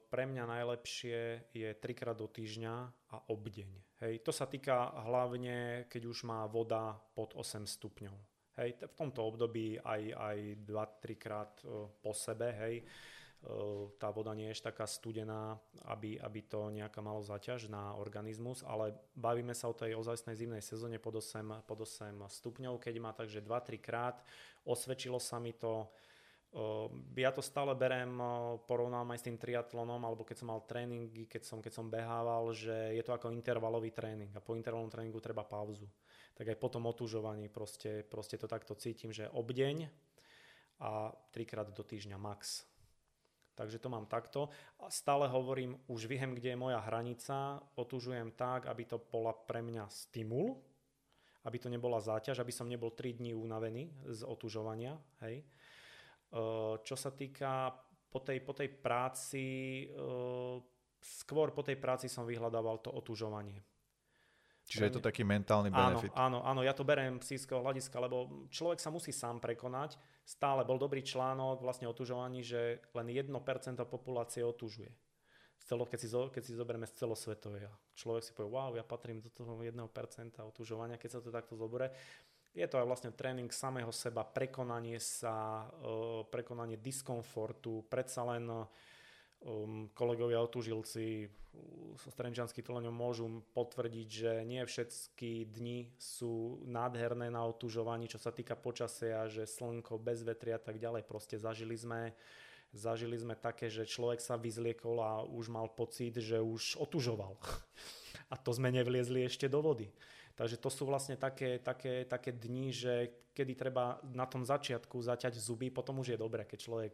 pre 0.10 0.24
mňa 0.26 0.44
najlepšie 0.48 1.54
je 1.54 1.70
trikrát 1.78 2.16
do 2.16 2.26
týždňa 2.26 2.76
a 3.14 3.18
obdeň. 3.30 3.70
Hej, 4.02 4.24
to 4.24 4.32
sa 4.32 4.48
týka 4.48 4.90
hlavne, 5.06 5.86
keď 5.92 6.02
už 6.08 6.26
má 6.26 6.48
voda 6.48 6.96
pod 7.14 7.36
8 7.36 7.68
stupňov. 7.68 8.18
Hej, 8.58 8.90
v 8.90 8.96
tomto 8.96 9.22
období 9.22 9.76
aj, 9.76 10.02
aj 10.18 10.38
2-3 10.66 11.14
krát 11.20 11.52
e, 11.62 11.94
po 12.00 12.16
sebe, 12.16 12.48
hej, 12.58 12.76
e, 12.80 12.84
tá 13.96 14.12
voda 14.12 14.36
nie 14.36 14.52
je 14.52 14.60
taká 14.60 14.84
studená, 14.84 15.56
aby, 15.88 16.20
aby 16.20 16.44
to 16.44 16.68
nejaká 16.76 17.00
malo 17.00 17.24
zaťaž 17.24 17.72
na 17.72 17.96
organizmus, 17.96 18.68
ale 18.68 18.92
bavíme 19.16 19.56
sa 19.56 19.72
o 19.72 19.78
tej 19.78 19.96
ozajstnej 19.96 20.36
zimnej 20.36 20.60
sezóne 20.60 21.00
pod 21.00 21.24
8, 21.24 21.64
pod 21.64 21.88
8 21.88 22.20
stupňov, 22.20 22.84
keď 22.84 22.94
má 23.00 23.16
takže 23.16 23.40
2-3 23.40 23.80
krát, 23.80 24.20
osvedčilo 24.68 25.24
sa 25.24 25.40
mi 25.40 25.56
to, 25.56 25.88
ja 27.16 27.32
to 27.32 27.40
stále 27.40 27.72
berem, 27.80 28.20
porovnám 28.68 29.16
aj 29.16 29.20
s 29.24 29.28
tým 29.32 29.40
triatlonom, 29.40 30.04
alebo 30.04 30.28
keď 30.28 30.44
som 30.44 30.52
mal 30.52 30.60
tréningy, 30.68 31.24
keď 31.24 31.42
som, 31.48 31.64
keď 31.64 31.74
som 31.80 31.88
behával, 31.88 32.52
že 32.52 32.92
je 32.92 33.04
to 33.08 33.16
ako 33.16 33.32
intervalový 33.32 33.96
tréning 33.96 34.36
a 34.36 34.44
po 34.44 34.52
intervalnom 34.52 34.92
tréningu 34.92 35.24
treba 35.24 35.48
pauzu. 35.48 35.88
Tak 36.36 36.44
aj 36.44 36.58
po 36.60 36.68
tom 36.68 36.92
otužovaní 36.92 37.48
proste, 37.48 38.04
proste 38.04 38.36
to 38.36 38.52
takto 38.52 38.76
cítim, 38.76 39.16
že 39.16 39.32
obdeň 39.32 39.88
a 40.84 41.12
trikrát 41.32 41.72
do 41.72 41.84
týždňa 41.88 42.20
max. 42.20 42.68
Takže 43.60 43.76
to 43.84 43.92
mám 43.92 44.08
takto. 44.08 44.48
A 44.80 44.88
stále 44.88 45.28
hovorím, 45.28 45.76
už 45.92 46.08
viem, 46.08 46.32
kde 46.32 46.56
je 46.56 46.64
moja 46.64 46.80
hranica, 46.80 47.60
otužujem 47.76 48.32
tak, 48.40 48.72
aby 48.72 48.88
to 48.88 49.04
bola 49.04 49.36
pre 49.36 49.60
mňa 49.60 49.84
stimul, 49.92 50.64
aby 51.44 51.60
to 51.60 51.68
nebola 51.68 52.00
záťaž, 52.00 52.40
aby 52.40 52.56
som 52.56 52.72
nebol 52.72 52.96
3 52.96 53.20
dní 53.20 53.36
unavený 53.36 53.92
z 54.08 54.24
otužovania, 54.24 54.96
hej 55.28 55.44
čo 56.86 56.94
sa 56.94 57.10
týka 57.10 57.74
po 58.14 58.22
tej, 58.22 58.38
po 58.46 58.54
tej 58.54 58.70
práci, 58.70 59.90
skôr 61.02 61.50
po 61.50 61.66
tej 61.66 61.74
práci 61.82 62.06
som 62.06 62.22
vyhľadával 62.22 62.86
to 62.86 62.94
otužovanie. 62.94 63.58
Čiže 64.70 64.86
je 64.86 64.94
to 64.94 65.02
taký 65.02 65.26
mentálny 65.26 65.74
benefit. 65.74 66.14
Áno, 66.14 66.46
áno, 66.46 66.62
áno, 66.62 66.62
ja 66.62 66.78
to 66.78 66.86
beriem 66.86 67.18
psychického 67.18 67.66
hľadiska, 67.66 67.98
lebo 67.98 68.46
človek 68.54 68.78
sa 68.78 68.94
musí 68.94 69.10
sám 69.10 69.42
prekonať. 69.42 69.98
Stále 70.22 70.62
bol 70.62 70.78
dobrý 70.78 71.02
článok 71.02 71.66
vlastne 71.66 71.90
otužovaní, 71.90 72.46
že 72.46 72.78
len 72.94 73.10
1% 73.10 73.34
populácie 73.90 74.46
otužuje. 74.46 74.94
Celo, 75.66 75.90
keď, 75.90 76.00
si, 76.06 76.08
keď 76.10 76.42
si 76.46 76.54
zoberieme 76.54 76.86
z 76.86 77.02
celosvetovej. 77.02 77.66
Človek 77.98 78.22
si 78.22 78.32
povie, 78.38 78.54
wow, 78.54 78.72
ja 78.78 78.86
patrím 78.86 79.26
do 79.26 79.34
toho 79.34 79.58
1% 79.58 79.74
otužovania, 80.38 81.02
keď 81.02 81.18
sa 81.18 81.20
to 81.26 81.34
takto 81.34 81.58
zoberie. 81.58 81.90
Je 82.54 82.66
to 82.70 82.78
aj 82.78 82.86
vlastne 82.86 83.12
tréning 83.14 83.50
samého 83.50 83.90
seba, 83.94 84.26
prekonanie 84.26 84.98
sa, 85.02 85.66
e, 85.82 86.26
prekonanie 86.30 86.78
diskomfortu, 86.82 87.86
predsa 87.90 88.26
len 88.26 88.50
um, 89.46 89.88
kolegovia 89.94 90.42
otužilci 90.44 91.30
so 92.00 92.10
Strenčanským 92.14 92.64
tuleňom 92.64 92.94
môžu 92.94 93.26
potvrdiť, 93.52 94.08
že 94.08 94.32
nie 94.46 94.64
všetky 94.64 95.50
dni 95.50 95.92
sú 96.00 96.64
nádherné 96.64 97.28
na 97.28 97.44
otužovaní, 97.44 98.08
čo 98.08 98.22
sa 98.22 98.32
týka 98.32 98.56
počasia, 98.56 99.28
že 99.28 99.50
slnko, 99.50 100.00
bez 100.00 100.24
vetria 100.24 100.56
a 100.56 100.64
tak 100.64 100.80
ďalej. 100.80 101.04
Proste 101.04 101.36
zažili 101.36 101.76
sme, 101.76 102.16
zažili 102.72 103.18
sme 103.20 103.36
také, 103.36 103.68
že 103.68 103.90
človek 103.90 104.22
sa 104.24 104.40
vyzliekol 104.40 105.02
a 105.02 105.12
už 105.26 105.52
mal 105.52 105.68
pocit, 105.74 106.16
že 106.22 106.40
už 106.40 106.80
otužoval. 106.80 107.36
A 108.30 108.38
to 108.38 108.54
sme 108.54 108.70
nevliezli 108.70 109.26
ešte 109.26 109.50
do 109.50 109.58
vody. 109.58 109.90
Takže 110.40 110.56
to 110.56 110.72
sú 110.72 110.88
vlastne 110.88 111.20
také, 111.20 111.60
také, 111.60 112.08
také 112.08 112.32
dni, 112.32 112.72
že 112.72 113.12
kedy 113.36 113.60
treba 113.60 114.00
na 114.16 114.24
tom 114.24 114.48
začiatku 114.48 115.04
zaťať 115.04 115.36
zuby, 115.36 115.68
potom 115.68 116.00
už 116.00 116.16
je 116.16 116.18
dobré, 116.20 116.48
keď 116.48 116.60
človek 116.64 116.94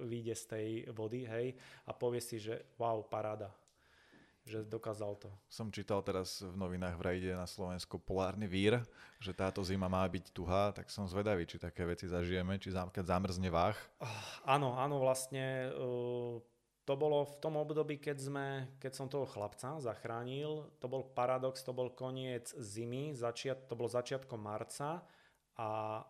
vyjde 0.00 0.32
z 0.32 0.44
tej 0.48 0.68
vody, 0.96 1.28
hej, 1.28 1.52
a 1.84 1.92
povie 1.92 2.24
si, 2.24 2.40
že 2.40 2.64
wow, 2.80 3.04
paráda, 3.04 3.52
že 4.48 4.64
dokázal 4.64 5.12
to. 5.20 5.28
Som 5.52 5.68
čítal 5.68 6.00
teraz 6.00 6.40
v 6.40 6.56
novinách 6.56 6.96
vraj 6.96 7.20
ide 7.20 7.36
na 7.36 7.44
Slovensku 7.44 8.00
polárny 8.00 8.48
vír, 8.48 8.80
že 9.20 9.36
táto 9.36 9.60
zima 9.60 9.92
má 9.92 10.00
byť 10.08 10.32
tuhá, 10.32 10.72
tak 10.72 10.88
som 10.88 11.04
zvedavý, 11.04 11.44
či 11.44 11.60
také 11.60 11.84
veci 11.84 12.08
zažijeme, 12.08 12.56
či 12.56 12.72
keď 12.72 13.04
zamrzne 13.04 13.52
váh. 13.52 13.76
Áno, 14.48 14.72
áno, 14.80 15.04
vlastne 15.04 15.68
uh, 15.76 16.40
to 16.86 16.94
bolo 16.94 17.26
v 17.26 17.36
tom 17.42 17.58
období, 17.58 17.98
keď, 17.98 18.16
sme, 18.16 18.46
keď 18.78 18.92
som 18.94 19.10
toho 19.10 19.26
chlapca 19.26 19.82
zachránil. 19.82 20.70
To 20.78 20.86
bol 20.86 21.02
paradox, 21.02 21.66
to 21.66 21.74
bol 21.74 21.90
koniec 21.90 22.54
zimy, 22.54 23.10
začiat, 23.10 23.66
to 23.66 23.74
bol 23.74 23.90
začiatkom 23.90 24.38
marca 24.38 25.02
a 25.58 26.00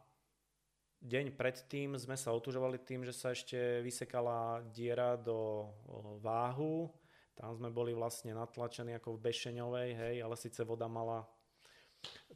deň 1.01 1.33
predtým 1.33 1.97
sme 1.97 2.21
sa 2.21 2.37
otužovali 2.37 2.85
tým, 2.85 3.09
že 3.09 3.17
sa 3.17 3.33
ešte 3.33 3.81
vysekala 3.81 4.61
diera 4.69 5.17
do 5.17 5.73
váhu. 6.21 6.93
Tam 7.33 7.57
sme 7.57 7.73
boli 7.73 7.97
vlastne 7.97 8.37
natlačení 8.37 8.93
ako 9.01 9.17
v 9.17 9.33
Bešeňovej, 9.33 9.91
hej, 9.97 10.17
ale 10.21 10.37
síce 10.37 10.61
voda 10.61 10.93
mala 10.93 11.25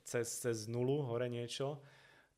cez, 0.00 0.40
cez 0.40 0.64
nulu, 0.64 1.04
hore 1.12 1.28
niečo, 1.28 1.84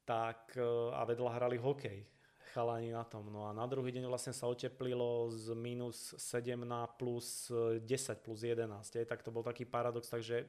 tak 0.03 0.59
a 0.91 1.01
vedľa 1.07 1.31
hrali 1.31 1.63
hokej 1.63 2.12
chalani 2.53 2.93
na 2.93 3.03
tom. 3.03 3.33
No 3.33 3.49
a 3.49 3.57
na 3.57 3.65
druhý 3.65 3.89
deň 3.97 4.05
vlastne 4.07 4.37
sa 4.37 4.45
oteplilo 4.45 5.33
z 5.33 5.57
minus 5.57 6.13
7 6.21 6.61
na 6.63 6.85
plus 6.85 7.49
10 7.49 7.83
plus 8.21 8.45
11. 8.45 8.69
Je, 8.93 9.09
tak 9.09 9.25
to 9.25 9.33
bol 9.33 9.41
taký 9.41 9.65
paradox, 9.65 10.13
takže 10.13 10.45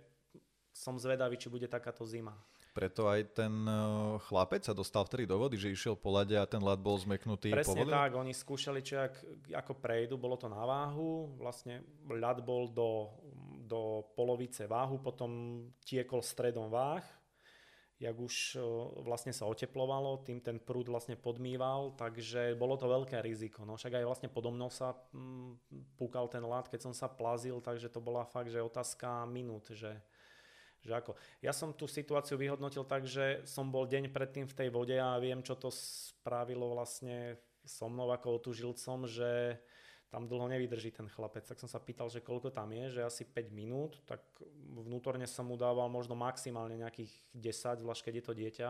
som 0.75 0.99
zvedavý, 0.99 1.39
či 1.39 1.47
bude 1.47 1.69
takáto 1.71 2.03
zima. 2.03 2.35
Preto 2.73 3.05
aj 3.05 3.37
ten 3.37 3.53
e, 3.69 3.77
chlapec 4.25 4.65
sa 4.65 4.73
dostal 4.73 5.05
vtedy 5.05 5.29
do 5.29 5.37
vody, 5.37 5.61
že 5.61 5.69
išiel 5.69 5.93
po 5.93 6.09
lade 6.09 6.33
a 6.33 6.49
ten 6.49 6.57
ľad 6.57 6.81
bol 6.81 6.97
zmeknutý. 6.97 7.53
Presne 7.53 7.85
povolil? 7.85 7.93
tak, 7.93 8.11
oni 8.17 8.33
skúšali, 8.33 8.81
či 8.81 8.97
ak, 8.97 9.13
ako 9.53 9.77
prejdu, 9.77 10.17
bolo 10.17 10.33
to 10.33 10.49
na 10.49 10.65
váhu, 10.65 11.37
vlastne 11.37 11.85
ľad 12.09 12.41
bol 12.41 12.65
do, 12.65 13.13
do 13.69 14.09
polovice 14.17 14.65
váhu, 14.65 14.97
potom 14.97 15.61
tiekol 15.85 16.25
stredom 16.25 16.73
váh, 16.73 17.05
jak 18.03 18.17
už 18.19 18.35
e, 18.55 18.61
vlastne 19.07 19.31
sa 19.31 19.47
oteplovalo, 19.47 20.19
tým 20.27 20.43
ten 20.43 20.59
prúd 20.59 20.91
vlastne 20.91 21.15
podmýval, 21.15 21.95
takže 21.95 22.59
bolo 22.59 22.75
to 22.75 22.91
veľké 22.91 23.23
riziko. 23.23 23.63
No 23.63 23.79
však 23.79 24.03
aj 24.03 24.05
vlastne 24.05 24.29
podo 24.29 24.51
mnou 24.51 24.67
sa 24.67 24.91
mm, 25.15 25.95
púkal 25.95 26.27
ten 26.27 26.43
ľad, 26.43 26.67
keď 26.67 26.91
som 26.91 26.93
sa 26.93 27.07
plazil, 27.07 27.63
takže 27.63 27.87
to 27.87 28.03
bola 28.03 28.27
fakt, 28.27 28.51
že 28.51 28.59
otázka 28.59 29.23
minút, 29.23 29.71
že 29.71 29.95
že 30.83 30.99
ako, 30.99 31.15
ja 31.39 31.55
som 31.55 31.71
tú 31.71 31.87
situáciu 31.87 32.35
vyhodnotil 32.35 32.83
tak, 32.83 33.07
že 33.07 33.39
som 33.47 33.71
bol 33.71 33.87
deň 33.87 34.11
predtým 34.11 34.43
v 34.43 34.51
tej 34.51 34.67
vode 34.67 34.99
a 34.99 35.15
viem, 35.15 35.39
čo 35.39 35.55
to 35.55 35.71
spravilo 35.71 36.75
vlastne 36.75 37.39
so 37.63 37.87
mnou 37.87 38.11
ako 38.11 38.43
otužilcom, 38.43 39.07
že 39.07 39.63
tam 40.13 40.29
dlho 40.29 40.45
nevydrží 40.45 40.93
ten 40.93 41.09
chlapec. 41.09 41.41
Tak 41.41 41.57
som 41.57 41.65
sa 41.65 41.81
pýtal, 41.81 42.05
že 42.05 42.21
koľko 42.21 42.53
tam 42.53 42.69
je, 42.69 43.01
že 43.01 43.01
asi 43.01 43.25
5 43.25 43.49
minút, 43.49 43.97
tak 44.05 44.21
vnútorne 44.69 45.25
som 45.25 45.49
mu 45.49 45.57
dával 45.57 45.89
možno 45.89 46.13
maximálne 46.13 46.77
nejakých 46.77 47.09
10, 47.33 47.81
zvlášť 47.81 48.01
keď 48.05 48.13
je 48.13 48.25
to 48.29 48.33
dieťa, 48.37 48.69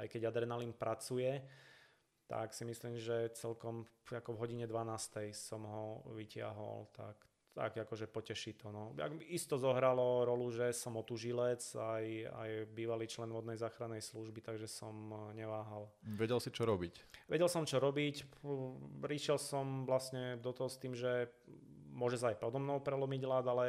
aj 0.00 0.06
keď 0.08 0.32
adrenalín 0.32 0.72
pracuje, 0.72 1.44
tak 2.24 2.56
si 2.56 2.64
myslím, 2.64 2.96
že 2.96 3.36
celkom 3.36 3.84
ako 4.08 4.32
v 4.32 4.40
hodine 4.40 4.64
12. 4.64 5.28
som 5.36 5.68
ho 5.68 6.08
vytiahol, 6.16 6.88
tak 6.96 7.20
tak 7.58 7.74
akože 7.74 8.06
poteší 8.06 8.54
to. 8.54 8.70
No. 8.70 8.94
Isto 9.26 9.58
zohralo 9.58 10.22
rolu, 10.22 10.46
že 10.54 10.70
som 10.70 10.94
otužilec, 10.94 11.58
aj, 11.74 12.04
aj 12.30 12.50
bývalý 12.70 13.10
člen 13.10 13.34
vodnej 13.34 13.58
záchrannej 13.58 13.98
služby, 13.98 14.38
takže 14.46 14.70
som 14.70 14.94
eh, 15.10 15.42
neváhal. 15.42 15.90
Vedel 16.06 16.38
si, 16.38 16.54
čo 16.54 16.62
robiť? 16.62 17.26
Vedel 17.26 17.50
som, 17.50 17.66
čo 17.66 17.82
robiť. 17.82 18.46
Ríšiel 19.02 19.42
som 19.42 19.82
vlastne 19.82 20.38
do 20.38 20.54
toho 20.54 20.70
s 20.70 20.78
tým, 20.78 20.94
že 20.94 21.34
môže 21.90 22.22
sa 22.22 22.30
aj 22.30 22.38
podo 22.38 22.62
mnou 22.62 22.78
prelomiť 22.78 23.22
ľad, 23.26 23.46
ale 23.50 23.64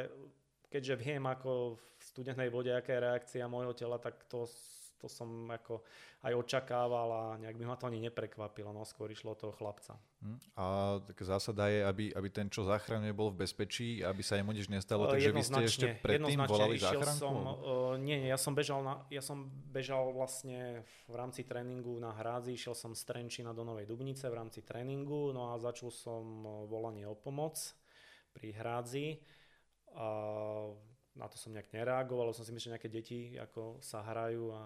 keďže 0.70 0.94
viem, 0.94 1.26
ako 1.26 1.74
v 1.74 1.82
studenej 1.98 2.46
vode, 2.54 2.70
aká 2.70 2.94
je 2.94 3.04
reakcia 3.10 3.50
môjho 3.50 3.74
tela, 3.74 3.98
tak 3.98 4.22
to 4.30 4.46
to 5.00 5.08
som 5.08 5.48
ako 5.48 5.80
aj 6.20 6.36
očakával 6.36 7.08
a 7.08 7.22
nejak 7.40 7.56
by 7.56 7.64
ma 7.64 7.76
to 7.80 7.88
ani 7.88 8.04
neprekvapilo, 8.04 8.76
no 8.76 8.84
skôr 8.84 9.08
išlo 9.08 9.32
toho 9.32 9.56
chlapca. 9.56 9.96
Hm. 10.20 10.38
A 10.60 10.64
taká 11.08 11.24
zásada 11.24 11.72
je, 11.72 11.80
aby, 11.80 12.12
aby 12.12 12.28
ten, 12.28 12.52
čo 12.52 12.68
zachraňuje, 12.68 13.16
bol 13.16 13.32
v 13.32 13.48
bezpečí, 13.48 14.04
aby 14.04 14.20
sa 14.20 14.36
jemu 14.36 14.52
nič 14.52 14.68
nestalo, 14.68 15.08
takže 15.08 15.32
vy 15.32 15.40
ste 15.40 15.62
ešte 15.64 15.86
predtým 16.04 16.44
volali 16.44 16.76
záchranku? 16.76 17.16
Som, 17.16 17.34
uh, 17.40 17.96
nie, 17.96 18.20
nie, 18.20 18.28
ja 18.28 18.36
som, 18.36 18.52
bežal 18.52 18.84
na, 18.84 19.00
ja 19.08 19.24
som 19.24 19.48
bežal 19.72 20.12
vlastne 20.12 20.84
v 21.08 21.14
rámci 21.16 21.48
tréningu 21.48 21.96
na 21.96 22.12
hrádzi, 22.12 22.52
išiel 22.52 22.76
som 22.76 22.92
z 22.92 23.00
Trenčína 23.08 23.56
do 23.56 23.64
Novej 23.64 23.88
Dubnice 23.88 24.28
v 24.28 24.36
rámci 24.36 24.60
tréningu, 24.60 25.32
no 25.32 25.56
a 25.56 25.58
začal 25.58 25.88
som 25.88 26.44
volanie 26.68 27.08
o 27.08 27.16
pomoc 27.16 27.56
pri 28.36 28.52
hrádzi. 28.52 29.24
Uh, 29.90 30.76
na 31.18 31.26
to 31.26 31.34
som 31.34 31.50
nejak 31.50 31.74
nereagoval, 31.74 32.30
som 32.30 32.46
si 32.46 32.54
myslel, 32.54 32.70
že 32.70 32.74
nejaké 32.78 32.90
deti 32.90 33.20
ako 33.34 33.82
sa 33.82 34.02
hrajú 34.06 34.54
a 34.54 34.62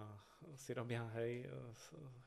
si 0.61 0.77
robia 0.77 1.09
hej, 1.17 1.49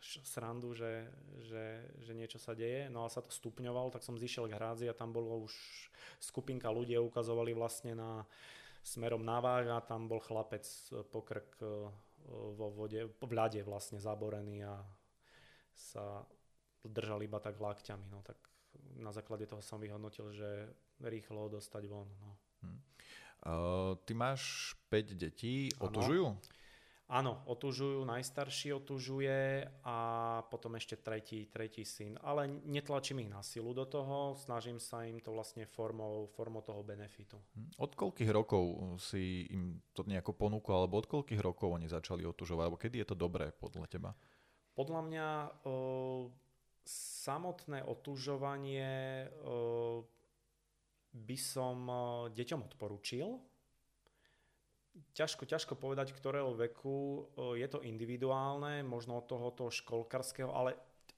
srandu, 0.01 0.73
že, 0.73 1.05
že, 1.45 1.85
že 2.01 2.11
niečo 2.17 2.41
sa 2.41 2.57
deje. 2.57 2.89
No 2.89 3.05
a 3.05 3.13
sa 3.13 3.21
to 3.21 3.29
stupňoval, 3.29 3.93
tak 3.93 4.01
som 4.01 4.17
zišiel 4.17 4.49
k 4.49 4.57
hrádzi 4.57 4.89
a 4.89 4.97
tam 4.97 5.13
bolo 5.13 5.45
už 5.45 5.53
skupinka 6.17 6.65
ľudí 6.73 6.97
ukazovali 6.97 7.53
vlastne 7.53 7.93
na 7.93 8.25
smerom 8.81 9.21
na 9.21 9.37
váh 9.37 9.69
a 9.69 9.85
tam 9.85 10.09
bol 10.09 10.17
chlapec 10.17 10.63
pokrk 11.13 11.61
e, 11.61 11.67
vo 12.57 12.67
vode, 12.73 13.05
v 13.05 13.31
ľade 13.31 13.61
vlastne 13.61 14.01
zaborený 14.01 14.65
a 14.65 14.81
sa 15.75 16.25
držal 16.81 17.21
iba 17.21 17.37
tak 17.37 17.59
lakťami. 17.59 18.07
No 18.09 18.23
tak 18.23 18.39
na 18.97 19.11
základe 19.13 19.45
toho 19.45 19.61
som 19.61 19.77
vyhodnotil, 19.77 20.31
že 20.33 20.71
rýchlo 21.03 21.51
dostať 21.51 21.83
von. 21.85 22.07
No. 22.23 22.46
Uh, 23.47 23.95
ty 24.03 24.11
máš 24.11 24.75
5 24.91 25.15
detí, 25.15 25.71
otužujú? 25.79 26.35
Áno, 27.07 27.39
otužujú, 27.47 28.03
najstarší 28.03 28.75
otužuje 28.75 29.63
a 29.87 29.97
potom 30.51 30.75
ešte 30.75 30.99
tretí, 30.99 31.47
tretí 31.47 31.87
syn. 31.87 32.19
Ale 32.19 32.51
netlačím 32.67 33.23
ich 33.23 33.31
na 33.31 33.39
silu 33.39 33.71
do 33.71 33.87
toho, 33.87 34.35
snažím 34.35 34.75
sa 34.75 35.07
im 35.07 35.23
to 35.23 35.31
vlastne 35.31 35.63
formou, 35.71 36.27
formou 36.35 36.59
toho 36.59 36.83
benefitu. 36.83 37.39
Hm. 37.55 37.79
Od 37.79 37.91
koľkých 37.95 38.27
rokov 38.35 38.63
si 38.99 39.47
im 39.47 39.79
to 39.95 40.03
nejako 40.03 40.35
ponúkol, 40.35 40.83
alebo 40.83 40.99
od 40.99 41.07
koľkých 41.07 41.39
rokov 41.39 41.71
oni 41.71 41.87
začali 41.87 42.27
otužovať, 42.27 42.63
alebo 42.67 42.75
kedy 42.75 42.99
je 42.99 43.07
to 43.07 43.15
dobré 43.15 43.55
podľa 43.55 43.87
teba? 43.87 44.11
Podľa 44.75 45.01
mňa 45.07 45.27
uh, 45.63 46.27
samotné 47.23 47.87
otužovanie 47.87 48.91
uh, 49.31 50.03
by 51.17 51.37
som 51.37 51.77
eh, 51.89 51.99
deťom 52.37 52.61
odporúčil. 52.69 53.41
Ťažko, 55.13 55.45
ťažko 55.45 55.77
povedať, 55.77 56.13
ktorého 56.13 56.53
veku. 56.53 57.29
Eh, 57.33 57.65
je 57.65 57.67
to 57.69 57.81
individuálne, 57.81 58.85
možno 58.85 59.17
od 59.21 59.25
tohoto 59.25 59.73
školkarského, 59.73 60.53
ale 60.53 60.77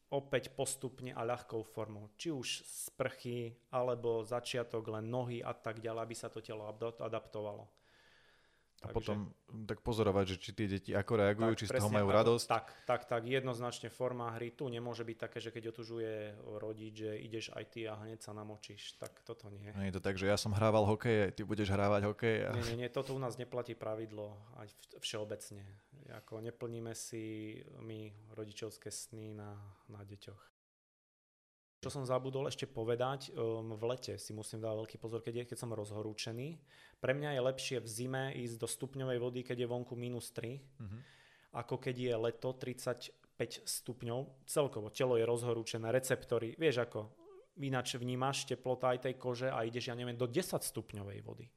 opäť 0.09 0.49
postupne 0.55 1.13
a 1.13 1.21
ľahkou 1.21 1.61
formou. 1.61 2.09
Či 2.17 2.33
už 2.33 2.47
sprchy, 2.65 3.53
alebo 3.69 4.25
začiatok 4.25 4.89
len 4.89 5.05
nohy 5.05 5.43
a 5.45 5.53
tak 5.53 5.83
ďalej, 5.83 6.01
aby 6.01 6.15
sa 6.17 6.33
to 6.33 6.41
telo 6.41 6.65
adaptovalo. 6.97 7.78
A 8.79 8.87
Takže, 8.87 8.95
potom 8.95 9.17
tak 9.67 9.83
pozorovať, 9.83 10.25
že 10.31 10.35
či 10.39 10.49
tie 10.55 10.67
deti 10.71 10.91
ako 10.95 11.19
reagujú, 11.19 11.51
tak, 11.51 11.59
či 11.59 11.65
z 11.67 11.71
toho 11.83 11.91
majú 11.91 12.07
radosť. 12.07 12.45
Tak, 12.47 12.65
tak, 12.87 13.01
tak, 13.11 13.23
jednoznačne 13.27 13.91
forma 13.91 14.31
hry 14.39 14.55
tu 14.55 14.71
nemôže 14.71 15.03
byť 15.03 15.17
také, 15.19 15.43
že 15.43 15.51
keď 15.51 15.75
otužuje 15.75 16.39
rodič, 16.63 16.93
že 17.03 17.11
ideš 17.19 17.51
aj 17.51 17.65
ty 17.75 17.91
a 17.91 17.99
hneď 17.99 18.23
sa 18.23 18.31
namočíš. 18.31 18.95
Tak 18.95 19.19
toto 19.27 19.51
nie. 19.51 19.75
No 19.75 19.83
je 19.83 19.91
to 19.91 19.99
tak, 19.99 20.15
že 20.15 20.31
ja 20.31 20.39
som 20.39 20.55
hrával 20.55 20.87
hokej, 20.87 21.35
ty 21.35 21.43
budeš 21.43 21.75
hrávať 21.75 22.07
hokej. 22.07 22.35
A... 22.47 22.55
Nie, 22.55 22.63
nie, 22.71 22.87
nie, 22.87 22.89
toto 22.89 23.11
u 23.11 23.19
nás 23.19 23.35
neplatí 23.35 23.75
pravidlo 23.75 24.39
aj 24.63 24.71
všeobecne. 25.03 25.67
Ako 26.23 26.39
neplníme 26.39 26.95
si 26.95 27.59
my 27.83 28.15
rodičovské 28.31 28.87
sny 28.89 29.35
na, 29.35 29.59
na 29.91 30.01
deťoch. 30.07 30.58
Čo 31.79 31.89
som 31.95 32.03
zabudol 32.03 32.51
ešte 32.51 32.67
povedať, 32.67 33.31
um, 33.31 33.71
v 33.71 33.83
lete 33.95 34.19
si 34.19 34.35
musím 34.35 34.59
dať 34.59 34.75
veľký 34.83 34.97
pozor, 34.99 35.23
keď, 35.23 35.43
je, 35.43 35.43
keď 35.55 35.57
som 35.63 35.71
rozhorúčený. 35.71 36.59
Pre 36.99 37.13
mňa 37.15 37.39
je 37.39 37.41
lepšie 37.47 37.77
v 37.79 37.87
zime 37.87 38.23
ísť 38.35 38.59
do 38.59 38.67
stupňovej 38.67 39.17
vody, 39.23 39.39
keď 39.47 39.63
je 39.63 39.67
vonku 39.71 39.95
minus 39.95 40.35
3, 40.35 40.59
mm-hmm. 40.59 41.01
ako 41.55 41.79
keď 41.79 41.95
je 41.95 42.13
leto 42.19 42.49
35 42.51 43.63
stupňov. 43.63 44.43
Celkovo 44.43 44.91
telo 44.91 45.15
je 45.15 45.23
rozhorúčené, 45.23 45.87
receptory, 45.95 46.59
vieš 46.59 46.83
ako, 46.83 47.15
ináč 47.63 47.95
vnímaš 47.95 48.43
teplota 48.43 48.91
aj 48.91 49.07
tej 49.07 49.15
kože 49.15 49.47
a 49.47 49.63
ideš, 49.63 49.91
ja 49.91 49.95
neviem, 49.95 50.19
do 50.19 50.27
10 50.27 50.59
stupňovej 50.59 51.19
vody. 51.23 51.47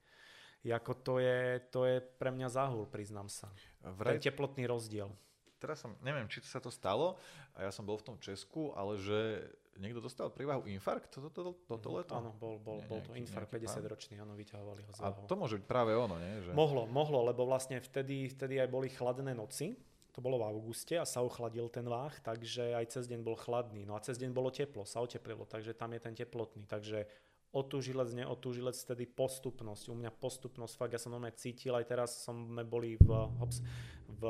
Jako 0.63 0.95
to 1.03 1.19
je, 1.19 1.59
to 1.75 1.83
je 1.83 1.99
pre 1.99 2.31
mňa 2.31 2.47
záhul, 2.47 2.87
priznám 2.87 3.27
sa. 3.27 3.51
Vraj... 3.83 4.23
Ten 4.23 4.31
teplotný 4.31 4.71
rozdiel. 4.71 5.11
Teraz 5.59 5.83
som, 5.83 5.99
neviem, 6.03 6.31
či 6.31 6.43
sa 6.43 6.63
to 6.63 6.71
stalo, 6.71 7.19
a 7.55 7.67
ja 7.67 7.71
som 7.75 7.87
bol 7.87 7.99
v 7.99 8.07
tom 8.15 8.17
Česku, 8.19 8.75
ale 8.75 8.99
že 8.99 9.51
niekto 9.81 10.05
dostal 10.05 10.29
prívahu 10.29 10.69
infarkt 10.69 11.09
toto, 11.17 11.33
toto, 11.33 11.53
toto 11.65 11.89
mhm. 11.89 11.97
leto? 11.97 12.13
Áno, 12.13 12.31
bol, 12.37 12.61
bol, 12.61 12.79
bol 12.85 13.01
to 13.01 13.17
infarkt 13.17 13.49
50-ročný, 13.57 14.21
áno, 14.21 14.37
vyťahovali 14.37 14.81
ho 14.85 14.91
z 14.93 14.99
A 15.01 15.15
to 15.25 15.35
môže 15.39 15.57
byť 15.63 15.67
práve 15.67 15.97
ono, 15.97 16.21
nie? 16.21 16.45
Že... 16.45 16.51
Mohlo, 16.53 16.85
mohlo, 16.91 17.25
lebo 17.25 17.49
vlastne 17.49 17.81
vtedy, 17.81 18.29
vtedy 18.29 18.61
aj 18.61 18.69
boli 18.69 18.93
chladné 18.93 19.33
noci, 19.33 19.79
to 20.13 20.21
bolo 20.21 20.37
v 20.37 20.45
auguste 20.45 20.93
a 21.01 21.09
sa 21.09 21.25
ochladil 21.25 21.73
ten 21.73 21.89
váh, 21.89 22.13
takže 22.21 22.77
aj 22.77 23.01
cez 23.01 23.09
deň 23.09 23.25
bol 23.25 23.33
chladný. 23.33 23.89
No 23.89 23.97
a 23.97 24.05
cez 24.05 24.21
deň 24.21 24.37
bolo 24.37 24.53
teplo, 24.53 24.85
sa 24.85 25.01
oteplilo, 25.01 25.49
takže 25.49 25.73
tam 25.73 25.97
je 25.97 26.01
ten 26.05 26.13
teplotný. 26.13 26.69
Takže 26.69 27.09
otúžilec, 27.57 28.13
neotúžilec, 28.13 28.77
vtedy 28.77 29.09
postupnosť. 29.09 29.89
U 29.89 29.97
mňa 29.97 30.13
postupnosť, 30.13 30.75
fakt 30.77 30.93
ja 30.93 31.01
som 31.01 31.17
normálne 31.17 31.33
cítil, 31.41 31.73
aj 31.73 31.89
teraz 31.89 32.29
sme 32.29 32.61
boli 32.61 33.01
v, 33.01 33.09
hops, 33.41 33.65
v 34.05 34.23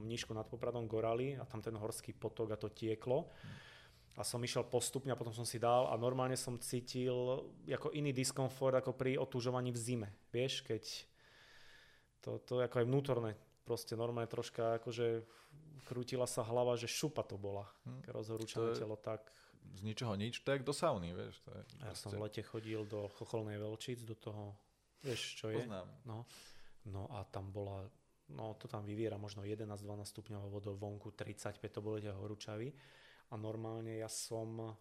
Mníšku 0.00 0.32
nad 0.32 0.48
Popradom 0.48 0.88
Gorali 0.88 1.36
a 1.36 1.44
tam 1.44 1.60
ten 1.60 1.76
horský 1.76 2.16
potok 2.16 2.56
a 2.56 2.60
to 2.60 2.72
tieklo. 2.72 3.28
Hmm 3.28 3.67
a 4.18 4.26
som 4.26 4.42
išiel 4.42 4.66
postupne 4.66 5.14
a 5.14 5.18
potom 5.18 5.30
som 5.30 5.46
si 5.46 5.62
dal 5.62 5.86
a 5.86 5.94
normálne 5.94 6.34
som 6.34 6.58
cítil 6.58 7.46
ako 7.70 7.94
iný 7.94 8.10
diskomfort 8.10 8.82
ako 8.82 8.98
pri 8.98 9.14
otúžovaní 9.14 9.70
v 9.70 9.78
zime. 9.78 10.08
Vieš, 10.34 10.66
keď 10.66 10.82
to, 12.18 12.42
to 12.42 12.58
ako 12.58 12.82
aj 12.82 12.86
vnútorné, 12.90 13.30
proste 13.62 13.94
normálne 13.94 14.26
troška 14.26 14.82
akože 14.82 15.22
krútila 15.86 16.26
sa 16.26 16.42
hlava, 16.42 16.74
že 16.74 16.90
šupa 16.90 17.22
to 17.22 17.38
bola, 17.38 17.70
hm. 17.86 18.10
rozhorúčané 18.10 18.74
telo 18.74 18.98
tak. 18.98 19.30
Z 19.78 19.86
ničoho 19.86 20.18
nič, 20.18 20.42
to 20.42 20.50
je 20.50 20.66
do 20.66 20.74
sauny, 20.74 21.14
vieš. 21.14 21.38
To 21.46 21.54
je 21.54 21.62
ja 21.86 21.94
som 21.94 22.10
v 22.10 22.26
lete 22.26 22.42
chodil 22.42 22.82
do 22.88 23.06
Chocholnej 23.14 23.62
Velčic, 23.62 24.02
do 24.02 24.18
toho, 24.18 24.58
vieš 25.06 25.38
čo 25.38 25.54
je? 25.54 25.62
Poznám. 25.62 25.86
No, 26.02 26.26
no 26.90 27.06
a 27.14 27.22
tam 27.22 27.54
bola, 27.54 27.86
no 28.34 28.58
to 28.58 28.66
tam 28.66 28.82
vyviera 28.82 29.14
možno 29.14 29.46
11-12 29.46 29.78
stupňov 30.10 30.50
vodou 30.50 30.74
vonku, 30.74 31.14
35 31.14 31.62
to 31.62 31.80
tie 32.02 32.10
horúčavy 32.10 32.74
a 33.28 33.34
normálne 33.36 34.00
ja 34.00 34.08
som 34.08 34.76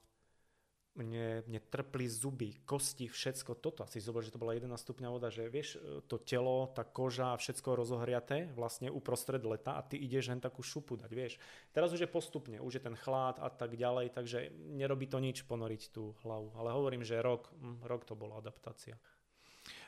mne, 0.97 1.45
mne 1.45 1.61
trpli 1.69 2.09
zuby, 2.09 2.49
kosti, 2.65 3.05
všetko 3.05 3.61
toto. 3.61 3.85
Asi 3.85 4.01
zober, 4.01 4.25
že 4.25 4.33
to 4.33 4.41
bola 4.41 4.57
11 4.57 4.73
stupňa 4.73 5.07
voda, 5.13 5.29
že 5.29 5.45
vieš, 5.45 5.77
to 6.09 6.17
telo, 6.17 6.73
tá 6.73 6.81
koža, 6.81 7.37
všetko 7.37 7.77
rozohriaté 7.77 8.49
vlastne 8.57 8.89
uprostred 8.89 9.45
leta 9.45 9.77
a 9.77 9.85
ty 9.85 10.01
ideš 10.01 10.33
len 10.33 10.41
takú 10.41 10.65
šupu 10.65 10.97
dať, 10.97 11.11
vieš. 11.13 11.37
Teraz 11.69 11.93
už 11.93 12.03
je 12.03 12.09
postupne, 12.09 12.57
už 12.57 12.81
je 12.81 12.85
ten 12.89 12.97
chlad 12.97 13.37
a 13.37 13.49
tak 13.53 13.77
ďalej, 13.77 14.17
takže 14.17 14.49
nerobí 14.73 15.05
to 15.05 15.21
nič 15.21 15.45
ponoriť 15.45 15.93
tú 15.93 16.17
hlavu. 16.25 16.57
Ale 16.57 16.73
hovorím, 16.73 17.05
že 17.05 17.21
rok, 17.21 17.53
hm, 17.61 17.85
rok 17.85 18.01
to 18.03 18.17
bola 18.17 18.41
adaptácia. 18.41 18.97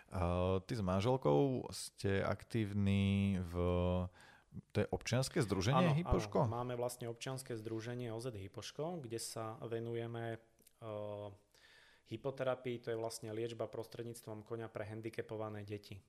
Uh, 0.10 0.58
ty 0.66 0.74
s 0.74 0.82
manželkou 0.82 1.70
ste 1.70 2.26
aktívni 2.26 3.38
v 3.46 3.54
to 4.74 4.86
je 4.86 4.88
občianske 4.90 5.42
združenie 5.46 5.94
áno, 5.94 5.98
Hypoško? 5.98 6.46
Áno, 6.46 6.54
máme 6.62 6.74
vlastne 6.78 7.10
občianske 7.10 7.54
združenie 7.58 8.10
OZ 8.14 8.34
Hypoško, 8.34 9.02
kde 9.06 9.22
sa 9.22 9.58
venujeme 9.62 10.42
uh, 10.82 11.30
hypoterapii, 12.10 12.82
to 12.82 12.90
je 12.94 12.98
vlastne 12.98 13.30
liečba 13.30 13.70
prostredníctvom 13.70 14.42
konia 14.42 14.68
pre 14.68 14.86
handicapované 14.90 15.62
deti. 15.62 16.02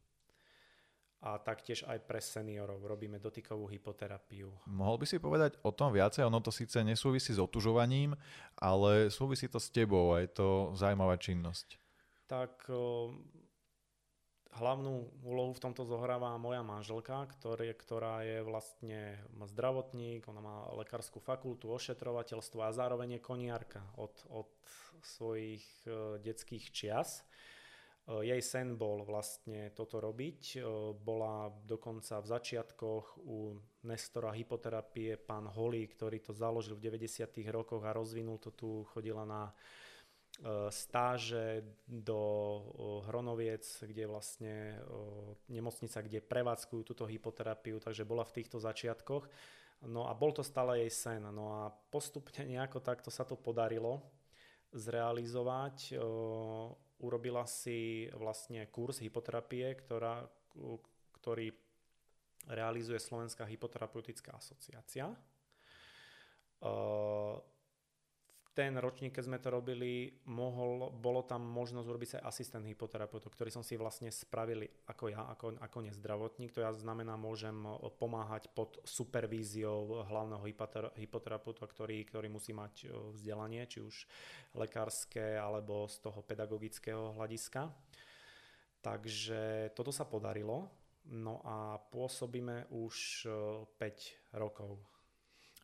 A 1.21 1.37
taktiež 1.37 1.85
aj 1.85 2.01
pre 2.09 2.17
seniorov 2.17 2.81
robíme 2.81 3.21
dotykovú 3.21 3.69
hypoterapiu. 3.69 4.49
Mohol 4.65 5.05
by 5.05 5.07
si 5.07 5.21
povedať 5.21 5.61
o 5.61 5.69
tom 5.69 5.93
viacej? 5.93 6.25
Ono 6.25 6.41
to 6.41 6.49
síce 6.49 6.81
nesúvisí 6.81 7.37
s 7.37 7.41
otužovaním, 7.41 8.17
ale 8.57 9.13
súvisí 9.13 9.45
to 9.45 9.61
s 9.61 9.69
tebou 9.69 10.17
a 10.17 10.25
je 10.25 10.33
to 10.33 10.73
zaujímavá 10.73 11.21
činnosť. 11.21 11.77
Tak 12.25 12.73
uh, 12.73 13.13
hlavnú 14.59 15.07
úlohu 15.23 15.55
v 15.55 15.63
tomto 15.63 15.87
zohráva 15.87 16.35
moja 16.35 16.67
manželka, 16.67 17.29
ktorý, 17.39 17.71
ktorá 17.79 18.27
je 18.27 18.39
vlastne 18.43 19.23
zdravotník, 19.47 20.27
ona 20.27 20.43
má 20.43 20.57
lekárskú 20.75 21.23
fakultu, 21.23 21.71
ošetrovateľstvo 21.71 22.59
a 22.67 22.75
zároveň 22.75 23.19
je 23.19 23.27
koniarka 23.27 23.83
od, 23.95 24.15
od 24.27 24.51
svojich 25.07 25.63
uh, 25.87 26.19
detských 26.19 26.75
čias. 26.75 27.23
Uh, 28.11 28.27
jej 28.27 28.43
sen 28.43 28.75
bol 28.75 29.07
vlastne 29.07 29.71
toto 29.71 30.03
robiť. 30.03 30.59
Uh, 30.59 30.93
bola 30.99 31.55
dokonca 31.65 32.19
v 32.19 32.27
začiatkoch 32.27 33.23
u 33.23 33.55
Nestora 33.87 34.35
hypoterapie 34.35 35.15
pán 35.15 35.47
Holý, 35.47 35.87
ktorý 35.87 36.19
to 36.21 36.35
založil 36.35 36.75
v 36.75 36.91
90. 36.91 37.39
rokoch 37.55 37.87
a 37.87 37.95
rozvinul 37.95 38.43
to 38.43 38.51
tu, 38.51 38.83
chodila 38.91 39.23
na 39.23 39.49
E, 39.51 39.90
stáže 40.73 41.61
do 41.85 42.23
Hronoviec, 43.05 43.85
kde 43.85 44.09
vlastne 44.09 44.81
nemocnica, 45.53 46.01
kde 46.01 46.25
prevádzkujú 46.25 46.83
túto 46.83 47.05
hypoterapiu, 47.05 47.77
takže 47.77 48.09
bola 48.09 48.25
v 48.25 48.41
týchto 48.41 48.57
začiatkoch. 48.57 49.29
No 49.85 50.09
a 50.09 50.17
bol 50.17 50.33
to 50.33 50.41
stále 50.41 50.81
jej 50.81 50.93
sen. 50.93 51.25
No 51.29 51.61
a 51.61 51.69
postupne 51.69 52.49
nejako 52.49 52.81
takto 52.81 53.13
sa 53.13 53.29
to 53.29 53.37
podarilo 53.37 54.01
zrealizovať. 54.73 55.97
Urobila 57.01 57.45
si 57.45 58.09
vlastne 58.17 58.69
kurz 58.73 59.01
hypoterapie, 59.01 59.77
ktorá, 59.77 60.25
ktorý 61.21 61.53
realizuje 62.49 62.97
Slovenská 62.97 63.45
hypoterapeutická 63.45 64.37
asociácia 64.37 65.13
ten 68.61 68.77
ročník, 68.77 69.17
keď 69.17 69.25
sme 69.25 69.41
to 69.41 69.49
robili, 69.49 70.21
mohol, 70.29 70.93
bolo 70.93 71.25
tam 71.25 71.41
možnosť 71.41 71.89
urobiť 71.89 72.11
sa 72.13 72.19
asistent 72.29 72.69
hypoterapeutu, 72.69 73.33
ktorý 73.33 73.49
som 73.49 73.65
si 73.65 73.81
vlastne 73.81 74.13
spravili 74.13 74.69
ako 74.85 75.09
ja, 75.09 75.25
ako, 75.33 75.57
ako 75.57 75.79
nezdravotník. 75.89 76.53
To 76.53 76.61
ja 76.61 76.69
znamená, 76.77 77.17
môžem 77.17 77.57
pomáhať 77.97 78.53
pod 78.53 78.77
supervíziou 78.85 80.05
hlavného 80.05 80.45
hypoterapeuta, 80.93 81.65
ktorý, 81.65 82.05
ktorý 82.05 82.29
musí 82.29 82.53
mať 82.53 82.93
vzdelanie, 83.17 83.65
či 83.65 83.81
už 83.81 84.05
lekárske 84.53 85.41
alebo 85.41 85.89
z 85.89 85.97
toho 86.05 86.21
pedagogického 86.21 87.17
hľadiska. 87.17 87.73
Takže 88.85 89.73
toto 89.73 89.89
sa 89.89 90.05
podarilo. 90.05 90.69
No 91.09 91.41
a 91.49 91.81
pôsobíme 91.81 92.69
už 92.77 93.25
5 93.25 94.37
rokov 94.37 94.77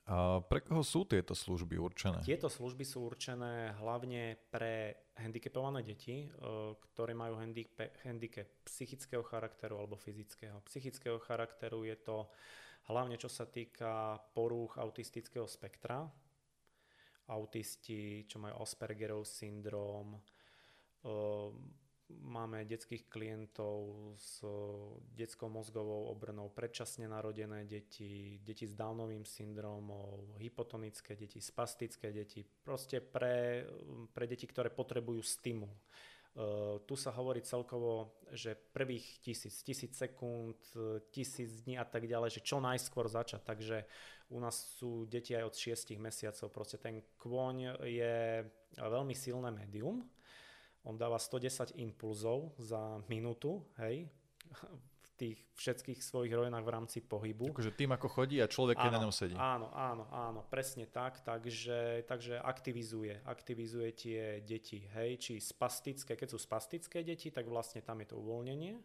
a 0.06 0.38
pre 0.38 0.62
koho 0.62 0.86
sú 0.86 1.02
tieto 1.02 1.34
služby 1.34 1.82
určené? 1.82 2.22
Tieto 2.22 2.46
služby 2.46 2.86
sú 2.86 3.02
určené 3.10 3.74
hlavne 3.82 4.38
pre 4.54 5.02
handicapované 5.18 5.82
deti, 5.82 6.22
e, 6.22 6.28
ktoré 6.78 7.10
majú 7.10 7.42
handicap, 7.42 7.90
handicap 8.06 8.46
psychického 8.70 9.26
charakteru 9.26 9.82
alebo 9.82 9.98
fyzického. 9.98 10.62
Psychického 10.62 11.18
charakteru 11.18 11.82
je 11.82 11.98
to 11.98 12.30
hlavne 12.86 13.18
čo 13.18 13.26
sa 13.26 13.50
týka 13.50 14.22
porúch 14.30 14.78
autistického 14.78 15.50
spektra. 15.50 16.06
Autisti, 17.26 18.22
čo 18.30 18.38
majú 18.38 18.62
Aspergerov 18.62 19.26
syndrom, 19.26 20.14
e, 20.14 20.20
Máme 22.06 22.62
detských 22.62 23.10
klientov 23.10 23.90
s 24.14 24.38
detskou 25.18 25.50
mozgovou 25.50 26.06
obrnou, 26.06 26.54
predčasne 26.54 27.10
narodené 27.10 27.66
deti, 27.66 28.38
deti 28.46 28.62
s 28.62 28.78
Downovým 28.78 29.26
syndromom, 29.26 30.38
hypotonické 30.38 31.18
deti, 31.18 31.42
spastické 31.42 32.14
deti, 32.14 32.46
proste 32.46 33.02
pre, 33.02 33.66
pre 34.14 34.30
deti, 34.30 34.46
ktoré 34.46 34.70
potrebujú 34.70 35.18
stimul. 35.18 35.74
Uh, 36.36 36.78
tu 36.86 36.94
sa 36.94 37.10
hovorí 37.10 37.42
celkovo, 37.42 38.22
že 38.30 38.54
prvých 38.54 39.18
tisíc, 39.18 39.66
tisíc 39.66 39.98
sekúnd, 39.98 40.62
tisíc 41.10 41.66
dní 41.66 41.74
a 41.74 41.86
tak 41.88 42.06
ďalej, 42.06 42.38
že 42.38 42.46
čo 42.46 42.62
najskôr 42.62 43.10
začať. 43.10 43.42
Takže 43.42 43.82
u 44.30 44.38
nás 44.38 44.78
sú 44.78 45.10
deti 45.10 45.34
aj 45.34 45.42
od 45.42 45.54
6 45.58 45.98
mesiacov. 45.98 46.54
Proste 46.54 46.78
ten 46.78 47.02
kôň 47.18 47.82
je 47.82 48.46
veľmi 48.78 49.14
silné 49.16 49.50
médium 49.50 50.06
on 50.86 50.94
dáva 50.94 51.18
110 51.18 51.74
impulzov 51.82 52.54
za 52.62 53.02
minútu, 53.10 53.60
hej, 53.82 54.06
v 55.02 55.10
tých 55.18 55.38
všetkých 55.58 55.98
svojich 55.98 56.30
rovinách 56.30 56.62
v 56.62 56.70
rámci 56.70 56.98
pohybu. 57.02 57.50
Takže 57.50 57.74
tým, 57.74 57.90
ako 57.92 58.06
chodí 58.06 58.38
a 58.38 58.46
človek, 58.46 58.78
keď 58.78 58.90
na 58.94 59.02
ňom 59.02 59.14
sedí. 59.14 59.34
Áno, 59.34 59.68
áno, 59.74 60.06
áno, 60.14 60.40
presne 60.46 60.86
tak, 60.86 61.26
takže, 61.26 62.06
takže 62.06 62.38
aktivizuje, 62.38 63.26
aktivizuje 63.26 63.88
tie 63.96 64.20
deti, 64.46 64.86
hej, 64.94 65.18
či 65.18 65.32
spastické, 65.42 66.14
keď 66.14 66.28
sú 66.30 66.38
spastické 66.38 67.02
deti, 67.02 67.34
tak 67.34 67.50
vlastne 67.50 67.82
tam 67.82 67.98
je 68.04 68.08
to 68.14 68.16
uvoľnenie, 68.22 68.78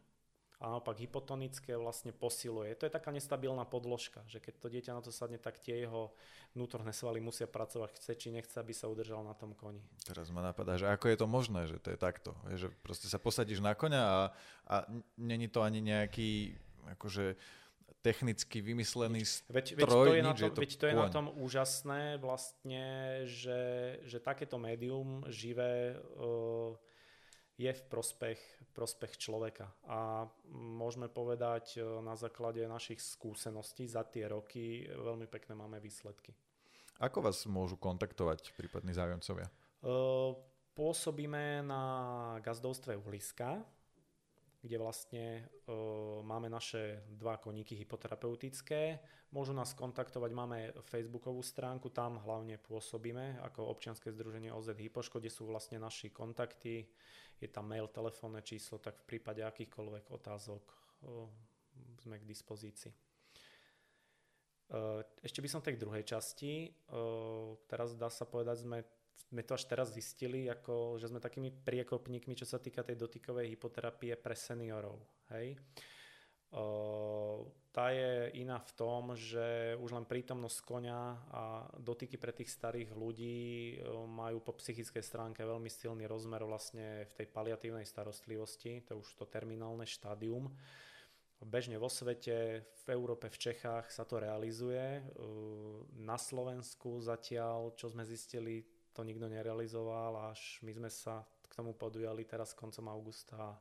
a 0.61 0.69
naopak 0.69 1.01
hypotonické 1.01 1.73
vlastne 1.73 2.13
posiluje. 2.13 2.77
To 2.77 2.85
je 2.85 2.93
taká 2.93 3.09
nestabilná 3.09 3.65
podložka, 3.65 4.21
že 4.29 4.37
keď 4.37 4.53
to 4.61 4.67
dieťa 4.69 4.91
na 4.93 5.01
to 5.01 5.09
sadne, 5.09 5.41
tak 5.41 5.57
tie 5.57 5.81
jeho 5.81 6.13
vnútorné 6.53 6.93
svaly 6.93 7.17
musia 7.17 7.49
pracovať, 7.49 7.97
chce 7.97 8.13
či 8.13 8.29
nechce, 8.29 8.53
aby 8.61 8.69
sa 8.69 8.85
udržal 8.85 9.25
na 9.25 9.33
tom 9.33 9.57
koni. 9.57 9.81
Teraz 10.05 10.29
ma 10.29 10.45
napadá, 10.45 10.77
že 10.77 10.85
ako 10.85 11.09
je 11.09 11.17
to 11.17 11.27
možné, 11.27 11.61
že 11.65 11.81
to 11.81 11.89
je 11.89 11.97
takto. 11.97 12.37
Že 12.45 12.69
proste 12.85 13.09
sa 13.09 13.17
posadíš 13.17 13.57
na 13.57 13.73
koňa 13.73 14.01
a, 14.05 14.19
a 14.69 14.75
není 15.17 15.49
to 15.49 15.65
ani 15.65 15.81
nejaký 15.81 16.53
akože 16.93 17.41
technicky 18.01 18.65
vymyslený 18.65 19.21
stroj, 19.25 19.53
veď, 19.53 19.67
veď 19.77 19.85
to 19.85 20.13
je, 20.13 20.21
nič, 20.21 20.25
na 20.25 20.33
tom, 20.33 20.41
je 20.41 20.49
to, 20.49 20.61
veď 20.61 20.71
to 20.73 20.85
je 20.89 20.95
na 20.97 21.09
tom 21.09 21.25
úžasné 21.37 22.01
vlastne, 22.17 22.85
že, 23.29 23.61
že 24.09 24.17
takéto 24.17 24.57
médium 24.57 25.21
živé 25.29 26.01
uh, 26.17 26.73
je 27.61 27.71
v 27.73 27.83
prospech, 27.85 28.41
prospech 28.73 29.21
človeka. 29.21 29.69
A 29.85 30.25
môžeme 30.49 31.05
povedať 31.05 31.77
e, 31.77 31.85
na 32.01 32.17
základe 32.17 32.65
našich 32.65 32.97
skúseností 32.97 33.85
za 33.85 34.01
tie 34.09 34.25
roky 34.25 34.89
veľmi 34.89 35.29
pekné 35.29 35.53
máme 35.53 35.77
výsledky. 35.77 36.33
Ako 36.97 37.21
vás 37.21 37.45
môžu 37.45 37.77
kontaktovať 37.77 38.57
prípadní 38.57 38.97
zájomcovia? 38.97 39.45
E, 39.45 39.53
pôsobíme 40.73 41.61
na 41.61 41.83
gazdovstve 42.41 42.97
Uhliska, 42.97 43.61
kde 44.61 44.77
vlastne 44.77 45.25
e, 45.41 45.73
máme 46.21 46.45
naše 46.49 47.01
dva 47.09 47.37
koníky 47.41 47.73
hypoterapeutické. 47.77 49.01
Môžu 49.33 49.57
nás 49.57 49.73
kontaktovať, 49.73 50.29
máme 50.33 50.57
facebookovú 50.85 51.41
stránku, 51.41 51.89
tam 51.89 52.21
hlavne 52.21 52.61
pôsobíme 52.61 53.41
ako 53.41 53.73
občianske 53.73 54.13
združenie 54.13 54.53
OZ 54.53 54.77
Hypoško, 54.77 55.17
kde 55.17 55.33
sú 55.33 55.49
vlastne 55.49 55.81
naši 55.81 56.13
kontakty, 56.13 56.85
je 57.41 57.49
tam 57.49 57.65
mail, 57.65 57.89
telefónne 57.89 58.45
číslo, 58.45 58.77
tak 58.77 59.01
v 59.01 59.17
prípade 59.17 59.41
akýchkoľvek 59.41 60.13
otázok 60.13 60.63
sme 62.05 62.21
k 62.21 62.29
dispozícii. 62.29 62.93
Ešte 65.19 65.41
by 65.41 65.49
som 65.49 65.65
tej 65.65 65.75
druhej 65.81 66.05
časti, 66.05 66.69
teraz 67.65 67.97
dá 67.97 68.07
sa 68.07 68.23
povedať, 68.29 68.63
sme, 68.63 68.85
sme 69.27 69.41
to 69.43 69.57
až 69.57 69.67
teraz 69.67 69.91
zistili, 69.91 70.47
ako, 70.47 70.95
že 71.01 71.09
sme 71.11 71.19
takými 71.19 71.51
priekopníkmi, 71.51 72.37
čo 72.37 72.47
sa 72.47 72.61
týka 72.61 72.85
tej 72.85 72.95
dotykovej 72.95 73.51
hypoterapie 73.51 74.15
pre 74.15 74.37
seniorov. 74.37 75.01
Hej? 75.33 75.57
Tá 77.71 77.95
je 77.95 78.35
iná 78.43 78.59
v 78.59 78.71
tom, 78.75 79.15
že 79.15 79.79
už 79.79 79.95
len 79.95 80.03
prítomnosť 80.03 80.59
konia 80.67 81.15
a 81.31 81.63
dotyky 81.79 82.19
pre 82.19 82.35
tých 82.35 82.51
starých 82.51 82.91
ľudí 82.91 83.79
majú 84.11 84.43
po 84.43 84.59
psychickej 84.59 84.99
stránke 84.99 85.47
veľmi 85.47 85.71
silný 85.71 86.03
rozmer 86.11 86.43
vlastne 86.43 87.07
v 87.07 87.13
tej 87.15 87.27
paliatívnej 87.31 87.87
starostlivosti, 87.87 88.83
to 88.83 88.91
je 88.91 88.99
už 88.99 89.09
to 89.15 89.25
terminálne 89.31 89.87
štádium. 89.87 90.51
Bežne 91.41 91.79
vo 91.79 91.89
svete, 91.89 92.67
v 92.85 92.87
Európe, 92.93 93.31
v 93.31 93.39
Čechách 93.39 93.89
sa 93.89 94.05
to 94.05 94.21
realizuje. 94.21 95.01
Na 95.97 96.19
Slovensku 96.19 97.01
zatiaľ, 97.01 97.73
čo 97.79 97.89
sme 97.89 98.05
zistili, 98.05 98.61
to 98.91 99.01
nikto 99.07 99.25
nerealizoval, 99.31 100.29
až 100.29 100.59
my 100.61 100.75
sme 100.75 100.91
sa 100.91 101.23
k 101.47 101.53
tomu 101.55 101.73
podujali 101.73 102.27
teraz 102.27 102.53
koncom 102.53 102.91
augusta. 102.91 103.57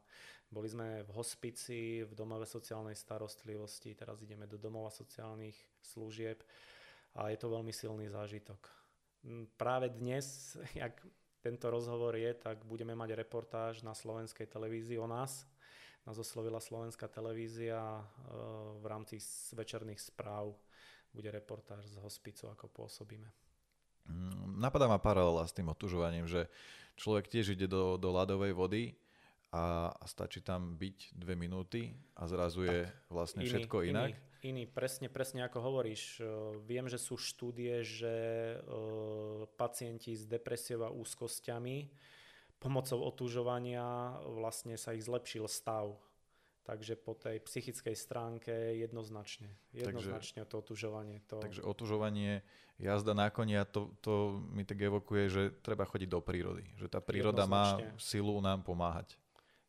Boli 0.51 0.67
sme 0.67 1.07
v 1.07 1.11
hospici, 1.15 2.03
v 2.03 2.11
domove 2.11 2.43
sociálnej 2.43 2.99
starostlivosti, 2.99 3.95
teraz 3.95 4.19
ideme 4.27 4.51
do 4.51 4.59
domova 4.59 4.91
sociálnych 4.91 5.55
služieb 5.79 6.43
a 7.15 7.31
je 7.31 7.39
to 7.39 7.55
veľmi 7.55 7.71
silný 7.71 8.11
zážitok. 8.11 8.59
Mm, 9.23 9.47
práve 9.55 9.95
dnes, 9.95 10.59
jak 10.75 10.99
tento 11.39 11.71
rozhovor 11.71 12.19
je, 12.19 12.35
tak 12.35 12.67
budeme 12.67 12.99
mať 12.99 13.15
reportáž 13.15 13.87
na 13.87 13.95
slovenskej 13.95 14.51
televízii 14.51 14.99
o 14.99 15.07
nás. 15.07 15.47
Nás 16.03 16.19
oslovila 16.19 16.59
slovenská 16.59 17.07
televízia 17.07 17.79
e, 17.79 18.03
v 18.83 18.85
rámci 18.91 19.23
večerných 19.55 20.03
správ. 20.03 20.53
Bude 21.15 21.31
reportáž 21.31 21.87
z 21.87 21.97
hospicu, 22.03 22.51
ako 22.51 22.67
pôsobíme. 22.75 23.31
Mm, 24.11 24.59
napadá 24.59 24.91
ma 24.91 24.99
paralela 24.99 25.47
s 25.47 25.55
tým 25.55 25.71
otužovaním, 25.71 26.27
že 26.27 26.51
človek 26.99 27.31
tiež 27.31 27.55
ide 27.55 27.71
do, 27.71 27.95
do 27.95 28.11
ľadovej 28.11 28.53
vody 28.53 28.99
a 29.51 29.91
stačí 30.07 30.47
tam 30.47 30.79
byť 30.79 31.19
dve 31.19 31.35
minúty 31.35 31.91
a 32.15 32.31
zrazu 32.31 32.63
tak, 32.63 32.71
je 32.71 32.81
vlastne 33.11 33.43
iný, 33.43 33.51
všetko 33.51 33.77
inak. 33.83 34.11
Iný, 34.15 34.19
iný, 34.47 34.65
presne, 34.71 35.11
presne 35.11 35.43
ako 35.43 35.59
hovoríš. 35.59 36.23
Viem, 36.63 36.87
že 36.87 37.03
sú 37.03 37.19
štúdie, 37.19 37.83
že 37.83 38.15
pacienti 39.59 40.15
s 40.15 40.23
depresiou 40.31 40.87
a 40.87 40.95
úzkosťami 40.95 41.91
pomocou 42.63 43.03
otužovania 43.03 44.21
vlastne 44.23 44.79
sa 44.79 44.95
ich 44.95 45.03
zlepšil 45.09 45.49
stav 45.51 45.99
Takže 46.61 46.95
po 46.95 47.19
tej 47.19 47.43
psychickej 47.43 47.97
stránke 47.97 48.53
jednoznačne. 48.79 49.49
Jednoznačne 49.75 50.45
takže, 50.45 50.51
to 50.53 50.57
otužovanie. 50.61 51.19
To... 51.33 51.43
Takže 51.43 51.67
otužovanie, 51.67 52.47
jazda 52.77 53.11
na 53.11 53.27
koni 53.33 53.59
a 53.59 53.67
to, 53.67 53.91
to 54.05 54.39
mi 54.53 54.63
tak 54.63 54.79
evokuje, 54.79 55.25
že 55.33 55.43
treba 55.65 55.89
chodiť 55.89 56.07
do 56.07 56.21
prírody. 56.21 56.63
Že 56.79 56.87
tá 56.93 57.01
príroda 57.03 57.49
má 57.49 57.81
silu 57.97 58.39
nám 58.45 58.63
pomáhať. 58.63 59.17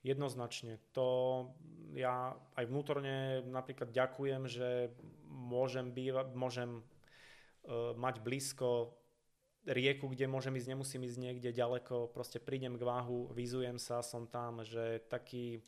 Jednoznačne. 0.02 0.82
To 0.98 1.08
ja 1.94 2.34
aj 2.58 2.66
vnútorne 2.66 3.46
napríklad 3.46 3.94
ďakujem, 3.94 4.50
že 4.50 4.90
môžem, 5.30 5.94
býva, 5.94 6.26
môžem 6.34 6.82
uh, 6.82 7.94
mať 7.94 8.24
blízko 8.26 8.98
rieku, 9.70 10.10
kde 10.10 10.26
môžem 10.26 10.58
ísť, 10.58 10.74
nemusím 10.74 11.06
ísť 11.06 11.22
niekde 11.22 11.54
ďaleko, 11.54 12.10
proste 12.10 12.42
prídem 12.42 12.82
k 12.82 12.88
váhu, 12.88 13.30
vyzujem 13.30 13.78
sa, 13.78 14.02
som 14.02 14.26
tam, 14.26 14.66
že 14.66 15.06
taký 15.06 15.62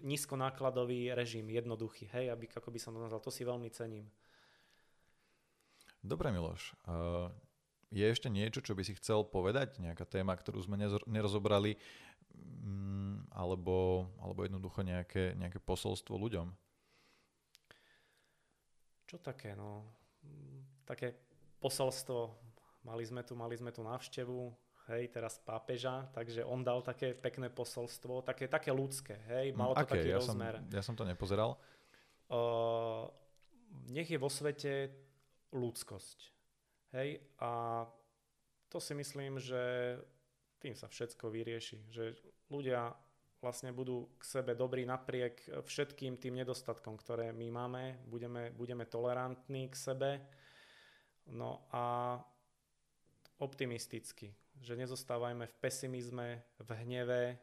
nízkonákladový 0.00 1.12
režim, 1.12 1.44
jednoduchý, 1.52 2.08
hej, 2.08 2.32
aby, 2.32 2.48
ako 2.48 2.72
by 2.72 2.80
som 2.80 2.96
to 2.96 3.04
nazval, 3.04 3.20
to 3.20 3.28
si 3.28 3.44
veľmi 3.44 3.68
cením. 3.68 4.08
Dobre, 6.00 6.32
Miloš. 6.32 6.72
Je 7.92 8.04
ešte 8.04 8.32
niečo, 8.32 8.64
čo 8.64 8.72
by 8.72 8.82
si 8.84 8.96
chcel 8.96 9.28
povedať? 9.28 9.76
Nejaká 9.78 10.08
téma, 10.08 10.34
ktorú 10.36 10.64
sme 10.64 10.80
nerozobrali? 11.04 11.76
Mm, 12.64 13.28
alebo, 13.32 14.08
alebo 14.18 14.44
jednoducho 14.44 14.82
nejaké, 14.82 15.38
nejaké 15.38 15.60
posolstvo 15.60 16.16
ľuďom? 16.16 16.48
Čo 19.04 19.16
také, 19.20 19.52
no? 19.54 19.84
Také 20.84 21.12
posolstvo 21.60 22.44
Mali 22.84 23.00
sme 23.08 23.24
tu, 23.24 23.32
mali 23.32 23.56
sme 23.56 23.72
tu 23.72 23.80
návštevu, 23.80 24.52
hej, 24.92 25.08
teraz 25.08 25.40
pápeža, 25.40 26.04
takže 26.12 26.44
on 26.44 26.60
dal 26.60 26.84
také 26.84 27.16
pekné 27.16 27.48
posolstvo, 27.48 28.20
také, 28.20 28.44
také 28.44 28.68
ľudské, 28.76 29.16
hej, 29.32 29.56
malo 29.56 29.72
to 29.72 29.88
okay, 29.88 30.04
taký 30.04 30.08
ja 30.12 30.20
rozmer. 30.20 30.60
Som, 30.60 30.68
ja 30.68 30.82
som 30.84 30.94
to 30.94 31.08
nepozeral. 31.08 31.56
Uh, 32.28 33.08
nech 33.88 34.04
je 34.04 34.20
vo 34.20 34.28
svete 34.28 34.92
ľudskosť, 35.56 36.18
hej, 37.00 37.24
a 37.40 37.84
to 38.68 38.76
si 38.84 38.92
myslím, 38.92 39.40
že 39.40 39.96
tým 40.64 40.72
sa 40.72 40.88
všetko 40.88 41.28
vyrieši, 41.28 41.92
že 41.92 42.16
ľudia 42.48 42.88
vlastne 43.44 43.76
budú 43.76 44.08
k 44.16 44.24
sebe 44.24 44.56
dobrí 44.56 44.88
napriek 44.88 45.60
všetkým 45.68 46.16
tým 46.16 46.40
nedostatkom, 46.40 46.96
ktoré 46.96 47.28
my 47.36 47.52
máme, 47.52 48.00
budeme, 48.08 48.48
budeme 48.56 48.88
tolerantní 48.88 49.68
k 49.68 49.76
sebe, 49.76 50.10
no 51.28 51.68
a 51.68 52.16
optimisticky, 53.44 54.32
že 54.64 54.72
nezostávajme 54.80 55.44
v 55.44 55.54
pesimizme, 55.60 56.40
v 56.64 56.68
hneve, 56.80 57.22
e, 57.28 57.36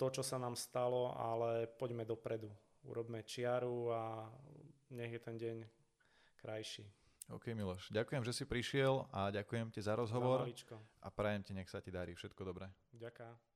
to, 0.00 0.06
čo 0.08 0.24
sa 0.24 0.40
nám 0.40 0.56
stalo, 0.56 1.12
ale 1.12 1.68
poďme 1.68 2.08
dopredu. 2.08 2.48
Urobme 2.88 3.20
čiaru 3.20 3.92
a 3.92 4.32
nech 4.96 5.12
je 5.12 5.20
ten 5.20 5.36
deň 5.36 5.56
krajší. 6.40 7.05
OK, 7.26 7.50
Miloš, 7.58 7.90
ďakujem, 7.90 8.22
že 8.22 8.32
si 8.32 8.44
prišiel 8.46 9.10
a 9.10 9.34
ďakujem 9.34 9.74
ti 9.74 9.82
za 9.82 9.98
rozhovor. 9.98 10.46
Za 10.46 10.78
a 11.02 11.08
prajem 11.10 11.42
ti, 11.42 11.52
nech 11.58 11.66
sa 11.66 11.82
ti 11.82 11.90
darí 11.90 12.14
všetko 12.14 12.42
dobré. 12.46 12.70
Ďakujem. 12.94 13.55